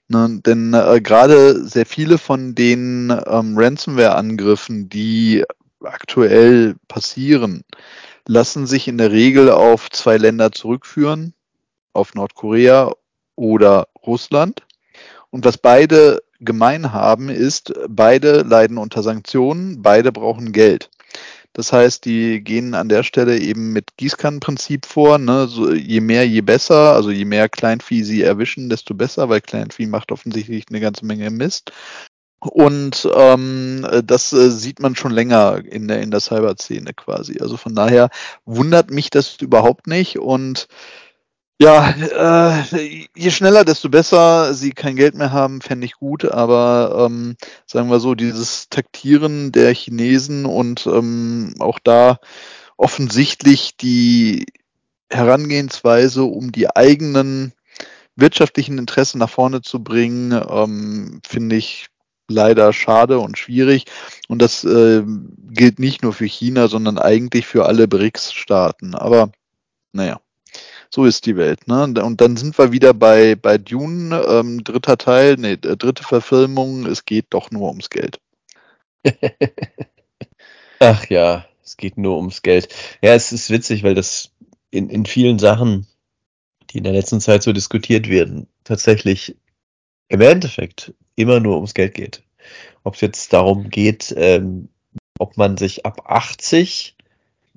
Ne, 0.08 0.40
denn 0.44 0.74
äh, 0.74 1.00
gerade 1.00 1.64
sehr 1.64 1.86
viele 1.86 2.18
von 2.18 2.54
den 2.56 3.10
ähm, 3.26 3.56
Ransomware-Angriffen, 3.56 4.88
die 4.88 5.44
aktuell 5.84 6.74
passieren, 6.88 7.62
lassen 8.26 8.66
sich 8.66 8.88
in 8.88 8.98
der 8.98 9.12
Regel 9.12 9.50
auf 9.50 9.88
zwei 9.90 10.16
Länder 10.16 10.50
zurückführen, 10.50 11.32
auf 11.92 12.14
Nordkorea 12.14 12.92
oder 13.36 13.86
Russland. 14.04 14.62
Und 15.30 15.44
was 15.44 15.58
beide 15.58 16.22
gemein 16.40 16.92
haben, 16.92 17.28
ist, 17.28 17.72
beide 17.88 18.42
leiden 18.42 18.78
unter 18.78 19.02
Sanktionen, 19.02 19.82
beide 19.82 20.12
brauchen 20.12 20.52
Geld. 20.52 20.90
Das 21.52 21.72
heißt, 21.72 22.04
die 22.04 22.42
gehen 22.44 22.74
an 22.74 22.88
der 22.88 23.02
Stelle 23.02 23.38
eben 23.38 23.72
mit 23.72 23.96
Gießkannenprinzip 23.96 24.86
vor. 24.86 25.18
Ne? 25.18 25.48
So, 25.48 25.72
je 25.72 26.00
mehr, 26.00 26.26
je 26.26 26.42
besser. 26.42 26.94
Also 26.94 27.10
je 27.10 27.24
mehr 27.24 27.48
Kleinvieh 27.48 28.04
sie 28.04 28.22
erwischen, 28.22 28.68
desto 28.68 28.94
besser, 28.94 29.28
weil 29.28 29.40
Kleinvieh 29.40 29.86
macht 29.86 30.12
offensichtlich 30.12 30.66
eine 30.70 30.80
ganze 30.80 31.04
Menge 31.04 31.30
Mist. 31.30 31.72
Und 32.38 33.06
ähm, 33.14 33.86
das 34.04 34.32
äh, 34.32 34.50
sieht 34.50 34.80
man 34.80 34.96
schon 34.96 35.10
länger 35.10 35.60
in 35.64 35.88
der, 35.88 36.00
in 36.00 36.10
der 36.10 36.20
Cyber-Szene 36.20 36.94
quasi. 36.94 37.38
Also 37.40 37.56
von 37.56 37.74
daher 37.74 38.08
wundert 38.46 38.90
mich 38.90 39.10
das 39.10 39.36
überhaupt 39.40 39.86
nicht. 39.88 40.18
Und 40.18 40.68
ja, 41.60 41.90
äh, 41.90 43.06
je 43.14 43.30
schneller, 43.30 43.66
desto 43.66 43.90
besser. 43.90 44.54
Sie 44.54 44.70
kein 44.70 44.96
Geld 44.96 45.14
mehr 45.14 45.30
haben, 45.30 45.60
fände 45.60 45.84
ich 45.84 45.92
gut. 45.92 46.24
Aber 46.24 47.06
ähm, 47.06 47.36
sagen 47.66 47.90
wir 47.90 48.00
so, 48.00 48.14
dieses 48.14 48.70
Taktieren 48.70 49.52
der 49.52 49.74
Chinesen 49.74 50.46
und 50.46 50.86
ähm, 50.86 51.54
auch 51.58 51.78
da 51.78 52.18
offensichtlich 52.78 53.76
die 53.76 54.46
Herangehensweise, 55.10 56.24
um 56.24 56.50
die 56.50 56.74
eigenen 56.74 57.52
wirtschaftlichen 58.16 58.78
Interessen 58.78 59.18
nach 59.18 59.30
vorne 59.30 59.60
zu 59.60 59.84
bringen, 59.84 60.32
ähm, 60.32 61.20
finde 61.28 61.56
ich 61.56 61.88
leider 62.26 62.72
schade 62.72 63.18
und 63.18 63.36
schwierig. 63.36 63.84
Und 64.28 64.40
das 64.40 64.64
äh, 64.64 65.02
gilt 65.50 65.78
nicht 65.78 66.02
nur 66.02 66.14
für 66.14 66.26
China, 66.26 66.68
sondern 66.68 66.96
eigentlich 66.96 67.46
für 67.46 67.66
alle 67.66 67.86
BRICS-Staaten. 67.86 68.94
Aber 68.94 69.30
naja, 69.92 70.20
so 70.92 71.04
ist 71.04 71.26
die 71.26 71.36
Welt. 71.36 71.68
Ne? 71.68 71.84
Und 71.84 72.20
dann 72.20 72.36
sind 72.36 72.58
wir 72.58 72.72
wieder 72.72 72.92
bei, 72.92 73.36
bei 73.36 73.58
Dune, 73.58 74.20
ähm, 74.28 74.64
dritter 74.64 74.98
Teil, 74.98 75.36
nee, 75.38 75.52
äh, 75.52 75.76
dritte 75.76 76.02
Verfilmung, 76.02 76.86
es 76.86 77.04
geht 77.04 77.26
doch 77.30 77.50
nur 77.50 77.68
ums 77.68 77.90
Geld. 77.90 78.20
Ach 80.80 81.06
ja, 81.06 81.46
es 81.64 81.76
geht 81.76 81.96
nur 81.96 82.16
ums 82.16 82.42
Geld. 82.42 82.68
Ja, 83.02 83.14
es 83.14 83.32
ist 83.32 83.50
witzig, 83.50 83.84
weil 83.84 83.94
das 83.94 84.32
in, 84.70 84.90
in 84.90 85.06
vielen 85.06 85.38
Sachen, 85.38 85.86
die 86.70 86.78
in 86.78 86.84
der 86.84 86.92
letzten 86.92 87.20
Zeit 87.20 87.42
so 87.42 87.52
diskutiert 87.52 88.08
werden, 88.08 88.48
tatsächlich 88.64 89.36
im 90.08 90.20
Endeffekt 90.20 90.92
immer 91.14 91.38
nur 91.38 91.56
ums 91.56 91.74
Geld 91.74 91.94
geht. 91.94 92.22
Ob 92.82 92.94
es 92.94 93.00
jetzt 93.00 93.32
darum 93.32 93.70
geht, 93.70 94.12
ähm, 94.16 94.68
ob 95.18 95.36
man 95.36 95.56
sich 95.56 95.86
ab 95.86 96.02
80 96.06 96.96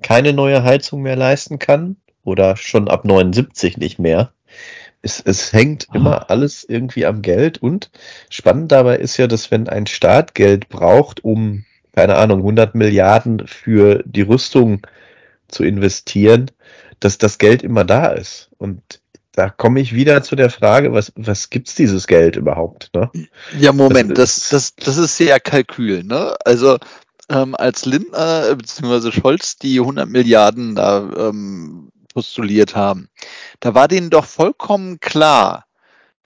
keine 0.02 0.32
neue 0.32 0.62
Heizung 0.62 1.02
mehr 1.02 1.16
leisten 1.16 1.58
kann 1.58 1.96
oder 2.24 2.56
schon 2.56 2.88
ab 2.88 3.04
79 3.04 3.76
nicht 3.76 3.98
mehr. 3.98 4.32
Es, 5.02 5.20
es 5.24 5.52
hängt 5.52 5.86
ah. 5.90 5.96
immer 5.96 6.30
alles 6.30 6.64
irgendwie 6.64 7.06
am 7.06 7.22
Geld 7.22 7.58
und 7.58 7.90
spannend 8.30 8.72
dabei 8.72 8.96
ist 8.96 9.16
ja, 9.16 9.26
dass 9.26 9.50
wenn 9.50 9.68
ein 9.68 9.86
Staat 9.86 10.34
Geld 10.34 10.68
braucht, 10.68 11.22
um, 11.24 11.64
keine 11.92 12.16
Ahnung, 12.16 12.38
100 12.38 12.74
Milliarden 12.74 13.46
für 13.46 14.02
die 14.06 14.22
Rüstung 14.22 14.86
zu 15.48 15.62
investieren, 15.62 16.50
dass 17.00 17.18
das 17.18 17.38
Geld 17.38 17.62
immer 17.62 17.84
da 17.84 18.08
ist. 18.08 18.50
Und 18.58 18.80
da 19.32 19.50
komme 19.50 19.80
ich 19.80 19.94
wieder 19.94 20.22
zu 20.22 20.36
der 20.36 20.50
Frage, 20.50 20.92
was, 20.92 21.12
was 21.16 21.50
gibt's 21.50 21.74
dieses 21.74 22.06
Geld 22.06 22.36
überhaupt? 22.36 22.90
Ne? 22.94 23.10
Ja, 23.58 23.72
Moment, 23.72 24.16
das, 24.16 24.48
das, 24.48 24.74
das 24.76 24.96
ist 24.96 25.18
ja 25.18 25.38
Kalkül. 25.38 26.04
Ne? 26.04 26.36
Also 26.44 26.78
ähm, 27.28 27.54
als 27.54 27.84
Lindner 27.84 28.54
bzw. 28.54 29.10
Scholz 29.10 29.56
die 29.56 29.80
100 29.80 30.08
Milliarden 30.08 30.74
da 30.74 31.10
ähm, 31.28 31.90
postuliert 32.14 32.74
haben, 32.74 33.08
da 33.60 33.74
war 33.74 33.88
denen 33.88 34.10
doch 34.10 34.24
vollkommen 34.24 35.00
klar, 35.00 35.66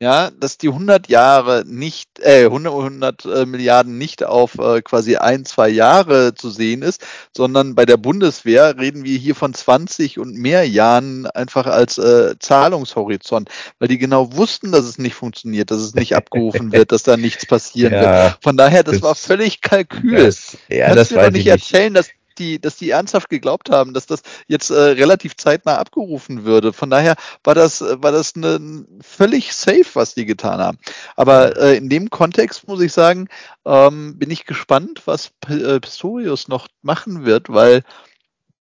ja, 0.00 0.30
dass 0.30 0.58
die 0.58 0.68
100 0.68 1.08
Jahre 1.08 1.64
nicht, 1.66 2.20
äh, 2.20 2.44
100, 2.44 2.72
100 2.72 3.24
äh, 3.24 3.46
Milliarden 3.46 3.98
nicht 3.98 4.22
auf 4.22 4.56
äh, 4.58 4.80
quasi 4.80 5.16
ein, 5.16 5.44
zwei 5.44 5.68
Jahre 5.68 6.34
zu 6.34 6.50
sehen 6.50 6.82
ist, 6.82 7.04
sondern 7.36 7.74
bei 7.74 7.84
der 7.84 7.96
Bundeswehr 7.96 8.78
reden 8.78 9.02
wir 9.02 9.18
hier 9.18 9.34
von 9.34 9.54
20 9.54 10.20
und 10.20 10.36
mehr 10.36 10.68
Jahren 10.68 11.26
einfach 11.26 11.66
als 11.66 11.98
äh, 11.98 12.36
Zahlungshorizont, 12.38 13.50
weil 13.80 13.88
die 13.88 13.98
genau 13.98 14.36
wussten, 14.36 14.70
dass 14.70 14.84
es 14.84 14.98
nicht 14.98 15.14
funktioniert, 15.14 15.72
dass 15.72 15.80
es 15.80 15.94
nicht 15.94 16.14
abgerufen 16.14 16.70
wird, 16.72 16.92
dass 16.92 17.02
da 17.02 17.16
nichts 17.16 17.44
passieren 17.46 17.94
ja, 17.94 18.24
wird. 18.24 18.38
Von 18.40 18.56
daher, 18.56 18.84
das, 18.84 18.94
das 18.94 19.02
war 19.02 19.14
völlig 19.16 19.62
Kalkül. 19.62 20.26
Das, 20.26 20.56
ja, 20.68 20.86
Kannst 20.86 20.98
das 20.98 21.10
mir 21.10 21.24
doch 21.24 21.32
nicht 21.32 21.48
erzählen, 21.48 21.94
dass 21.94 22.08
die, 22.38 22.60
dass 22.60 22.76
die 22.76 22.90
ernsthaft 22.90 23.28
geglaubt 23.28 23.70
haben, 23.70 23.94
dass 23.94 24.06
das 24.06 24.22
jetzt 24.46 24.70
äh, 24.70 24.74
relativ 24.74 25.36
zeitnah 25.36 25.78
abgerufen 25.78 26.44
würde. 26.44 26.72
Von 26.72 26.90
daher 26.90 27.16
war 27.44 27.54
das, 27.54 27.80
war 27.80 28.12
das 28.12 28.34
eine, 28.36 28.84
völlig 29.00 29.52
safe, 29.54 29.86
was 29.94 30.14
die 30.14 30.26
getan 30.26 30.60
haben. 30.60 30.78
Aber 31.16 31.56
äh, 31.56 31.76
in 31.76 31.88
dem 31.88 32.10
Kontext 32.10 32.68
muss 32.68 32.80
ich 32.80 32.92
sagen, 32.92 33.28
ähm, 33.64 34.18
bin 34.18 34.30
ich 34.30 34.46
gespannt, 34.46 35.02
was 35.04 35.30
P 35.40 35.54
äh, 35.54 35.80
Pistorius 35.80 36.48
noch 36.48 36.68
machen 36.82 37.24
wird, 37.24 37.48
weil 37.48 37.82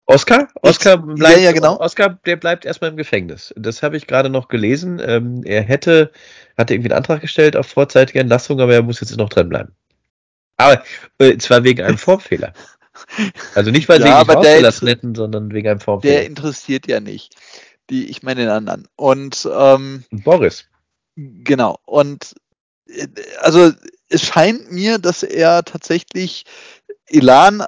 Oscar? 0.10 0.48
Oscar 0.64 0.98
bleibt, 0.98 1.38
ja, 1.38 1.44
ja, 1.44 1.52
genau. 1.52 1.80
Oscar, 1.80 2.18
der 2.26 2.36
bleibt 2.36 2.66
erstmal 2.66 2.90
im 2.90 2.98
Gefängnis. 2.98 3.54
Das 3.56 3.84
habe 3.84 3.96
ich 3.96 4.08
gerade 4.08 4.32
noch 4.32 4.48
gelesen. 4.48 5.00
Ähm, 5.06 5.44
er 5.46 5.62
hätte, 5.62 6.12
hatte 6.58 6.74
irgendwie 6.74 6.90
einen 6.90 6.98
Antrag 6.98 7.22
gestellt 7.22 7.56
auf 7.56 7.68
vorzeitige 7.68 8.20
Entlassung, 8.20 8.60
aber 8.60 8.74
er 8.74 8.82
muss 8.82 9.02
jetzt 9.02 9.16
noch 9.16 9.30
drin 9.30 9.50
bleiben. 9.50 9.76
Aber 10.58 10.84
äh, 11.20 11.38
zwar 11.38 11.64
wegen 11.64 11.84
einem 11.84 12.00
Formfehler. 12.00 12.54
Also 13.56 13.72
nicht, 13.72 13.88
weil 13.90 14.02
ja, 14.02 14.24
sie 14.24 14.32
ihn 14.32 14.36
rausgelassen 14.36 14.88
hätten, 14.88 15.16
sondern 15.16 15.52
wegen 15.52 15.68
einem 15.68 15.80
Formfehler. 15.80 16.16
Der 16.16 16.26
interessiert 16.26 16.88
ja 16.88 17.00
nicht. 17.00 17.36
Die, 17.90 18.10
ich 18.10 18.24
meine 18.24 18.42
den 18.42 18.50
anderen. 18.50 18.88
Und 18.96 19.48
ähm, 19.52 20.04
Boris. 20.12 20.66
Genau. 21.16 21.80
Und 21.86 22.36
äh, 22.88 23.08
also 23.42 23.72
es 24.10 24.24
scheint 24.24 24.72
mir, 24.72 24.98
dass 24.98 25.24
er 25.24 25.64
tatsächlich 25.64 26.46
Elan 27.08 27.66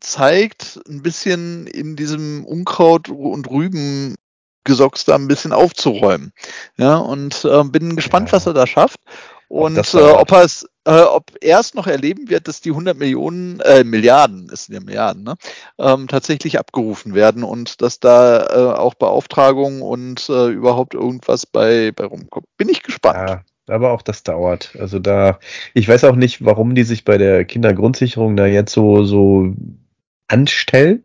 zeigt, 0.00 0.80
ein 0.88 1.02
bisschen 1.02 1.66
in 1.66 1.96
diesem 1.96 2.44
Unkraut 2.44 3.08
und 3.08 3.48
Rüben 3.50 4.16
Gesocks 4.64 5.04
da 5.04 5.16
ein 5.16 5.28
bisschen 5.28 5.52
aufzuräumen. 5.52 6.32
Ja, 6.76 6.96
und 6.96 7.44
äh, 7.44 7.64
bin 7.64 7.96
gespannt, 7.96 8.28
ja. 8.28 8.34
was 8.34 8.46
er 8.46 8.54
da 8.54 8.66
schafft. 8.66 9.00
Und 9.52 9.92
äh, 9.92 9.98
ob 9.98 10.32
er 10.32 10.44
es, 10.44 10.66
äh, 10.86 10.98
ob 11.02 11.30
er 11.42 11.60
es 11.60 11.74
noch 11.74 11.86
erleben 11.86 12.30
wird, 12.30 12.48
dass 12.48 12.62
die 12.62 12.70
100 12.70 12.96
Millionen, 12.96 13.60
äh, 13.60 13.84
Milliarden, 13.84 14.48
ist 14.48 14.70
ja 14.70 14.80
Milliarden, 14.80 15.24
ne, 15.24 15.34
ähm, 15.78 16.08
tatsächlich 16.08 16.58
abgerufen 16.58 17.12
werden 17.14 17.44
und 17.44 17.82
dass 17.82 18.00
da 18.00 18.46
äh, 18.46 18.78
auch 18.78 18.94
Beauftragungen 18.94 19.82
und 19.82 20.26
äh, 20.30 20.48
überhaupt 20.48 20.94
irgendwas 20.94 21.44
bei, 21.44 21.92
bei 21.92 22.06
rumkommt. 22.06 22.46
Bin 22.56 22.70
ich 22.70 22.82
gespannt. 22.82 23.28
Ja. 23.28 23.42
Aber 23.66 23.90
auch 23.90 24.00
das 24.00 24.22
dauert. 24.22 24.74
Also 24.80 24.98
da, 24.98 25.38
ich 25.74 25.86
weiß 25.86 26.04
auch 26.04 26.16
nicht, 26.16 26.42
warum 26.42 26.74
die 26.74 26.84
sich 26.84 27.04
bei 27.04 27.18
der 27.18 27.44
Kindergrundsicherung 27.44 28.38
da 28.38 28.46
jetzt 28.46 28.72
so, 28.72 29.04
so 29.04 29.52
anstellen. 30.28 31.04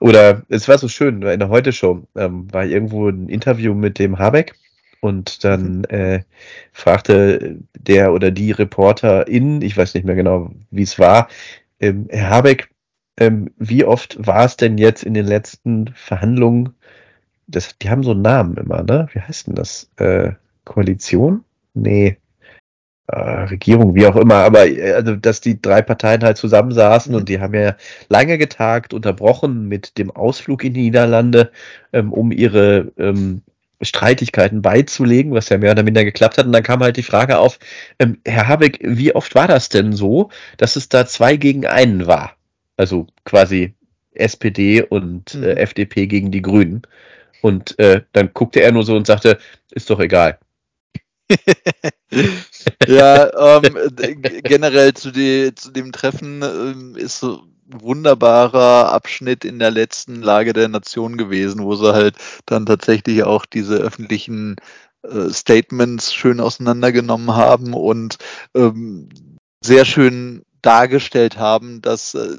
Oder 0.00 0.44
es 0.48 0.66
war 0.66 0.78
so 0.78 0.88
schön, 0.88 1.20
in 1.20 1.38
der 1.38 1.50
Heute-Show 1.50 2.06
ähm, 2.16 2.50
war 2.50 2.64
irgendwo 2.64 3.10
ein 3.10 3.28
Interview 3.28 3.74
mit 3.74 3.98
dem 3.98 4.18
Habeck 4.18 4.54
und 5.00 5.44
dann 5.44 5.78
mhm. 5.78 5.84
äh, 5.88 6.20
fragte 6.72 7.58
der 7.78 8.12
oder 8.12 8.30
die 8.30 8.52
Reporterin, 8.52 9.62
ich 9.62 9.76
weiß 9.76 9.94
nicht 9.94 10.04
mehr 10.04 10.16
genau, 10.16 10.50
wie 10.70 10.82
es 10.82 10.98
war, 10.98 11.28
ähm, 11.80 12.06
Herr 12.10 12.30
Habeck, 12.30 12.70
ähm, 13.18 13.50
wie 13.58 13.84
oft 13.84 14.16
war 14.24 14.44
es 14.44 14.56
denn 14.56 14.78
jetzt 14.78 15.02
in 15.02 15.14
den 15.14 15.26
letzten 15.26 15.88
Verhandlungen, 15.94 16.74
das, 17.46 17.76
die 17.78 17.90
haben 17.90 18.04
so 18.04 18.12
einen 18.12 18.22
Namen 18.22 18.56
immer, 18.56 18.82
ne? 18.82 19.08
Wie 19.12 19.20
heißt 19.20 19.48
denn 19.48 19.54
das? 19.54 19.90
Äh, 19.96 20.32
Koalition? 20.64 21.44
Nee. 21.74 22.18
Äh, 23.08 23.44
Regierung, 23.44 23.94
wie 23.96 24.06
auch 24.06 24.16
immer, 24.16 24.36
aber 24.36 24.68
äh, 24.68 24.92
also, 24.92 25.16
dass 25.16 25.40
die 25.40 25.60
drei 25.60 25.82
Parteien 25.82 26.22
halt 26.22 26.36
zusammensaßen 26.36 27.14
und 27.14 27.28
die 27.28 27.40
haben 27.40 27.54
ja 27.54 27.76
lange 28.08 28.38
getagt, 28.38 28.94
unterbrochen 28.94 29.66
mit 29.66 29.98
dem 29.98 30.12
Ausflug 30.12 30.62
in 30.64 30.74
die 30.74 30.82
Niederlande, 30.82 31.50
ähm, 31.92 32.12
um 32.12 32.30
ihre 32.30 32.92
ähm, 32.98 33.42
Streitigkeiten 33.82 34.62
beizulegen, 34.62 35.32
was 35.32 35.48
ja 35.48 35.58
mehr 35.58 35.72
oder 35.72 35.82
minder 35.82 36.04
geklappt 36.04 36.38
hat. 36.38 36.46
Und 36.46 36.52
dann 36.52 36.62
kam 36.62 36.80
halt 36.80 36.96
die 36.96 37.02
Frage 37.02 37.38
auf, 37.38 37.58
ähm, 37.98 38.18
Herr 38.26 38.48
Habeck, 38.48 38.78
wie 38.82 39.14
oft 39.14 39.34
war 39.34 39.48
das 39.48 39.68
denn 39.68 39.92
so, 39.92 40.30
dass 40.56 40.76
es 40.76 40.88
da 40.88 41.06
zwei 41.06 41.36
gegen 41.36 41.66
einen 41.66 42.06
war? 42.06 42.36
Also 42.76 43.06
quasi 43.24 43.74
SPD 44.12 44.82
und 44.82 45.34
äh, 45.34 45.38
mhm. 45.38 45.56
FDP 45.56 46.06
gegen 46.06 46.30
die 46.30 46.42
Grünen. 46.42 46.82
Und 47.42 47.78
äh, 47.78 48.02
dann 48.12 48.32
guckte 48.34 48.60
er 48.60 48.72
nur 48.72 48.84
so 48.84 48.94
und 48.96 49.06
sagte, 49.06 49.38
ist 49.70 49.88
doch 49.88 50.00
egal. 50.00 50.38
ja, 52.86 53.60
ähm, 53.62 53.76
generell 54.42 54.92
zu, 54.94 55.10
die, 55.10 55.54
zu 55.54 55.70
dem 55.70 55.92
Treffen 55.92 56.42
ähm, 56.42 56.96
ist 56.96 57.20
so 57.20 57.44
wunderbarer 57.72 58.92
Abschnitt 58.92 59.44
in 59.44 59.58
der 59.58 59.70
letzten 59.70 60.22
Lage 60.22 60.52
der 60.52 60.68
Nation 60.68 61.16
gewesen, 61.16 61.62
wo 61.62 61.74
sie 61.74 61.92
halt 61.92 62.16
dann 62.46 62.66
tatsächlich 62.66 63.22
auch 63.24 63.46
diese 63.46 63.76
öffentlichen 63.76 64.56
äh, 65.02 65.30
Statements 65.30 66.12
schön 66.12 66.40
auseinandergenommen 66.40 67.34
haben 67.34 67.74
und 67.74 68.18
ähm, 68.54 69.08
sehr 69.62 69.84
schön 69.84 70.42
dargestellt 70.62 71.38
haben, 71.38 71.82
dass 71.82 72.14
äh, 72.14 72.38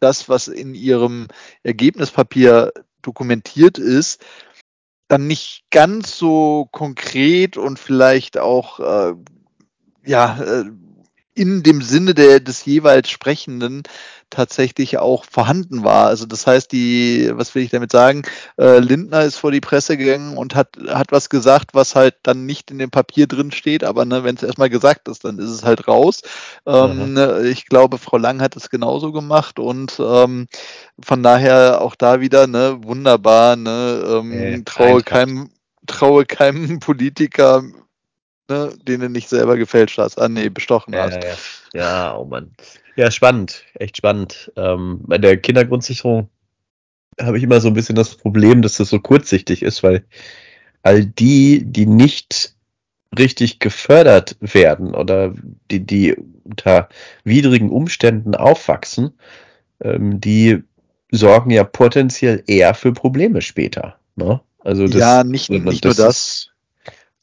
das, 0.00 0.28
was 0.28 0.48
in 0.48 0.74
ihrem 0.74 1.28
Ergebnispapier 1.62 2.72
dokumentiert 3.02 3.78
ist, 3.78 4.24
dann 5.08 5.26
nicht 5.26 5.64
ganz 5.70 6.16
so 6.16 6.68
konkret 6.70 7.56
und 7.56 7.78
vielleicht 7.78 8.38
auch 8.38 8.80
äh, 8.80 9.14
ja, 10.04 10.40
äh, 10.40 10.64
in 11.38 11.62
dem 11.62 11.82
Sinne 11.82 12.14
der, 12.14 12.40
des 12.40 12.64
jeweils 12.64 13.08
Sprechenden 13.10 13.84
tatsächlich 14.28 14.98
auch 14.98 15.24
vorhanden 15.24 15.84
war. 15.84 16.08
Also 16.08 16.26
das 16.26 16.46
heißt, 16.46 16.72
die, 16.72 17.30
was 17.32 17.54
will 17.54 17.62
ich 17.62 17.70
damit 17.70 17.92
sagen, 17.92 18.22
äh, 18.58 18.80
Lindner 18.80 19.22
ist 19.22 19.36
vor 19.36 19.52
die 19.52 19.60
Presse 19.60 19.96
gegangen 19.96 20.36
und 20.36 20.56
hat, 20.56 20.76
hat 20.88 21.12
was 21.12 21.30
gesagt, 21.30 21.74
was 21.74 21.94
halt 21.94 22.16
dann 22.24 22.44
nicht 22.44 22.72
in 22.72 22.78
dem 22.78 22.90
Papier 22.90 23.28
drin 23.28 23.52
steht, 23.52 23.84
aber 23.84 24.04
ne, 24.04 24.24
wenn 24.24 24.34
es 24.34 24.42
erstmal 24.42 24.68
gesagt 24.68 25.06
ist, 25.06 25.24
dann 25.24 25.38
ist 25.38 25.50
es 25.50 25.64
halt 25.64 25.86
raus. 25.86 26.22
Ähm, 26.66 27.12
mhm. 27.12 27.46
Ich 27.46 27.66
glaube, 27.66 27.98
Frau 27.98 28.18
Lang 28.18 28.42
hat 28.42 28.56
es 28.56 28.68
genauso 28.68 29.12
gemacht 29.12 29.60
und 29.60 29.98
ähm, 30.00 30.48
von 31.00 31.22
daher 31.22 31.80
auch 31.80 31.94
da 31.94 32.20
wieder, 32.20 32.48
ne, 32.48 32.78
wunderbar, 32.82 33.54
ne, 33.54 34.04
ähm, 34.08 34.32
äh, 34.32 34.62
traue 34.64 35.02
keinem, 35.02 35.50
traue 35.86 36.26
keinem 36.26 36.80
Politiker 36.80 37.62
ne, 38.48 38.72
den 38.82 39.00
du 39.00 39.08
nicht 39.08 39.28
selber 39.28 39.56
gefälscht 39.56 39.98
hast. 39.98 40.18
Ah, 40.18 40.28
nee, 40.28 40.48
bestochen 40.48 40.94
ja, 40.94 41.04
hast. 41.04 41.22
Ja, 41.22 41.80
ja, 41.80 42.16
oh 42.16 42.24
Mann. 42.24 42.52
Ja, 42.96 43.10
spannend, 43.10 43.64
echt 43.74 43.96
spannend. 43.96 44.52
Ähm, 44.56 45.00
bei 45.06 45.18
der 45.18 45.36
Kindergrundsicherung 45.36 46.28
habe 47.20 47.38
ich 47.38 47.44
immer 47.44 47.60
so 47.60 47.68
ein 47.68 47.74
bisschen 47.74 47.96
das 47.96 48.14
Problem, 48.16 48.62
dass 48.62 48.76
das 48.76 48.90
so 48.90 49.00
kurzsichtig 49.00 49.62
ist, 49.62 49.82
weil 49.82 50.04
all 50.82 51.04
die, 51.04 51.64
die 51.64 51.86
nicht 51.86 52.54
richtig 53.16 53.58
gefördert 53.58 54.36
werden 54.40 54.94
oder 54.94 55.34
die, 55.70 55.84
die 55.84 56.16
unter 56.44 56.88
widrigen 57.24 57.70
Umständen 57.70 58.34
aufwachsen, 58.34 59.12
ähm, 59.80 60.20
die 60.20 60.62
sorgen 61.10 61.50
ja 61.50 61.64
potenziell 61.64 62.42
eher 62.46 62.74
für 62.74 62.92
Probleme 62.92 63.40
später. 63.40 63.98
Ne? 64.16 64.40
Also 64.58 64.86
das, 64.86 64.96
ja, 64.96 65.24
nicht, 65.24 65.50
nicht 65.50 65.84
das 65.84 65.98
nur 65.98 66.06
das 66.06 66.50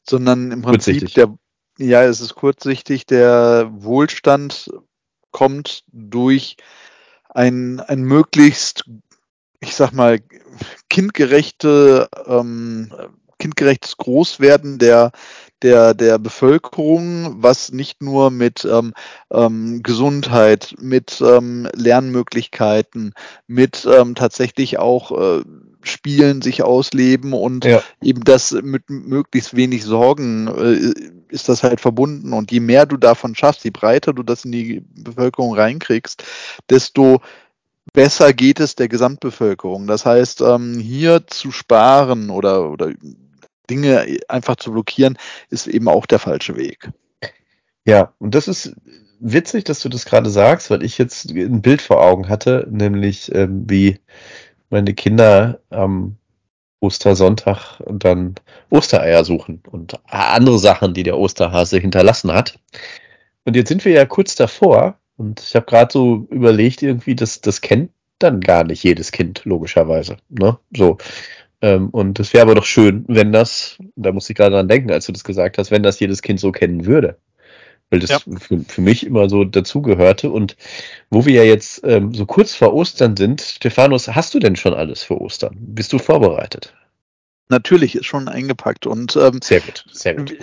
sondern 0.08 0.52
im 0.52 0.62
Prinzip 0.62 1.14
der, 1.14 1.36
ja, 1.78 2.04
es 2.04 2.22
ist 2.22 2.36
kurzsichtig, 2.36 3.06
der 3.06 3.70
Wohlstand 3.72 4.72
kommt 5.32 5.84
durch 5.92 6.58
ein, 7.30 7.80
ein 7.82 8.02
möglichst, 8.02 8.90
ich 9.60 9.76
sag 9.76 9.92
mal, 9.92 10.20
kindgerechte, 10.90 12.08
ähm, 12.26 12.94
kindgerechtes 13.40 13.98
Großwerden 13.98 14.80
der, 14.80 15.12
der, 15.66 15.96
der 15.96 16.20
Bevölkerung, 16.20 17.42
was 17.42 17.72
nicht 17.72 18.04
nur 18.04 18.30
mit 18.30 18.66
ähm, 18.66 18.94
ähm, 19.34 19.82
Gesundheit, 19.82 20.76
mit 20.80 21.22
ähm, 21.22 21.68
Lernmöglichkeiten, 21.74 23.14
mit 23.48 23.88
ähm, 23.92 24.14
tatsächlich 24.14 24.78
auch 24.78 25.12
äh, 25.12 25.44
spielen, 25.82 26.44
sich 26.44 26.62
ausleben 26.62 27.34
und 27.34 27.66
ja. 27.66 27.82
eben 28.02 28.24
das 28.24 28.52
mit 28.52 28.84
möglichst 28.90 29.56
wenig 29.56 29.84
Sorgen 29.84 30.48
äh, 30.48 30.94
ist 31.34 31.50
das 31.50 31.64
halt 31.64 31.82
verbunden. 31.82 32.32
Und 32.34 32.52
je 32.52 32.60
mehr 32.60 32.86
du 32.86 32.98
davon 32.98 33.34
schaffst, 33.34 33.64
je 33.64 33.72
breiter 33.72 34.14
du 34.14 34.22
das 34.22 34.46
in 34.46 34.52
die 34.52 34.84
Bevölkerung 34.96 35.56
reinkriegst, 35.56 36.24
desto 36.70 37.22
besser 37.94 38.34
geht 38.34 38.60
es 38.60 38.76
der 38.76 38.88
Gesamtbevölkerung. 38.88 39.88
Das 39.88 40.06
heißt, 40.06 40.42
ähm, 40.42 40.78
hier 40.80 41.26
zu 41.26 41.52
sparen 41.52 42.30
oder, 42.30 42.70
oder 42.70 42.92
Dinge 43.70 44.20
einfach 44.28 44.56
zu 44.56 44.72
blockieren, 44.72 45.18
ist 45.50 45.68
eben 45.68 45.88
auch 45.88 46.06
der 46.06 46.20
falsche 46.20 46.56
Weg. 46.56 46.90
Ja, 47.86 48.14
und 48.20 48.34
das 48.36 48.48
ist 48.48 48.74
witzig, 49.20 49.64
dass 49.66 49.82
du 49.82 49.90
das 49.90 50.06
gerade 50.06 50.30
sagst, 50.30 50.70
weil 50.70 50.84
ich 50.84 50.98
jetzt 50.98 51.32
ein 51.32 51.62
Bild 51.62 51.82
vor 51.82 52.02
Augen 52.02 52.30
hatte, 52.30 52.68
nämlich 52.70 53.34
ähm, 53.34 53.70
wie 53.70 54.00
meine 54.70 54.94
Kinder 54.94 55.60
am 55.70 56.18
Ostersonntag 56.80 57.82
dann 57.88 58.36
Ostereier 58.70 59.24
suchen 59.24 59.62
und 59.70 60.00
andere 60.06 60.60
Sachen, 60.60 60.94
die 60.94 61.04
der 61.04 61.18
Osterhase 61.18 61.80
hinterlassen 61.80 62.32
hat. 62.32 62.60
Und 63.46 63.56
jetzt 63.56 63.70
sind 63.70 63.86
wir 63.86 63.94
ja 63.94 64.06
kurz 64.06 64.36
davor 64.36 65.00
und 65.18 65.40
ich 65.40 65.56
habe 65.56 65.66
gerade 65.66 65.92
so 65.92 66.28
überlegt, 66.30 66.82
irgendwie, 66.82 67.16
das, 67.16 67.42
das 67.42 67.62
kennt 67.62 67.92
dann 68.20 68.42
gar 68.42 68.64
nicht 68.64 68.84
jedes 68.84 69.12
Kind, 69.12 69.42
logischerweise. 69.46 70.18
Ne? 70.30 70.58
So. 70.76 70.98
Ähm, 71.66 71.90
und 71.90 72.20
es 72.20 72.32
wäre 72.32 72.44
aber 72.44 72.54
doch 72.54 72.66
schön, 72.66 73.06
wenn 73.08 73.32
das, 73.32 73.80
da 73.96 74.12
muss 74.12 74.30
ich 74.30 74.36
gerade 74.36 74.56
dran 74.56 74.68
denken, 74.68 74.92
als 74.92 75.08
du 75.08 75.12
das 75.12 75.24
gesagt 75.24 75.58
hast, 75.58 75.72
wenn 75.72 75.82
das 75.82 76.00
jedes 76.00 76.22
Kind 76.22 76.40
so 76.40 76.52
kennen 76.52 76.86
würde 76.86 77.18
weil 77.92 78.00
das 78.00 78.10
ja. 78.10 78.20
für, 78.20 78.60
für, 78.62 78.82
mich 78.82 79.06
immer 79.06 79.30
so 79.30 79.44
dazugehörte. 79.44 80.32
Und 80.32 80.58
wo 81.12 81.26
wir 81.28 81.34
ja 81.36 81.44
jetzt 81.44 81.82
ähm, 81.84 82.16
so 82.16 82.26
kurz 82.26 82.56
vor 82.56 82.74
Ostern 82.74 83.16
sind, 83.16 83.42
Stephanus, 83.42 84.08
hast 84.08 84.34
du 84.34 84.40
denn 84.40 84.56
schon 84.56 84.74
alles 84.74 85.04
für 85.04 85.22
Ostern? 85.22 85.56
Bist 85.60 85.94
du 85.94 86.00
vorbereitet? 86.00 86.74
Natürlich 87.48 87.96
ist 87.96 88.08
schon 88.08 88.28
eingepackt 88.28 88.88
und 88.88 89.16
ähm, 89.16 89.40
sehr 89.44 89.62
gut, 89.62 89.86
sehr 89.92 90.16
gut 90.16 90.36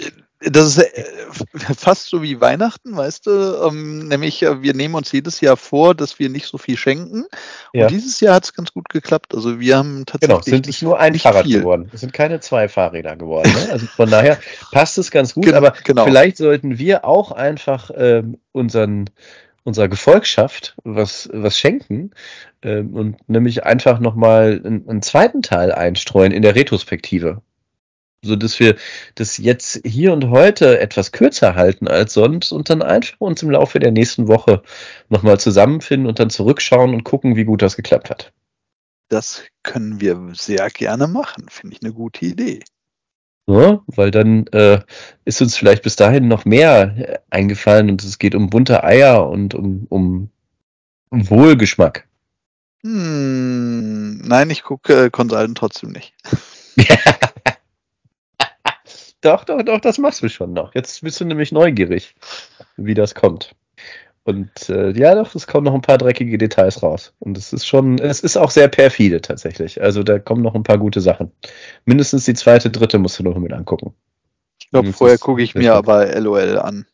das 0.50 0.76
ist 0.76 0.78
äh, 0.78 1.04
fast 1.76 2.06
so 2.06 2.22
wie 2.22 2.40
Weihnachten, 2.40 2.96
weißt 2.96 3.26
du? 3.26 3.68
Ähm, 3.68 4.08
nämlich, 4.08 4.42
äh, 4.42 4.62
wir 4.62 4.74
nehmen 4.74 4.94
uns 4.94 5.12
jedes 5.12 5.40
Jahr 5.40 5.56
vor, 5.56 5.94
dass 5.94 6.18
wir 6.18 6.28
nicht 6.28 6.46
so 6.46 6.58
viel 6.58 6.76
schenken. 6.76 7.24
Ja. 7.72 7.84
Und 7.84 7.92
dieses 7.92 8.20
Jahr 8.20 8.34
hat 8.34 8.44
es 8.44 8.54
ganz 8.54 8.72
gut 8.72 8.88
geklappt. 8.88 9.34
Also 9.34 9.60
wir 9.60 9.76
haben 9.76 10.04
tatsächlich. 10.06 10.44
Genau, 10.44 10.56
sind 10.56 10.66
nicht, 10.66 10.82
nur 10.82 10.98
ein 10.98 11.12
nicht 11.12 11.22
Fahrrad 11.22 11.44
viel. 11.44 11.60
geworden. 11.60 11.90
Es 11.92 12.00
sind 12.00 12.12
keine 12.12 12.40
zwei 12.40 12.68
Fahrräder 12.68 13.16
geworden. 13.16 13.52
Ne? 13.52 13.72
Also 13.72 13.86
von 13.86 14.10
daher 14.10 14.38
passt 14.70 14.98
es 14.98 15.10
ganz 15.10 15.34
gut. 15.34 15.44
Gen 15.44 15.54
aber 15.54 15.74
genau. 15.84 16.04
vielleicht 16.04 16.36
sollten 16.36 16.78
wir 16.78 17.04
auch 17.04 17.32
einfach 17.32 17.90
ähm, 17.94 18.38
unseren 18.52 19.10
unserer 19.64 19.88
Gefolgschaft 19.88 20.74
was, 20.82 21.28
was 21.32 21.56
schenken 21.56 22.10
ähm, 22.62 22.94
und 22.94 23.28
nämlich 23.28 23.64
einfach 23.64 24.00
nochmal 24.00 24.60
einen, 24.64 24.88
einen 24.88 25.02
zweiten 25.02 25.40
Teil 25.40 25.70
einstreuen 25.70 26.32
in 26.32 26.42
der 26.42 26.56
Retrospektive 26.56 27.42
so 28.24 28.36
dass 28.36 28.60
wir 28.60 28.76
das 29.16 29.38
jetzt 29.38 29.80
hier 29.84 30.12
und 30.12 30.30
heute 30.30 30.80
etwas 30.80 31.12
kürzer 31.12 31.56
halten 31.56 31.88
als 31.88 32.14
sonst 32.14 32.52
und 32.52 32.70
dann 32.70 32.82
einfach 32.82 33.20
uns 33.20 33.42
im 33.42 33.50
Laufe 33.50 33.80
der 33.80 33.90
nächsten 33.90 34.28
Woche 34.28 34.62
nochmal 35.08 35.40
zusammenfinden 35.40 36.08
und 36.08 36.18
dann 36.18 36.30
zurückschauen 36.30 36.94
und 36.94 37.04
gucken, 37.04 37.36
wie 37.36 37.44
gut 37.44 37.62
das 37.62 37.76
geklappt 37.76 38.10
hat. 38.10 38.32
Das 39.08 39.42
können 39.62 40.00
wir 40.00 40.30
sehr 40.32 40.70
gerne 40.70 41.08
machen, 41.08 41.46
finde 41.50 41.76
ich 41.76 41.82
eine 41.82 41.92
gute 41.92 42.24
Idee. 42.24 42.60
Ja, 43.48 43.82
weil 43.86 44.12
dann 44.12 44.46
äh, 44.48 44.80
ist 45.24 45.42
uns 45.42 45.56
vielleicht 45.56 45.82
bis 45.82 45.96
dahin 45.96 46.28
noch 46.28 46.44
mehr 46.44 46.94
äh, 46.96 47.18
eingefallen 47.28 47.90
und 47.90 48.04
es 48.04 48.18
geht 48.18 48.36
um 48.36 48.50
bunte 48.50 48.84
Eier 48.84 49.28
und 49.28 49.54
um, 49.54 49.86
um, 49.88 50.30
um 51.10 51.28
Wohlgeschmack. 51.28 52.06
Hm, 52.84 54.18
nein, 54.18 54.48
ich 54.50 54.62
gucke 54.62 55.06
äh, 55.06 55.10
Consultant 55.10 55.58
trotzdem 55.58 55.90
nicht. 55.90 56.14
Doch, 59.22 59.44
doch, 59.44 59.62
doch, 59.62 59.80
das 59.80 59.98
machst 59.98 60.22
du 60.22 60.28
schon 60.28 60.52
noch. 60.52 60.74
Jetzt 60.74 61.02
bist 61.02 61.20
du 61.20 61.24
nämlich 61.24 61.52
neugierig, 61.52 62.14
wie 62.76 62.94
das 62.94 63.14
kommt. 63.14 63.54
Und 64.24 64.68
äh, 64.68 64.90
ja, 64.92 65.14
doch, 65.14 65.34
es 65.34 65.46
kommen 65.46 65.64
noch 65.64 65.74
ein 65.74 65.80
paar 65.80 65.98
dreckige 65.98 66.38
Details 66.38 66.82
raus. 66.82 67.12
Und 67.18 67.38
es 67.38 67.52
ist 67.52 67.66
schon, 67.66 67.98
es 67.98 68.20
ist 68.20 68.36
auch 68.36 68.50
sehr 68.50 68.68
perfide 68.68 69.20
tatsächlich. 69.20 69.82
Also 69.82 70.02
da 70.02 70.18
kommen 70.18 70.42
noch 70.42 70.54
ein 70.54 70.62
paar 70.62 70.78
gute 70.78 71.00
Sachen. 71.00 71.32
Mindestens 71.84 72.24
die 72.24 72.34
zweite, 72.34 72.70
dritte 72.70 72.98
musst 72.98 73.18
du 73.18 73.22
noch 73.24 73.36
mit 73.38 73.52
angucken. 73.52 73.94
Ich 74.60 74.70
glaube, 74.70 74.92
vorher 74.92 75.18
gucke 75.18 75.42
ich 75.42 75.54
mir 75.54 75.74
aber 75.74 76.18
LOL 76.20 76.58
an. 76.58 76.86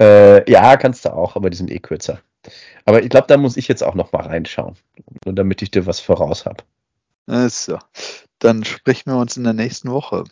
Äh, 0.00 0.48
ja, 0.50 0.76
kannst 0.76 1.04
du 1.04 1.12
auch, 1.12 1.36
aber 1.36 1.50
die 1.50 1.56
sind 1.56 1.70
eh 1.70 1.78
kürzer. 1.78 2.20
Aber 2.84 3.02
ich 3.02 3.08
glaube, 3.08 3.26
da 3.28 3.36
muss 3.36 3.56
ich 3.56 3.68
jetzt 3.68 3.82
auch 3.82 3.94
noch 3.94 4.12
mal 4.12 4.22
reinschauen. 4.22 4.76
Nur 5.24 5.34
damit 5.34 5.62
ich 5.62 5.70
dir 5.70 5.86
was 5.86 6.00
voraus 6.00 6.46
habe. 6.46 6.64
Also, 7.26 7.78
dann 8.38 8.64
sprechen 8.64 9.10
wir 9.10 9.18
uns 9.18 9.36
in 9.36 9.44
der 9.44 9.54
nächsten 9.54 9.90
Woche. 9.90 10.24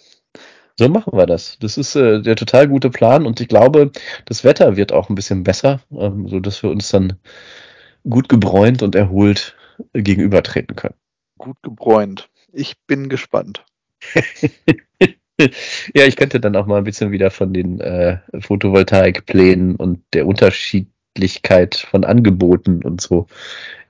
So 0.78 0.88
machen 0.88 1.16
wir 1.16 1.26
das. 1.26 1.58
Das 1.60 1.76
ist 1.76 1.94
äh, 1.96 2.22
der 2.22 2.36
total 2.36 2.68
gute 2.68 2.90
Plan 2.90 3.26
und 3.26 3.40
ich 3.40 3.48
glaube, 3.48 3.92
das 4.24 4.44
Wetter 4.44 4.76
wird 4.76 4.92
auch 4.92 5.08
ein 5.08 5.14
bisschen 5.14 5.44
besser, 5.44 5.80
ähm, 5.90 6.28
so 6.28 6.40
dass 6.40 6.62
wir 6.62 6.70
uns 6.70 6.88
dann 6.90 7.18
gut 8.08 8.28
gebräunt 8.28 8.82
und 8.82 8.94
erholt 8.94 9.54
äh, 9.92 10.02
gegenübertreten 10.02 10.76
können. 10.76 10.94
Gut 11.38 11.56
gebräunt. 11.62 12.28
Ich 12.52 12.74
bin 12.86 13.08
gespannt. 13.08 13.64
ja, 15.38 16.04
ich 16.06 16.16
könnte 16.16 16.40
dann 16.40 16.56
auch 16.56 16.66
mal 16.66 16.78
ein 16.78 16.84
bisschen 16.84 17.12
wieder 17.12 17.30
von 17.30 17.52
den 17.52 17.80
äh, 17.80 18.18
Photovoltaikplänen 18.40 19.76
und 19.76 20.00
der 20.12 20.26
Unterschiedlichkeit 20.26 21.76
von 21.76 22.04
Angeboten 22.04 22.82
und 22.82 23.00
so 23.00 23.26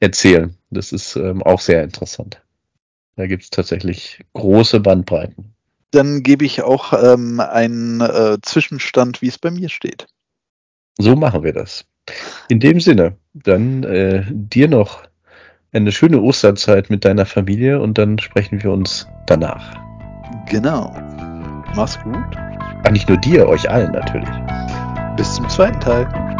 erzählen. 0.00 0.56
Das 0.70 0.92
ist 0.92 1.16
ähm, 1.16 1.42
auch 1.42 1.60
sehr 1.60 1.82
interessant. 1.82 2.42
Da 3.16 3.26
gibt 3.26 3.44
es 3.44 3.50
tatsächlich 3.50 4.20
große 4.32 4.80
Bandbreiten 4.80 5.54
dann 5.92 6.22
gebe 6.22 6.44
ich 6.44 6.62
auch 6.62 6.92
ähm, 6.92 7.40
einen 7.40 8.00
äh, 8.00 8.38
Zwischenstand, 8.42 9.22
wie 9.22 9.28
es 9.28 9.38
bei 9.38 9.50
mir 9.50 9.68
steht. 9.68 10.06
So 10.98 11.14
machen 11.14 11.42
wir 11.42 11.52
das. 11.52 11.84
In 12.48 12.60
dem 12.60 12.80
Sinne, 12.80 13.16
dann 13.32 13.84
äh, 13.84 14.24
dir 14.28 14.68
noch 14.68 15.04
eine 15.72 15.92
schöne 15.92 16.20
Osterzeit 16.20 16.90
mit 16.90 17.04
deiner 17.04 17.24
Familie 17.24 17.80
und 17.80 17.96
dann 17.96 18.18
sprechen 18.18 18.62
wir 18.62 18.72
uns 18.72 19.06
danach. 19.26 19.74
Genau. 20.50 20.92
Mach's 21.74 21.98
gut. 22.02 22.16
Ach, 22.84 22.90
nicht 22.90 23.08
nur 23.08 23.18
dir, 23.18 23.48
euch 23.48 23.70
allen 23.70 23.92
natürlich. 23.92 24.28
Bis 25.16 25.34
zum 25.34 25.48
zweiten 25.48 25.80
Teil. 25.80 26.31